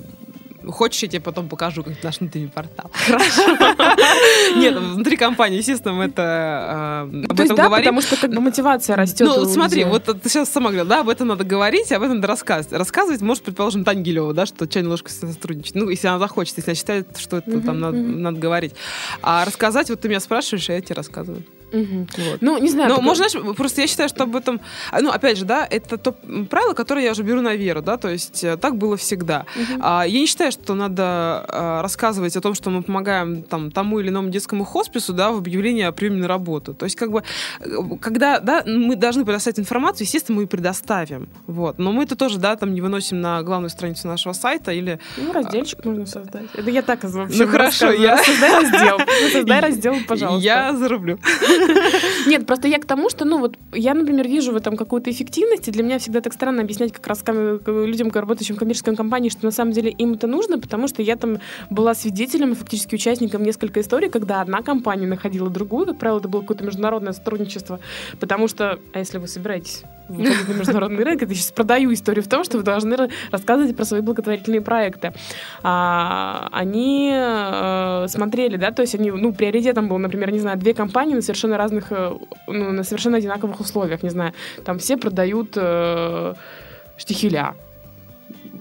Хочешь, 0.68 1.02
я 1.02 1.08
тебе 1.08 1.20
потом 1.20 1.48
покажу 1.48 1.82
как 1.82 2.02
наш 2.02 2.20
внутренний 2.20 2.48
портал? 2.48 2.90
Хорошо. 2.92 3.42
Нет, 4.56 4.76
внутри 4.76 5.16
компании, 5.16 5.58
естественно, 5.58 6.02
это 6.02 6.22
а, 6.22 7.02
об 7.28 7.40
этом 7.40 7.56
говорим. 7.56 7.76
потому 7.76 8.00
что 8.02 8.16
как 8.16 8.30
бы 8.30 8.40
мотивация 8.40 8.96
растет 8.96 9.26
Ну, 9.26 9.44
смотри, 9.46 9.84
вот 9.84 10.04
ты 10.04 10.28
сейчас 10.28 10.50
сама 10.50 10.66
говорила, 10.66 10.88
да, 10.88 11.00
об 11.00 11.08
этом 11.08 11.28
надо 11.28 11.44
говорить, 11.44 11.90
об 11.92 12.02
этом 12.02 12.16
надо 12.16 12.28
рассказывать. 12.28 12.72
Рассказывать 12.78 13.20
может, 13.22 13.42
предположим, 13.42 13.84
Таня 13.84 14.02
Гилева, 14.02 14.34
да, 14.34 14.46
что 14.46 14.66
чайная 14.66 14.90
ложка 14.90 15.10
сотрудничает. 15.10 15.74
Ну, 15.74 15.88
если 15.88 16.06
она 16.08 16.18
захочет, 16.18 16.56
если 16.56 16.70
она 16.70 16.76
считает, 16.76 17.16
что 17.16 17.38
это 17.38 17.60
там 17.60 17.80
надо 17.80 18.38
говорить. 18.38 18.74
А 19.22 19.44
рассказать, 19.44 19.90
вот 19.90 20.00
ты 20.00 20.08
меня 20.08 20.20
спрашиваешь, 20.20 20.68
а 20.70 20.74
я 20.74 20.80
тебе 20.80 20.96
рассказываю. 20.96 21.42
Угу. 21.72 22.06
Вот. 22.16 22.38
Ну, 22.40 22.58
не 22.58 22.70
знаю. 22.70 22.88
Но, 22.88 23.00
можно, 23.00 23.28
знаешь, 23.28 23.56
просто 23.56 23.80
я 23.82 23.86
считаю, 23.86 24.08
что 24.08 24.24
об 24.24 24.36
этом... 24.36 24.60
А, 24.90 25.00
ну, 25.00 25.10
опять 25.10 25.38
же, 25.38 25.44
да, 25.44 25.66
это 25.68 25.98
то 25.98 26.12
правило, 26.50 26.74
которое 26.74 27.04
я 27.04 27.12
уже 27.12 27.22
беру 27.22 27.40
на 27.40 27.54
веру, 27.54 27.82
да, 27.82 27.96
то 27.96 28.08
есть 28.08 28.42
э, 28.44 28.56
так 28.56 28.76
было 28.76 28.96
всегда. 28.96 29.46
Угу. 29.56 29.80
А, 29.80 30.04
я 30.06 30.20
не 30.20 30.26
считаю, 30.26 30.52
что 30.52 30.74
надо 30.74 31.04
а, 31.04 31.82
рассказывать 31.82 32.36
о 32.36 32.40
том, 32.40 32.54
что 32.54 32.70
мы 32.70 32.82
помогаем 32.82 33.42
там, 33.42 33.70
тому 33.70 34.00
или 34.00 34.08
иному 34.08 34.30
детскому 34.30 34.64
хоспису, 34.64 35.12
да, 35.12 35.30
в 35.30 35.38
объявлении 35.38 35.82
о 35.82 35.92
приеме 35.92 36.22
на 36.22 36.28
работу. 36.28 36.74
То 36.74 36.84
есть, 36.86 36.96
как 36.96 37.10
бы, 37.10 37.22
э, 37.60 37.64
когда, 38.00 38.40
да, 38.40 38.62
мы 38.66 38.96
должны 38.96 39.24
предоставить 39.24 39.58
информацию, 39.58 40.06
естественно, 40.06 40.36
мы 40.36 40.42
ее 40.42 40.48
предоставим, 40.48 41.28
вот. 41.46 41.78
Но 41.78 41.92
мы 41.92 42.04
это 42.04 42.16
тоже, 42.16 42.38
да, 42.38 42.56
там 42.56 42.74
не 42.74 42.80
выносим 42.80 43.20
на 43.20 43.42
главную 43.42 43.70
страницу 43.70 44.08
нашего 44.08 44.32
сайта 44.32 44.72
или... 44.72 44.98
Ну, 45.16 45.32
разделчик 45.32 45.84
можно 45.84 46.06
создать. 46.06 46.46
Это 46.54 46.70
я 46.70 46.82
так 46.82 47.04
вообще 47.04 47.44
Ну, 47.44 47.50
хорошо, 47.50 47.90
я... 47.90 48.18
Создай 48.18 48.62
раздел. 48.62 48.98
Создай 49.32 49.60
раздел, 49.68 49.96
пожалуйста. 50.06 50.44
Я 50.44 50.74
зарублю. 50.74 51.18
Нет, 52.26 52.46
просто 52.46 52.68
я 52.68 52.78
к 52.78 52.84
тому, 52.84 53.10
что, 53.10 53.24
ну, 53.24 53.38
вот 53.38 53.56
я, 53.72 53.94
например, 53.94 54.26
вижу 54.26 54.52
в 54.52 54.56
этом 54.56 54.76
какую-то 54.76 55.10
эффективность, 55.10 55.68
и 55.68 55.70
для 55.70 55.82
меня 55.82 55.98
всегда 55.98 56.20
так 56.20 56.32
странно 56.32 56.62
объяснять 56.62 56.92
как 56.92 57.06
раз 57.06 57.24
людям, 57.66 58.10
работающим 58.12 58.56
в 58.56 58.58
коммерческой 58.58 58.96
компании, 58.96 59.28
что 59.28 59.44
на 59.44 59.50
самом 59.50 59.72
деле 59.72 59.90
им 59.90 60.14
это 60.14 60.26
нужно, 60.26 60.58
потому 60.58 60.88
что 60.88 61.02
я 61.02 61.16
там 61.16 61.38
была 61.70 61.94
свидетелем 61.94 62.52
и 62.52 62.54
фактически 62.54 62.94
участником 62.94 63.42
нескольких 63.42 63.82
историй, 63.82 64.08
когда 64.08 64.40
одна 64.40 64.62
компания 64.62 65.06
находила 65.06 65.50
другую, 65.50 65.86
как 65.86 65.98
правило, 65.98 66.18
это 66.18 66.28
было 66.28 66.40
какое-то 66.40 66.64
международное 66.64 67.12
сотрудничество, 67.12 67.80
потому 68.20 68.48
что, 68.48 68.78
а 68.92 68.98
если 68.98 69.18
вы 69.18 69.28
собираетесь 69.28 69.82
выходить 70.08 70.48
на 70.48 70.52
международный 70.52 71.04
рынок, 71.04 71.22
это 71.22 71.34
сейчас 71.34 71.52
продаю 71.52 71.92
историю 71.92 72.24
в 72.24 72.28
том, 72.28 72.44
что 72.44 72.58
вы 72.58 72.62
должны 72.62 73.08
рассказывать 73.30 73.76
про 73.76 73.84
свои 73.84 74.00
благотворительные 74.00 74.60
проекты. 74.60 75.12
А, 75.62 76.48
они 76.52 77.12
а, 77.14 78.06
смотрели, 78.08 78.56
да, 78.56 78.70
то 78.70 78.82
есть 78.82 78.94
они, 78.94 79.10
ну, 79.10 79.32
приоритетом 79.32 79.88
был, 79.88 79.98
например, 79.98 80.30
не 80.30 80.38
знаю, 80.38 80.58
две 80.58 80.74
компании 80.74 81.14
на 81.14 81.22
совершенно 81.22 81.56
разных, 81.56 81.86
э, 81.90 82.12
ну, 82.46 82.72
на 82.72 82.82
совершенно 82.82 83.18
одинаковых 83.18 83.60
условиях, 83.60 84.02
не 84.02 84.10
знаю, 84.10 84.32
там 84.64 84.78
все 84.78 84.96
продают 84.96 85.52
э, 85.56 86.34
штихеля, 86.96 87.54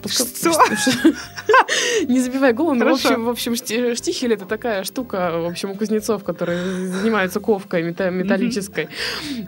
что? 0.07 0.25
Не 2.07 2.19
забивай 2.19 2.53
голову, 2.53 2.79
в 2.79 2.87
общем, 2.87 3.25
в 3.25 3.29
общем, 3.29 3.55
штихель 3.55 4.33
это 4.33 4.45
такая 4.45 4.83
штука, 4.83 5.39
в 5.39 5.45
общем, 5.45 5.71
у 5.71 5.75
кузнецов, 5.75 6.23
которые 6.23 6.87
занимаются 6.87 7.39
ковкой 7.39 7.83
металлической. 7.83 8.89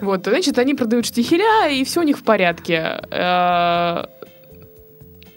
Вот, 0.02 0.26
значит, 0.26 0.58
они 0.60 0.74
продают 0.74 1.06
штихеля, 1.06 1.70
и 1.70 1.84
все 1.84 2.02
у 2.02 2.04
них 2.04 2.18
в 2.18 2.24
порядке. 2.24 4.10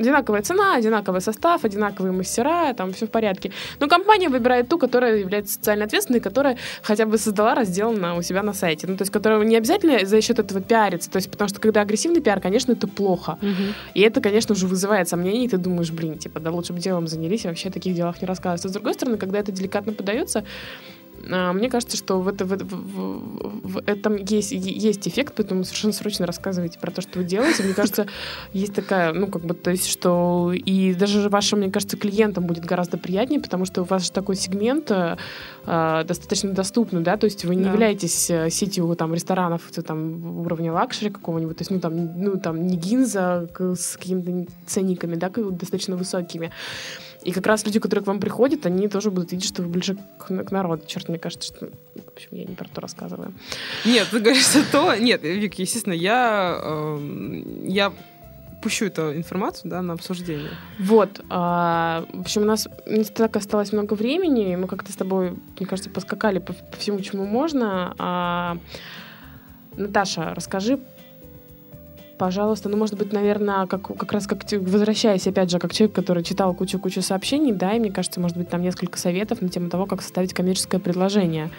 Одинаковая 0.02 0.42
цена, 0.42 0.74
одинаковый 0.74 1.20
состав, 1.20 1.64
одинаковые 1.64 2.12
мастера, 2.12 2.74
там 2.74 2.92
все 2.92 3.06
в 3.06 3.10
порядке. 3.10 3.52
Но 3.78 3.86
компания 3.86 4.28
выбирает 4.28 4.68
ту, 4.68 4.78
которая 4.78 5.18
является 5.18 5.54
социально 5.54 5.84
ответственной, 5.84 6.18
которая 6.18 6.58
хотя 6.82 7.06
бы 7.06 7.18
создала 7.18 7.54
раздел 7.54 7.92
на, 7.92 8.16
у 8.16 8.22
себя 8.22 8.42
на 8.42 8.52
сайте. 8.52 8.88
Ну, 8.88 8.96
то 8.96 9.02
есть, 9.02 9.12
которая 9.12 9.44
не 9.44 9.56
обязательно 9.56 10.04
за 10.04 10.20
счет 10.20 10.40
этого 10.40 10.60
пиарится. 10.60 11.08
То 11.08 11.18
есть, 11.18 11.30
потому 11.30 11.48
что 11.48 11.60
когда 11.60 11.82
агрессивный 11.82 12.20
пиар, 12.20 12.40
конечно, 12.40 12.72
это 12.72 12.88
плохо. 12.88 13.38
Угу. 13.40 13.74
И 13.94 14.00
это, 14.00 14.20
конечно, 14.20 14.54
уже 14.54 14.66
вызывает 14.66 15.08
сомнения, 15.08 15.44
и 15.44 15.48
ты 15.48 15.56
думаешь, 15.56 15.92
блин, 15.92 16.18
типа, 16.18 16.40
да 16.40 16.50
лучше 16.50 16.72
бы 16.72 16.80
делом 16.80 17.06
занялись, 17.06 17.44
и 17.44 17.48
вообще 17.48 17.68
о 17.68 17.72
таких 17.72 17.94
делах 17.94 18.20
не 18.20 18.26
рассказывать. 18.26 18.64
А 18.64 18.68
с 18.68 18.72
другой 18.72 18.94
стороны, 18.94 19.18
когда 19.18 19.38
это 19.38 19.52
деликатно 19.52 19.92
подается, 19.92 20.44
мне 21.24 21.70
кажется, 21.70 21.96
что 21.96 22.20
в, 22.20 22.28
это, 22.28 22.44
в, 22.44 22.56
в, 22.56 23.74
в 23.74 23.82
этом 23.86 24.16
есть, 24.16 24.52
есть 24.52 25.08
эффект, 25.08 25.34
поэтому 25.36 25.64
совершенно 25.64 25.92
срочно 25.92 26.26
рассказывайте 26.26 26.78
про 26.78 26.90
то, 26.90 27.00
что 27.00 27.18
вы 27.18 27.24
делаете. 27.24 27.62
Мне 27.62 27.74
кажется, 27.74 28.06
есть 28.52 28.74
такая, 28.74 29.12
ну, 29.12 29.26
как 29.26 29.42
бы, 29.44 29.54
то 29.54 29.70
есть, 29.70 29.86
что 29.86 30.52
и 30.52 30.94
даже 30.94 31.28
вашим, 31.28 31.60
мне 31.60 31.70
кажется, 31.70 31.96
клиентам 31.96 32.46
будет 32.46 32.64
гораздо 32.64 32.98
приятнее, 32.98 33.40
потому 33.40 33.64
что 33.64 33.82
у 33.82 33.84
вас 33.84 34.04
же 34.04 34.12
такой 34.12 34.36
сегмент 34.36 34.90
э, 34.90 35.16
а, 35.64 36.04
достаточно 36.04 36.52
доступный, 36.52 37.02
да, 37.02 37.16
то 37.16 37.24
есть 37.26 37.44
вы 37.44 37.54
не 37.54 37.64
да. 37.64 37.70
являетесь 37.70 38.30
э, 38.30 38.50
сетью 38.50 38.94
там 38.96 39.14
ресторанов 39.14 39.62
там 39.86 40.40
уровня 40.40 40.72
luxury 40.72 41.10
какого-нибудь, 41.10 41.56
то 41.56 41.62
есть, 41.62 41.70
ну, 41.70 41.80
там, 41.80 42.20
ну, 42.20 42.38
там 42.38 42.66
не 42.66 42.76
гинза 42.76 43.48
с 43.58 43.96
какими-то 43.96 44.52
ценниками, 44.66 45.14
да, 45.14 45.30
достаточно 45.30 45.96
высокими. 45.96 46.50
И 47.24 47.32
как 47.32 47.46
раз 47.46 47.64
люди, 47.64 47.78
которые 47.78 48.04
к 48.04 48.06
вам 48.06 48.20
приходят, 48.20 48.66
они 48.66 48.88
тоже 48.88 49.10
будут 49.10 49.32
видеть, 49.32 49.48
что 49.48 49.62
вы 49.62 49.68
ближе 49.68 49.96
к, 50.18 50.44
к 50.44 50.50
народу. 50.50 50.84
Черт, 50.86 51.08
мне 51.08 51.18
кажется, 51.18 51.54
что... 51.54 51.66
В 51.94 52.08
общем, 52.14 52.28
я 52.32 52.44
не 52.44 52.54
про 52.54 52.68
то 52.68 52.80
рассказываю. 52.80 53.32
Нет, 53.84 54.08
ты 54.10 54.18
говоришь 54.18 54.46
то... 54.72 54.96
Нет, 54.96 55.22
Вик, 55.22 55.54
естественно, 55.54 55.94
я... 55.94 56.58
Э, 56.60 57.42
я 57.64 57.92
пущу 58.62 58.86
эту 58.86 59.14
информацию 59.14 59.70
да, 59.70 59.82
на 59.82 59.94
обсуждение. 59.94 60.50
Вот. 60.78 61.20
А, 61.28 62.06
в 62.12 62.20
общем, 62.20 62.42
у 62.42 62.44
нас 62.44 62.68
не 62.86 63.04
так 63.04 63.36
осталось 63.36 63.72
много 63.72 63.94
времени. 63.94 64.56
Мы 64.56 64.68
как-то 64.68 64.92
с 64.92 64.96
тобой, 64.96 65.32
мне 65.58 65.66
кажется, 65.66 65.90
поскакали 65.90 66.38
по, 66.38 66.52
по 66.52 66.76
всему, 66.78 67.00
чему 67.00 67.26
можно. 67.26 67.94
А, 67.98 68.58
Наташа, 69.76 70.34
расскажи 70.34 70.78
пожалуйста, 72.22 72.68
ну, 72.68 72.76
может 72.76 72.96
быть, 72.96 73.12
наверное, 73.12 73.66
как, 73.66 73.82
как 73.82 74.12
раз 74.12 74.28
как 74.28 74.44
возвращаясь, 74.52 75.26
опять 75.26 75.50
же, 75.50 75.58
как 75.58 75.72
человек, 75.72 75.96
который 75.96 76.22
читал 76.22 76.54
кучу-кучу 76.54 77.02
сообщений, 77.02 77.50
да, 77.50 77.72
и 77.72 77.80
мне 77.80 77.90
кажется, 77.90 78.20
может 78.20 78.36
быть, 78.36 78.48
там 78.48 78.62
несколько 78.62 78.96
советов 78.96 79.40
на 79.40 79.48
тему 79.48 79.68
того, 79.68 79.86
как 79.86 80.02
составить 80.02 80.32
коммерческое 80.32 80.80
предложение 80.80 81.50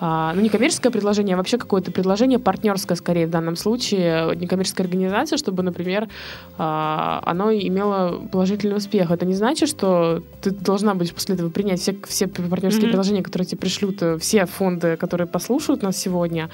а, 0.00 0.32
ну, 0.34 0.40
не 0.40 0.48
коммерческое 0.48 0.92
предложение, 0.92 1.34
а 1.34 1.36
вообще 1.36 1.58
какое-то 1.58 1.90
предложение 1.90 2.38
партнерское, 2.38 2.96
скорее, 2.96 3.26
в 3.26 3.30
данном 3.30 3.56
случае, 3.56 4.36
некоммерческая 4.36 4.86
организация, 4.86 5.36
чтобы, 5.36 5.62
например, 5.62 6.08
а, 6.56 7.20
оно 7.24 7.52
имело 7.52 8.20
положительный 8.30 8.76
успех. 8.76 9.10
Это 9.10 9.26
не 9.26 9.34
значит, 9.34 9.68
что 9.68 10.22
ты 10.40 10.50
должна 10.50 10.94
быть 10.94 11.12
после 11.12 11.34
этого 11.34 11.50
принять 11.50 11.80
все, 11.80 11.96
все 12.06 12.28
партнерские 12.28 12.84
mm-hmm. 12.84 12.90
предложения, 12.90 13.22
которые 13.22 13.46
тебе 13.46 13.58
пришлют, 13.58 14.02
э, 14.02 14.18
все 14.18 14.46
фонды, 14.46 14.96
которые 14.96 15.26
послушают 15.26 15.82
нас 15.82 15.96
сегодня. 15.96 16.48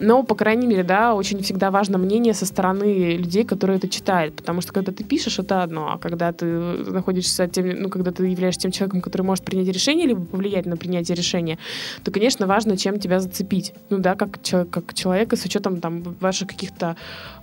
Но, 0.00 0.22
по 0.22 0.34
крайней 0.34 0.66
мере, 0.66 0.82
да, 0.82 1.14
очень 1.14 1.42
всегда 1.42 1.70
важно 1.70 1.98
мнение 1.98 2.34
со 2.34 2.46
стороны 2.46 3.16
людей, 3.16 3.44
которые 3.44 3.78
это 3.78 3.88
читают. 3.88 4.34
Потому 4.34 4.60
что 4.60 4.72
когда 4.72 4.92
ты 4.92 5.04
пишешь, 5.04 5.38
это 5.38 5.62
одно, 5.62 5.92
а 5.92 5.98
когда 5.98 6.32
ты 6.32 6.44
находишься 6.44 7.46
тем, 7.46 7.68
ну, 7.82 7.88
когда 7.88 8.10
ты 8.10 8.26
являешься 8.26 8.62
тем 8.62 8.72
человеком, 8.72 9.00
который 9.00 9.22
может 9.22 9.44
принять 9.44 9.68
решение, 9.68 10.06
либо 10.06 10.24
повлиять 10.24 10.66
на 10.66 10.76
принятие 10.76 11.16
решения, 11.16 11.58
то, 12.02 12.10
конечно, 12.10 12.46
важно 12.46 12.76
чем 12.80 12.98
тебя 12.98 13.20
зацепить. 13.20 13.74
Ну 13.90 13.98
да, 13.98 14.14
как, 14.14 14.38
как 14.70 14.94
человека 14.94 15.36
с 15.36 15.44
учетом 15.44 15.80
там 15.80 16.02
ваших 16.20 16.48
каких-то 16.48 16.96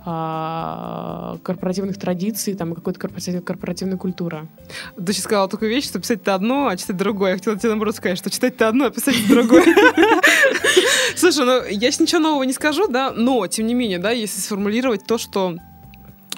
а, 0.04 1.38
корпоративных 1.42 1.98
традиций, 1.98 2.54
там 2.54 2.74
какой-то 2.74 2.98
корпоративной, 2.98 3.42
корпоративной 3.42 3.98
культуры. 3.98 4.48
Ты 4.96 5.12
сейчас 5.12 5.24
сказала 5.24 5.48
такую 5.48 5.70
вещь, 5.70 5.84
что 5.84 6.00
писать-то 6.00 6.34
одно, 6.34 6.68
а 6.68 6.76
читать 6.76 6.96
другое. 6.96 7.30
Я 7.30 7.36
хотела 7.36 7.58
тебе 7.58 7.68
наоборот 7.70 7.96
сказать, 7.96 8.18
что 8.18 8.30
читать-то 8.30 8.68
одно, 8.68 8.86
а 8.86 8.90
писать 8.90 9.16
другое. 9.28 9.64
Слушай, 11.16 11.44
ну 11.44 11.64
я 11.64 11.90
сейчас 11.90 12.00
ничего 12.00 12.20
нового 12.20 12.42
не 12.42 12.52
скажу, 12.52 12.88
да, 12.88 13.12
но, 13.12 13.46
тем 13.46 13.66
не 13.66 13.74
менее, 13.74 13.98
да, 13.98 14.10
если 14.10 14.40
сформулировать 14.40 15.04
то, 15.06 15.18
что 15.18 15.56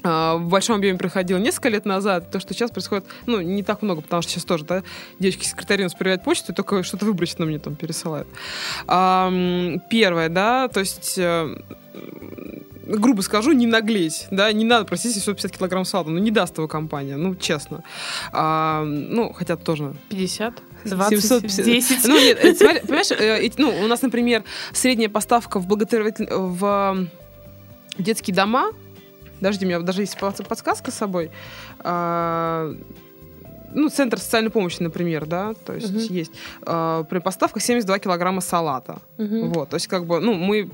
в 0.03 0.45
большом 0.45 0.77
объеме 0.77 0.99
происходило 0.99 1.39
несколько 1.39 1.69
лет 1.69 1.85
назад, 1.85 2.31
то, 2.31 2.41
что 2.41 2.55
сейчас 2.55 2.71
происходит, 2.71 3.05
ну, 3.27 3.41
не 3.41 3.63
так 3.63 3.83
много, 3.83 4.01
потому 4.01 4.23
что 4.23 4.33
сейчас 4.33 4.45
тоже, 4.45 4.65
да, 4.65 4.83
девочки-секретари 5.19 5.83
у 5.83 5.87
нас 5.87 5.95
проверяют 5.95 6.25
почту, 6.25 6.53
и 6.53 6.55
только 6.55 6.83
что-то 6.83 7.07
выбросить 7.07 7.39
мне 7.39 7.59
там 7.59 7.77
пересылают. 7.77 8.29
А, 8.87 9.33
первое, 9.91 10.29
да, 10.29 10.69
то 10.69 10.81
есть 10.81 11.19
э, 11.19 11.57
грубо 12.87 13.23
скажу, 13.23 13.53
не 13.53 13.67
наглеть, 13.67 14.27
да, 14.31 14.53
не 14.53 14.65
надо 14.65 14.85
просить 14.85 15.15
750 15.15 15.57
килограмм 15.57 15.85
салата, 15.85 16.11
ну, 16.11 16.19
не 16.19 16.31
даст 16.31 16.57
его 16.57 16.69
компания, 16.69 17.17
ну, 17.17 17.35
честно. 17.35 17.83
А, 18.33 18.85
ну, 18.85 19.33
хотя 19.33 19.57
тоже... 19.57 19.95
50? 20.09 20.55
20, 20.85 21.23
750. 21.23 21.65
10. 21.65 22.09
Ну, 22.09 22.19
нет, 22.19 22.39
э, 22.43 22.55
смотри, 22.55 22.81
понимаешь, 22.81 23.11
э, 23.11 23.51
ну, 23.59 23.85
у 23.85 23.87
нас, 23.87 24.03
например, 24.03 24.45
средняя 24.73 25.09
поставка 25.09 25.59
в 25.59 25.67
благотворитель... 25.67 26.27
в 26.31 27.07
детские 27.99 28.35
дома 28.35 28.71
Подожди, 29.41 29.65
у 29.65 29.69
меня 29.69 29.81
даже 29.81 30.03
есть 30.03 30.19
подсказка 30.19 30.91
с 30.91 30.95
собой. 30.95 31.31
А, 31.79 32.75
ну, 33.75 33.89
центр 33.89 34.19
социальной 34.19 34.51
помощи, 34.51 34.83
например, 34.83 35.27
да, 35.27 35.55
то 35.65 35.75
есть 35.75 35.93
uh-huh. 35.93 36.13
есть 36.13 36.33
э, 36.67 37.05
при 37.09 37.19
поставках 37.19 37.63
72 37.63 37.99
килограмма 37.99 38.41
салата. 38.41 38.99
Uh-huh. 39.19 39.49
Вот, 39.49 39.69
то 39.71 39.77
есть 39.77 39.87
как 39.87 40.07
бы, 40.07 40.21
ну, 40.21 40.35
мы 40.35 40.71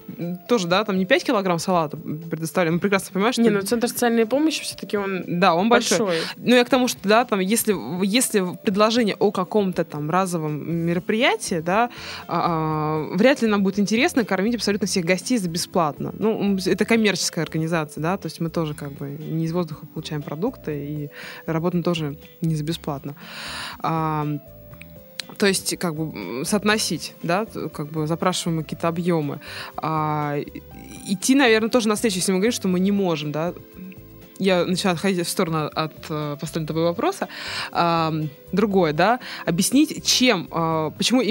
тоже, 0.49 0.67
да, 0.67 0.85
там 0.85 0.99
не 0.99 1.07
5 1.07 1.25
килограмм 1.25 1.59
салата 1.59 1.97
предоставляем, 1.97 2.75
мы 2.75 2.81
прекрасно 2.81 3.13
понимаем, 3.13 3.33
что... 3.33 3.43
Не, 3.43 3.51
ну, 3.51 3.61
центр 3.63 3.89
социальной 3.89 4.27
помощи 4.27 4.63
все-таки 4.63 4.97
он 4.97 5.25
Да, 5.27 5.55
он 5.55 5.69
большой. 5.69 5.99
большой. 5.99 6.21
Ну, 6.37 6.55
я 6.55 6.65
к 6.65 6.71
тому, 6.71 6.89
что, 6.89 7.01
да, 7.09 7.25
там, 7.25 7.41
если, 7.41 7.75
если 8.05 8.45
предложение 8.63 9.17
о 9.19 9.31
каком-то 9.31 9.85
там 9.85 10.11
разовом 10.11 10.87
мероприятии, 10.87 11.61
да, 11.61 11.91
э, 12.29 13.17
вряд 13.17 13.43
ли 13.43 13.49
нам 13.49 13.63
будет 13.63 13.79
интересно 13.79 14.25
кормить 14.25 14.55
абсолютно 14.55 14.87
всех 14.87 15.05
гостей 15.05 15.39
за 15.39 15.49
бесплатно. 15.49 16.15
Ну, 16.19 16.57
это 16.65 16.85
коммерческая 16.85 17.45
организация, 17.45 18.01
да, 18.01 18.17
то 18.17 18.27
есть 18.27 18.41
мы 18.41 18.51
тоже 18.51 18.75
как 18.75 18.93
бы 18.93 19.11
не 19.11 19.45
из 19.45 19.53
воздуха 19.53 19.87
получаем 19.87 20.23
продукты 20.23 20.87
и 20.87 21.11
работаем 21.47 21.83
тоже 21.83 22.17
не 22.41 22.55
за 22.55 22.65
бесплатно 22.65 22.86
бесплатно. 22.87 23.15
А, 23.81 24.27
то 25.39 25.47
есть, 25.47 25.77
как 25.79 25.95
бы, 25.95 26.45
соотносить, 26.45 27.15
да, 27.23 27.47
как 27.73 27.89
бы 27.89 28.07
запрашиваемые 28.07 28.65
какие-то 28.65 28.89
объемы. 28.89 29.41
А, 29.77 30.37
идти, 31.09 31.35
наверное, 31.35 31.69
тоже 31.69 31.89
на 31.89 31.95
встречу, 31.95 32.17
если 32.17 32.33
мы 32.33 32.39
говорим, 32.39 32.53
что 32.53 32.69
мы 32.69 32.81
не 32.81 32.93
можем, 32.93 33.33
да, 33.33 33.53
я 34.39 34.65
начала 34.65 34.95
отходить 34.95 35.27
в 35.27 35.31
сторону 35.31 35.71
от 35.75 35.93
э, 36.09 36.37
поставленного 36.41 36.87
вопроса. 36.87 37.29
Э, 37.73 38.13
другое, 38.53 38.93
да, 38.93 39.21
объяснить, 39.45 40.05
чем, 40.05 40.49
э, 40.51 40.91
почему, 40.97 41.23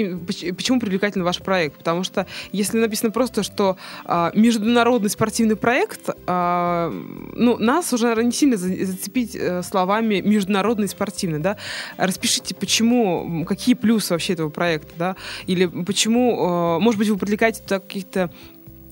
почему 0.54 0.80
привлекательный 0.80 1.24
ваш 1.24 1.38
проект. 1.38 1.78
Потому 1.78 2.04
что 2.04 2.26
если 2.52 2.78
написано 2.78 3.10
просто, 3.10 3.42
что 3.42 3.76
э, 4.04 4.30
международный 4.34 5.10
спортивный 5.10 5.56
проект, 5.56 6.08
э, 6.08 7.02
ну, 7.34 7.56
нас 7.58 7.92
уже, 7.92 8.04
наверное, 8.04 8.26
не 8.26 8.32
сильно 8.32 8.56
зацепить 8.56 9.34
э, 9.34 9.62
словами 9.62 10.20
международный 10.20 10.88
спортивный, 10.88 11.38
да. 11.38 11.56
Распишите, 11.96 12.54
почему, 12.54 13.44
какие 13.46 13.74
плюсы 13.74 14.12
вообще 14.12 14.34
этого 14.34 14.50
проекта, 14.50 14.92
да, 14.96 15.16
или 15.46 15.66
почему, 15.66 16.76
э, 16.76 16.78
может 16.80 16.98
быть, 16.98 17.08
вы 17.08 17.16
привлекаете 17.16 17.62
каких-то 17.66 18.30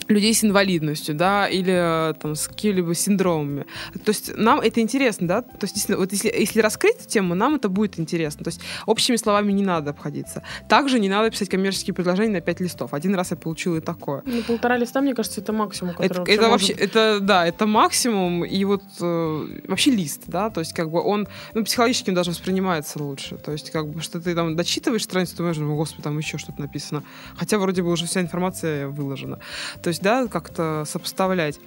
людей 0.08 0.34
с 0.34 0.44
инвалидностью, 0.44 1.14
да, 1.14 1.48
или 1.48 2.10
э, 2.10 2.14
там 2.14 2.34
с 2.34 2.48
какими-либо 2.48 2.94
синдромами. 2.94 3.66
То 4.04 4.10
есть 4.10 4.36
нам 4.36 4.60
это 4.60 4.80
интересно, 4.80 5.28
да, 5.28 5.42
то 5.42 5.58
есть 5.62 5.88
вот 5.88 6.12
если, 6.12 6.28
если 6.28 6.60
раскрыть 6.60 6.96
эту 6.96 7.08
тему, 7.08 7.34
нам 7.34 7.54
это 7.54 7.68
будет 7.68 7.98
интересно. 7.98 8.44
То 8.44 8.48
есть 8.48 8.60
общими 8.86 9.16
словами 9.16 9.52
не 9.52 9.62
надо 9.62 9.90
обходиться. 9.90 10.42
Также 10.68 11.00
не 11.00 11.08
надо 11.08 11.30
писать 11.30 11.48
коммерческие 11.48 11.94
предложения 11.94 12.32
на 12.32 12.40
пять 12.40 12.60
листов. 12.60 12.94
Один 12.94 13.14
раз 13.14 13.30
я 13.30 13.36
получила 13.36 13.76
и 13.76 13.80
такое. 13.80 14.22
Ну, 14.26 14.42
полтора 14.42 14.76
листа, 14.76 15.00
мне 15.00 15.14
кажется, 15.14 15.40
это 15.40 15.52
максимум, 15.52 15.94
который 15.94 16.22
Это, 16.22 16.30
это 16.30 16.48
вообще, 16.48 16.72
это, 16.72 17.20
да, 17.20 17.46
это 17.46 17.66
максимум, 17.66 18.44
и 18.44 18.64
вот 18.64 18.82
э, 19.00 19.46
вообще 19.68 19.90
лист, 19.90 20.22
да, 20.26 20.50
то 20.50 20.60
есть 20.60 20.72
как 20.72 20.90
бы 20.90 21.02
он, 21.02 21.28
ну, 21.54 21.64
психологически 21.64 22.10
он 22.10 22.16
даже 22.16 22.30
воспринимается 22.30 23.02
лучше. 23.02 23.36
То 23.36 23.52
есть 23.52 23.70
как 23.70 23.88
бы, 23.88 24.00
что 24.00 24.20
ты 24.20 24.34
там 24.34 24.56
дочитываешь 24.56 25.04
страницу, 25.04 25.36
думаешь, 25.36 25.56
ну, 25.56 25.76
господи, 25.76 26.02
там 26.02 26.18
еще 26.18 26.38
что-то 26.38 26.60
написано. 26.60 27.02
Хотя 27.36 27.58
вроде 27.58 27.82
бы 27.82 27.90
уже 27.90 28.06
вся 28.06 28.20
информация 28.20 28.88
выложена. 28.88 29.38
То 29.82 29.88
есть, 29.94 30.02
да, 30.02 30.26
как-то 30.26 30.84
сопоставлять. 30.86 31.60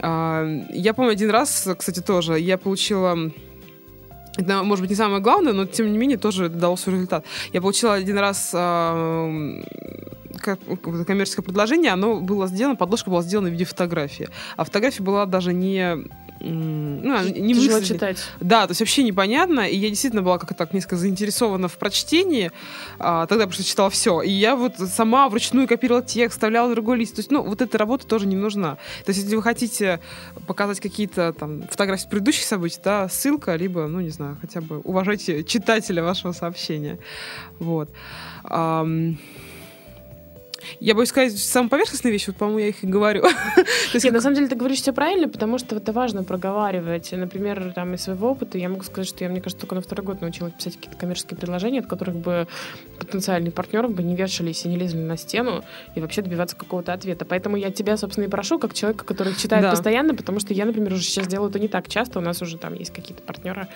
А, 0.00 0.46
я 0.70 0.94
помню 0.94 1.12
один 1.12 1.30
раз, 1.30 1.68
кстати, 1.76 2.00
тоже, 2.00 2.38
я 2.38 2.58
получила 2.58 3.30
это, 4.36 4.62
может 4.62 4.82
быть, 4.82 4.90
не 4.90 4.96
самое 4.96 5.22
главное, 5.22 5.52
но 5.54 5.64
тем 5.64 5.90
не 5.90 5.98
менее 5.98 6.18
тоже 6.18 6.48
дало 6.48 6.76
свой 6.76 6.96
результат. 6.96 7.24
Я 7.54 7.62
получила 7.62 7.94
один 7.94 8.18
раз 8.18 8.50
э, 8.52 9.62
коммерческое 10.38 11.42
предложение, 11.42 11.92
оно 11.92 12.20
было 12.20 12.46
сделано, 12.46 12.76
подложка 12.76 13.08
была 13.08 13.22
сделана 13.22 13.48
в 13.48 13.52
виде 13.52 13.64
фотографии. 13.64 14.28
А 14.56 14.64
фотография 14.64 15.02
была 15.02 15.24
даже 15.24 15.54
не 15.54 16.04
ну, 16.50 17.28
не 17.28 17.54
Тяжело 17.54 17.80
читать. 17.80 18.18
Да, 18.40 18.66
то 18.66 18.72
есть 18.72 18.80
вообще 18.80 19.02
непонятно. 19.02 19.60
И 19.60 19.76
я 19.76 19.88
действительно 19.88 20.22
была 20.22 20.38
как-то 20.38 20.54
так 20.54 20.72
несколько 20.72 20.96
заинтересована 20.96 21.68
в 21.68 21.76
прочтении. 21.78 22.52
А, 22.98 23.26
тогда 23.26 23.46
просто 23.46 23.64
читала 23.64 23.90
все. 23.90 24.22
И 24.22 24.30
я 24.30 24.56
вот 24.56 24.76
сама 24.78 25.28
вручную 25.28 25.68
копировала 25.68 26.04
текст, 26.04 26.36
вставляла 26.36 26.72
другой 26.72 26.98
лист. 26.98 27.16
То 27.16 27.20
есть, 27.20 27.30
ну, 27.30 27.42
вот 27.42 27.62
эта 27.62 27.78
работа 27.78 28.06
тоже 28.06 28.26
не 28.26 28.36
нужна. 28.36 28.76
То 29.04 29.10
есть, 29.10 29.22
если 29.22 29.36
вы 29.36 29.42
хотите 29.42 30.00
показать 30.46 30.80
какие-то 30.80 31.32
там 31.32 31.62
фотографии 31.68 32.08
предыдущих 32.08 32.44
событий, 32.44 32.78
да, 32.82 33.08
ссылка, 33.08 33.54
либо, 33.56 33.86
ну, 33.86 34.00
не 34.00 34.10
знаю, 34.10 34.36
хотя 34.40 34.60
бы 34.60 34.80
уважайте 34.80 35.44
читателя 35.44 36.02
вашего 36.02 36.32
сообщения. 36.32 36.98
Вот. 37.58 37.90
Um, 38.44 39.16
я 40.80 40.94
боюсь 40.94 41.08
сказать 41.08 41.36
самые 41.38 41.70
поверхностные 41.70 42.12
вещи, 42.12 42.26
вот, 42.28 42.36
по-моему, 42.36 42.58
я 42.60 42.68
их 42.68 42.84
и 42.84 42.86
говорю. 42.86 43.24
Нет, 43.94 44.12
на 44.12 44.20
самом 44.20 44.36
деле 44.36 44.48
ты 44.48 44.56
говоришь 44.56 44.80
все 44.80 44.92
правильно, 44.92 45.28
потому 45.28 45.58
что 45.58 45.76
это 45.76 45.92
важно 45.92 46.24
проговаривать. 46.24 47.12
Например, 47.12 47.72
там 47.74 47.94
из 47.94 48.02
своего 48.02 48.30
опыта 48.30 48.58
я 48.58 48.68
могу 48.68 48.82
сказать, 48.82 49.08
что 49.08 49.24
я, 49.24 49.30
мне 49.30 49.40
кажется, 49.40 49.60
только 49.60 49.74
на 49.74 49.80
второй 49.80 50.04
год 50.04 50.20
научилась 50.20 50.52
писать 50.52 50.76
какие-то 50.76 50.98
коммерческие 50.98 51.38
предложения, 51.38 51.80
от 51.80 51.86
которых 51.86 52.16
бы 52.16 52.46
потенциальные 52.98 53.52
партнеры 53.52 53.88
бы 53.88 54.02
не 54.02 54.16
вешались 54.16 54.64
и 54.64 54.68
не 54.68 54.76
лезли 54.76 54.98
на 54.98 55.16
стену 55.16 55.64
и 55.94 56.00
вообще 56.00 56.22
добиваться 56.22 56.56
какого-то 56.56 56.92
ответа. 56.92 57.24
Поэтому 57.24 57.56
я 57.56 57.70
тебя, 57.70 57.96
собственно, 57.96 58.26
и 58.26 58.28
прошу, 58.28 58.58
как 58.58 58.74
человека, 58.74 59.04
который 59.04 59.34
читает 59.34 59.62
да. 59.62 59.70
постоянно, 59.70 60.14
потому 60.14 60.40
что 60.40 60.54
я, 60.54 60.64
например, 60.64 60.92
уже 60.92 61.02
сейчас 61.02 61.26
делаю 61.26 61.50
это 61.50 61.58
не 61.58 61.68
так 61.68 61.88
часто. 61.88 62.18
У 62.18 62.22
нас 62.22 62.42
уже 62.42 62.58
там 62.58 62.74
есть 62.74 62.92
какие-то 62.92 63.22
партнеры, 63.22 63.68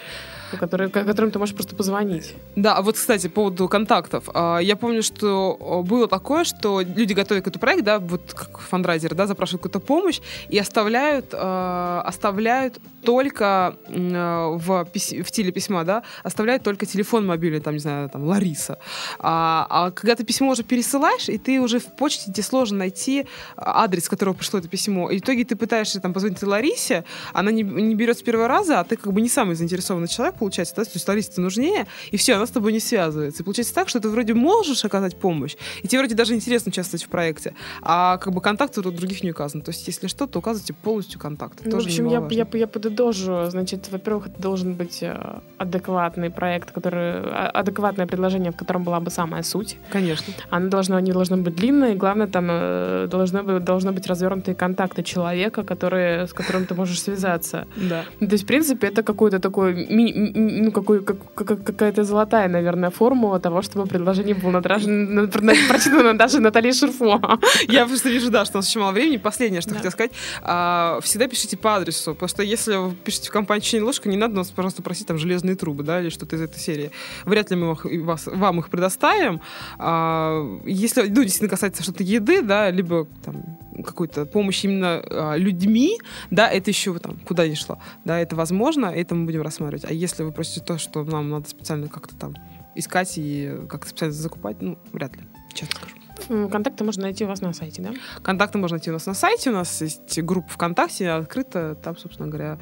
которые, 0.59 0.89
которым 0.89 1.31
ты 1.31 1.39
можешь 1.39 1.55
просто 1.55 1.77
позвонить. 1.77 2.35
Да, 2.57 2.77
а 2.77 2.83
вот, 2.83 2.97
кстати, 2.97 3.29
по 3.29 3.41
поводу 3.41 3.69
контактов. 3.69 4.29
А, 4.35 4.59
я 4.59 4.77
помню, 4.77 5.03
что 5.03 5.83
было 5.87 6.09
такое, 6.09 6.45
что 6.45 6.83
люди 6.83 7.13
готовят 7.13 7.45
какой-то 7.45 7.59
проект, 7.59 7.85
да, 7.85 7.99
вот 7.99 8.35
как 8.35 8.61
фандрайзер, 8.61 9.15
да, 9.15 9.27
запрашивают 9.27 9.63
какую-то 9.63 9.81
помощь 9.81 10.21
и 10.49 10.59
оставляют, 10.59 11.33
э, 11.33 12.03
оставляют 12.05 12.79
только 13.03 13.77
в, 13.89 14.85
в 14.85 15.31
теле 15.31 15.53
письма, 15.53 15.85
да, 15.85 16.03
оставляют 16.23 16.63
только 16.63 16.87
телефон 16.87 17.27
мобильный, 17.27 17.61
там, 17.61 17.75
не 17.75 17.81
знаю, 17.81 18.09
там, 18.11 18.25
Лариса. 18.25 18.79
А, 19.19 19.67
а 19.71 19.91
когда 19.91 20.15
ты 20.15 20.25
письмо 20.25 20.51
уже 20.51 20.63
пересылаешь, 20.63 21.29
и 21.29 21.39
ты 21.39 21.61
уже 21.61 21.79
в 21.79 21.87
почте, 21.97 22.31
тебе 22.31 22.43
сложно 22.43 22.79
найти 22.79 23.27
адрес, 23.57 24.05
с 24.05 24.09
которого 24.09 24.35
пришло 24.35 24.59
это 24.59 24.69
письмо. 24.69 25.11
И 25.11 25.19
в 25.19 25.21
итоге 25.23 25.45
ты 25.45 25.57
пытаешься 25.57 26.01
там 26.01 26.13
позвонить 26.13 26.43
Ларисе, 26.43 27.05
она 27.33 27.51
не, 27.51 27.63
не 27.63 27.95
берет 27.95 28.19
с 28.19 28.23
первого 28.23 28.49
раза, 28.49 28.81
а 28.81 28.85
ты 28.85 28.97
как 28.97 29.13
бы 29.13 29.21
не 29.21 29.29
самый 29.29 29.55
заинтересованный 29.55 30.09
человек, 30.09 30.40
получается, 30.41 30.75
да, 30.77 30.85
то 30.85 30.91
есть 30.95 31.09
Ларисе 31.09 31.41
нужнее, 31.41 31.87
и 32.11 32.17
все, 32.17 32.35
она 32.35 32.47
с 32.47 32.51
тобой 32.51 32.73
не 32.73 32.81
связывается. 32.81 33.43
И 33.43 33.45
получается 33.45 33.75
так, 33.75 33.89
что 33.89 34.01
ты 34.01 34.09
вроде 34.09 34.35
можешь 34.35 34.85
оказать 34.85 35.17
помощь, 35.17 35.57
и 35.83 35.89
тебе 35.89 36.01
вроде 36.01 36.15
даже 36.15 36.35
интересно 36.35 36.71
участвовать 36.71 37.05
в 37.05 37.09
проекте, 37.09 37.55
а 37.83 38.17
как 38.17 38.33
бы 38.33 38.41
контакты 38.41 38.81
у 38.81 38.91
других 38.91 39.23
не 39.23 39.31
указаны. 39.31 39.63
То 39.63 39.71
есть 39.71 39.87
если 39.87 40.09
что, 40.09 40.27
то 40.27 40.39
указывайте 40.39 40.73
полностью 40.73 41.21
контакты. 41.21 41.69
Ну, 41.69 41.79
в 41.79 41.85
общем, 41.85 42.09
я, 42.09 42.27
я, 42.31 42.47
я 42.53 42.67
подытожу. 42.67 43.51
Значит, 43.51 43.89
во-первых, 43.91 44.29
это 44.29 44.41
должен 44.41 44.75
быть 44.75 45.03
э, 45.03 45.41
адекватный 45.59 46.31
проект, 46.31 46.73
который 46.73 47.21
а, 47.23 47.51
адекватное 47.53 48.07
предложение, 48.07 48.51
в 48.51 48.57
котором 48.57 48.83
была 48.85 49.01
бы 49.01 49.11
самая 49.11 49.43
суть. 49.43 49.77
Конечно. 49.93 50.33
Оно 50.49 50.69
должно, 50.69 50.99
не 51.01 51.13
должно 51.13 51.37
быть 51.37 51.55
длинное, 51.55 51.93
и 51.93 51.97
главное, 51.97 52.27
там 52.27 52.47
э, 52.51 53.09
должно 53.11 53.43
быть, 53.43 53.65
должно 53.65 53.93
быть 53.93 54.07
развернутые 54.07 54.55
контакты 54.55 55.03
человека, 55.03 55.63
который, 55.65 56.27
с 56.27 56.33
которым 56.33 56.67
ты 56.67 56.75
можешь 56.75 57.03
связаться. 57.03 57.67
Да. 57.77 58.05
То 58.19 58.33
есть, 58.33 58.45
в 58.45 58.47
принципе, 58.47 58.89
это 58.89 59.03
какой-то 59.03 59.39
такой, 59.39 59.75
ми, 59.75 60.30
ну, 60.35 60.73
какой, 60.73 61.03
как, 61.03 61.17
какая-то 61.35 62.05
золотая, 62.05 62.49
наверное, 62.49 62.91
формула 62.91 63.41
того, 63.41 63.63
чтобы 63.63 63.87
предложение 63.87 64.35
было 64.35 64.61
прочитано 64.61 66.17
даже 66.17 66.41
Натальей 66.41 66.73
Шурфо. 66.73 67.21
Я 67.69 67.87
просто 67.87 68.09
вижу, 68.09 68.31
да, 68.31 68.45
что 68.45 68.59
у 68.59 68.59
нас 68.59 68.69
еще 68.69 68.81
мало 68.81 68.93
времени. 68.93 69.17
Последнее, 69.17 69.61
что 69.61 69.75
хотела 69.75 69.91
сказать. 69.91 70.13
А, 70.43 70.99
всегда 71.03 71.29
пишите 71.29 71.57
по 71.57 71.77
адресу, 71.77 72.15
потому 72.15 72.29
что 72.29 72.43
если 72.43 72.77
вы 72.77 72.95
пишете 72.95 73.29
в 73.29 73.33
компанию 73.33 73.63
«Чайная 73.63 73.87
ложка», 73.87 74.09
не 74.09 74.17
надо 74.17 74.35
нас, 74.35 74.51
пожалуйста, 74.51 74.83
просить 74.83 75.07
там 75.07 75.19
железные 75.19 75.57
трубы, 75.57 75.83
да, 75.83 76.01
или 76.01 76.11
что-то 76.11 76.37
из 76.37 76.43
этой 76.43 76.59
серии. 76.59 76.91
Вряд 77.25 77.51
ли 77.51 77.57
мы 77.57 77.77
вас, 78.03 78.27
вам 78.27 78.61
их 78.61 78.69
предоставим. 78.71 79.41
А, 79.79 80.61
если, 80.65 81.03
ну, 81.03 81.23
действительно 81.23 81.51
касается 81.51 81.83
что-то 81.83 82.03
еды, 82.03 82.43
да, 82.43 82.71
либо 82.71 83.07
там 83.25 83.59
какой-то 83.83 84.27
помощи 84.27 84.67
именно 84.67 85.03
а, 85.05 85.37
людьми, 85.37 85.99
да, 86.31 86.49
это 86.49 86.71
еще 86.71 86.99
там 86.99 87.19
куда 87.27 87.47
ни 87.49 87.55
шло, 87.55 87.79
да, 88.05 88.19
это 88.19 88.37
возможно, 88.37 88.87
это 88.87 89.15
мы 89.15 89.27
будем 89.27 89.43
рассматривать. 89.43 89.85
А 89.85 89.93
если 89.93 90.23
вы 90.23 90.33
просите 90.33 90.61
то, 90.61 90.79
что 90.79 91.05
нам 91.05 91.31
надо 91.31 91.49
специально 91.49 91.89
как-то 91.89 92.15
там 92.17 92.35
искать 92.75 93.15
и 93.17 93.57
как-то 93.69 93.89
специально 93.89 94.15
закупать, 94.15 94.61
ну, 94.61 94.79
вряд 94.93 95.17
ли, 95.17 95.23
честно 95.55 95.77
скажу. 95.77 96.49
Контакты 96.49 96.85
можно 96.85 97.05
найти 97.05 97.25
у 97.25 97.29
вас 97.29 97.41
на 97.41 97.53
сайте, 97.53 97.83
да? 97.83 97.93
Контакты 98.23 98.59
можно 98.59 98.77
найти 98.77 98.91
у 98.91 98.93
нас 98.93 99.07
на 99.07 99.15
сайте. 99.15 99.51
У 99.51 99.55
нас 99.55 99.81
есть 99.81 100.21
группа 100.21 100.49
ВКонтакте 100.51 101.09
открыта. 101.11 101.77
Там, 101.83 101.97
собственно 101.97 102.29
говоря, 102.29 102.59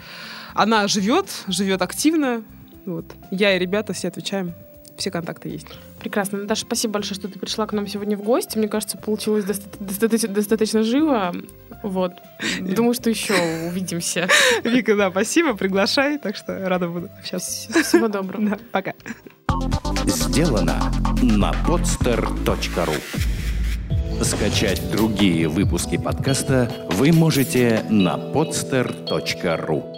она 0.55 0.87
живет, 0.87 1.27
живет 1.49 1.83
активно. 1.83 2.45
Вот. 2.87 3.05
Я 3.31 3.57
и 3.57 3.59
ребята 3.59 3.93
все 3.93 4.09
отвечаем. 4.09 4.55
Все 4.99 5.12
контакты 5.12 5.49
есть. 5.49 5.68
Прекрасно. 6.01 6.38
Наташа, 6.38 6.62
спасибо 6.62 6.94
большое, 6.94 7.14
что 7.14 7.28
ты 7.28 7.38
пришла 7.38 7.66
к 7.66 7.72
нам 7.72 7.86
сегодня 7.86 8.16
в 8.16 8.22
гости. 8.22 8.59
Мне 8.59 8.66
кажется, 8.68 8.99
получилось 8.99 9.44
доста- 9.44 9.78
достаточно, 9.78 10.28
достаточно 10.28 10.82
живо. 10.82 11.32
Вот. 11.84 12.14
Думаю, 12.61 12.94
что 12.94 13.09
еще 13.09 13.34
увидимся. 13.68 14.28
Вика, 14.64 14.96
да, 14.96 15.11
спасибо, 15.11 15.55
приглашай. 15.55 16.18
Так 16.18 16.34
что 16.34 16.68
рада 16.68 16.88
буду 16.88 17.09
общаться. 17.18 17.72
Всего 17.82 18.09
доброго. 18.09 18.38
Да, 18.49 18.59
пока. 18.72 18.94
Сделано 20.07 20.92
на 21.22 21.53
podster.ru 21.66 22.96
Скачать 24.22 24.90
другие 24.90 25.49
выпуски 25.49 25.96
подкаста 25.96 26.70
вы 26.90 27.12
можете 27.12 27.84
на 27.88 28.16
podster.ru 28.16 29.97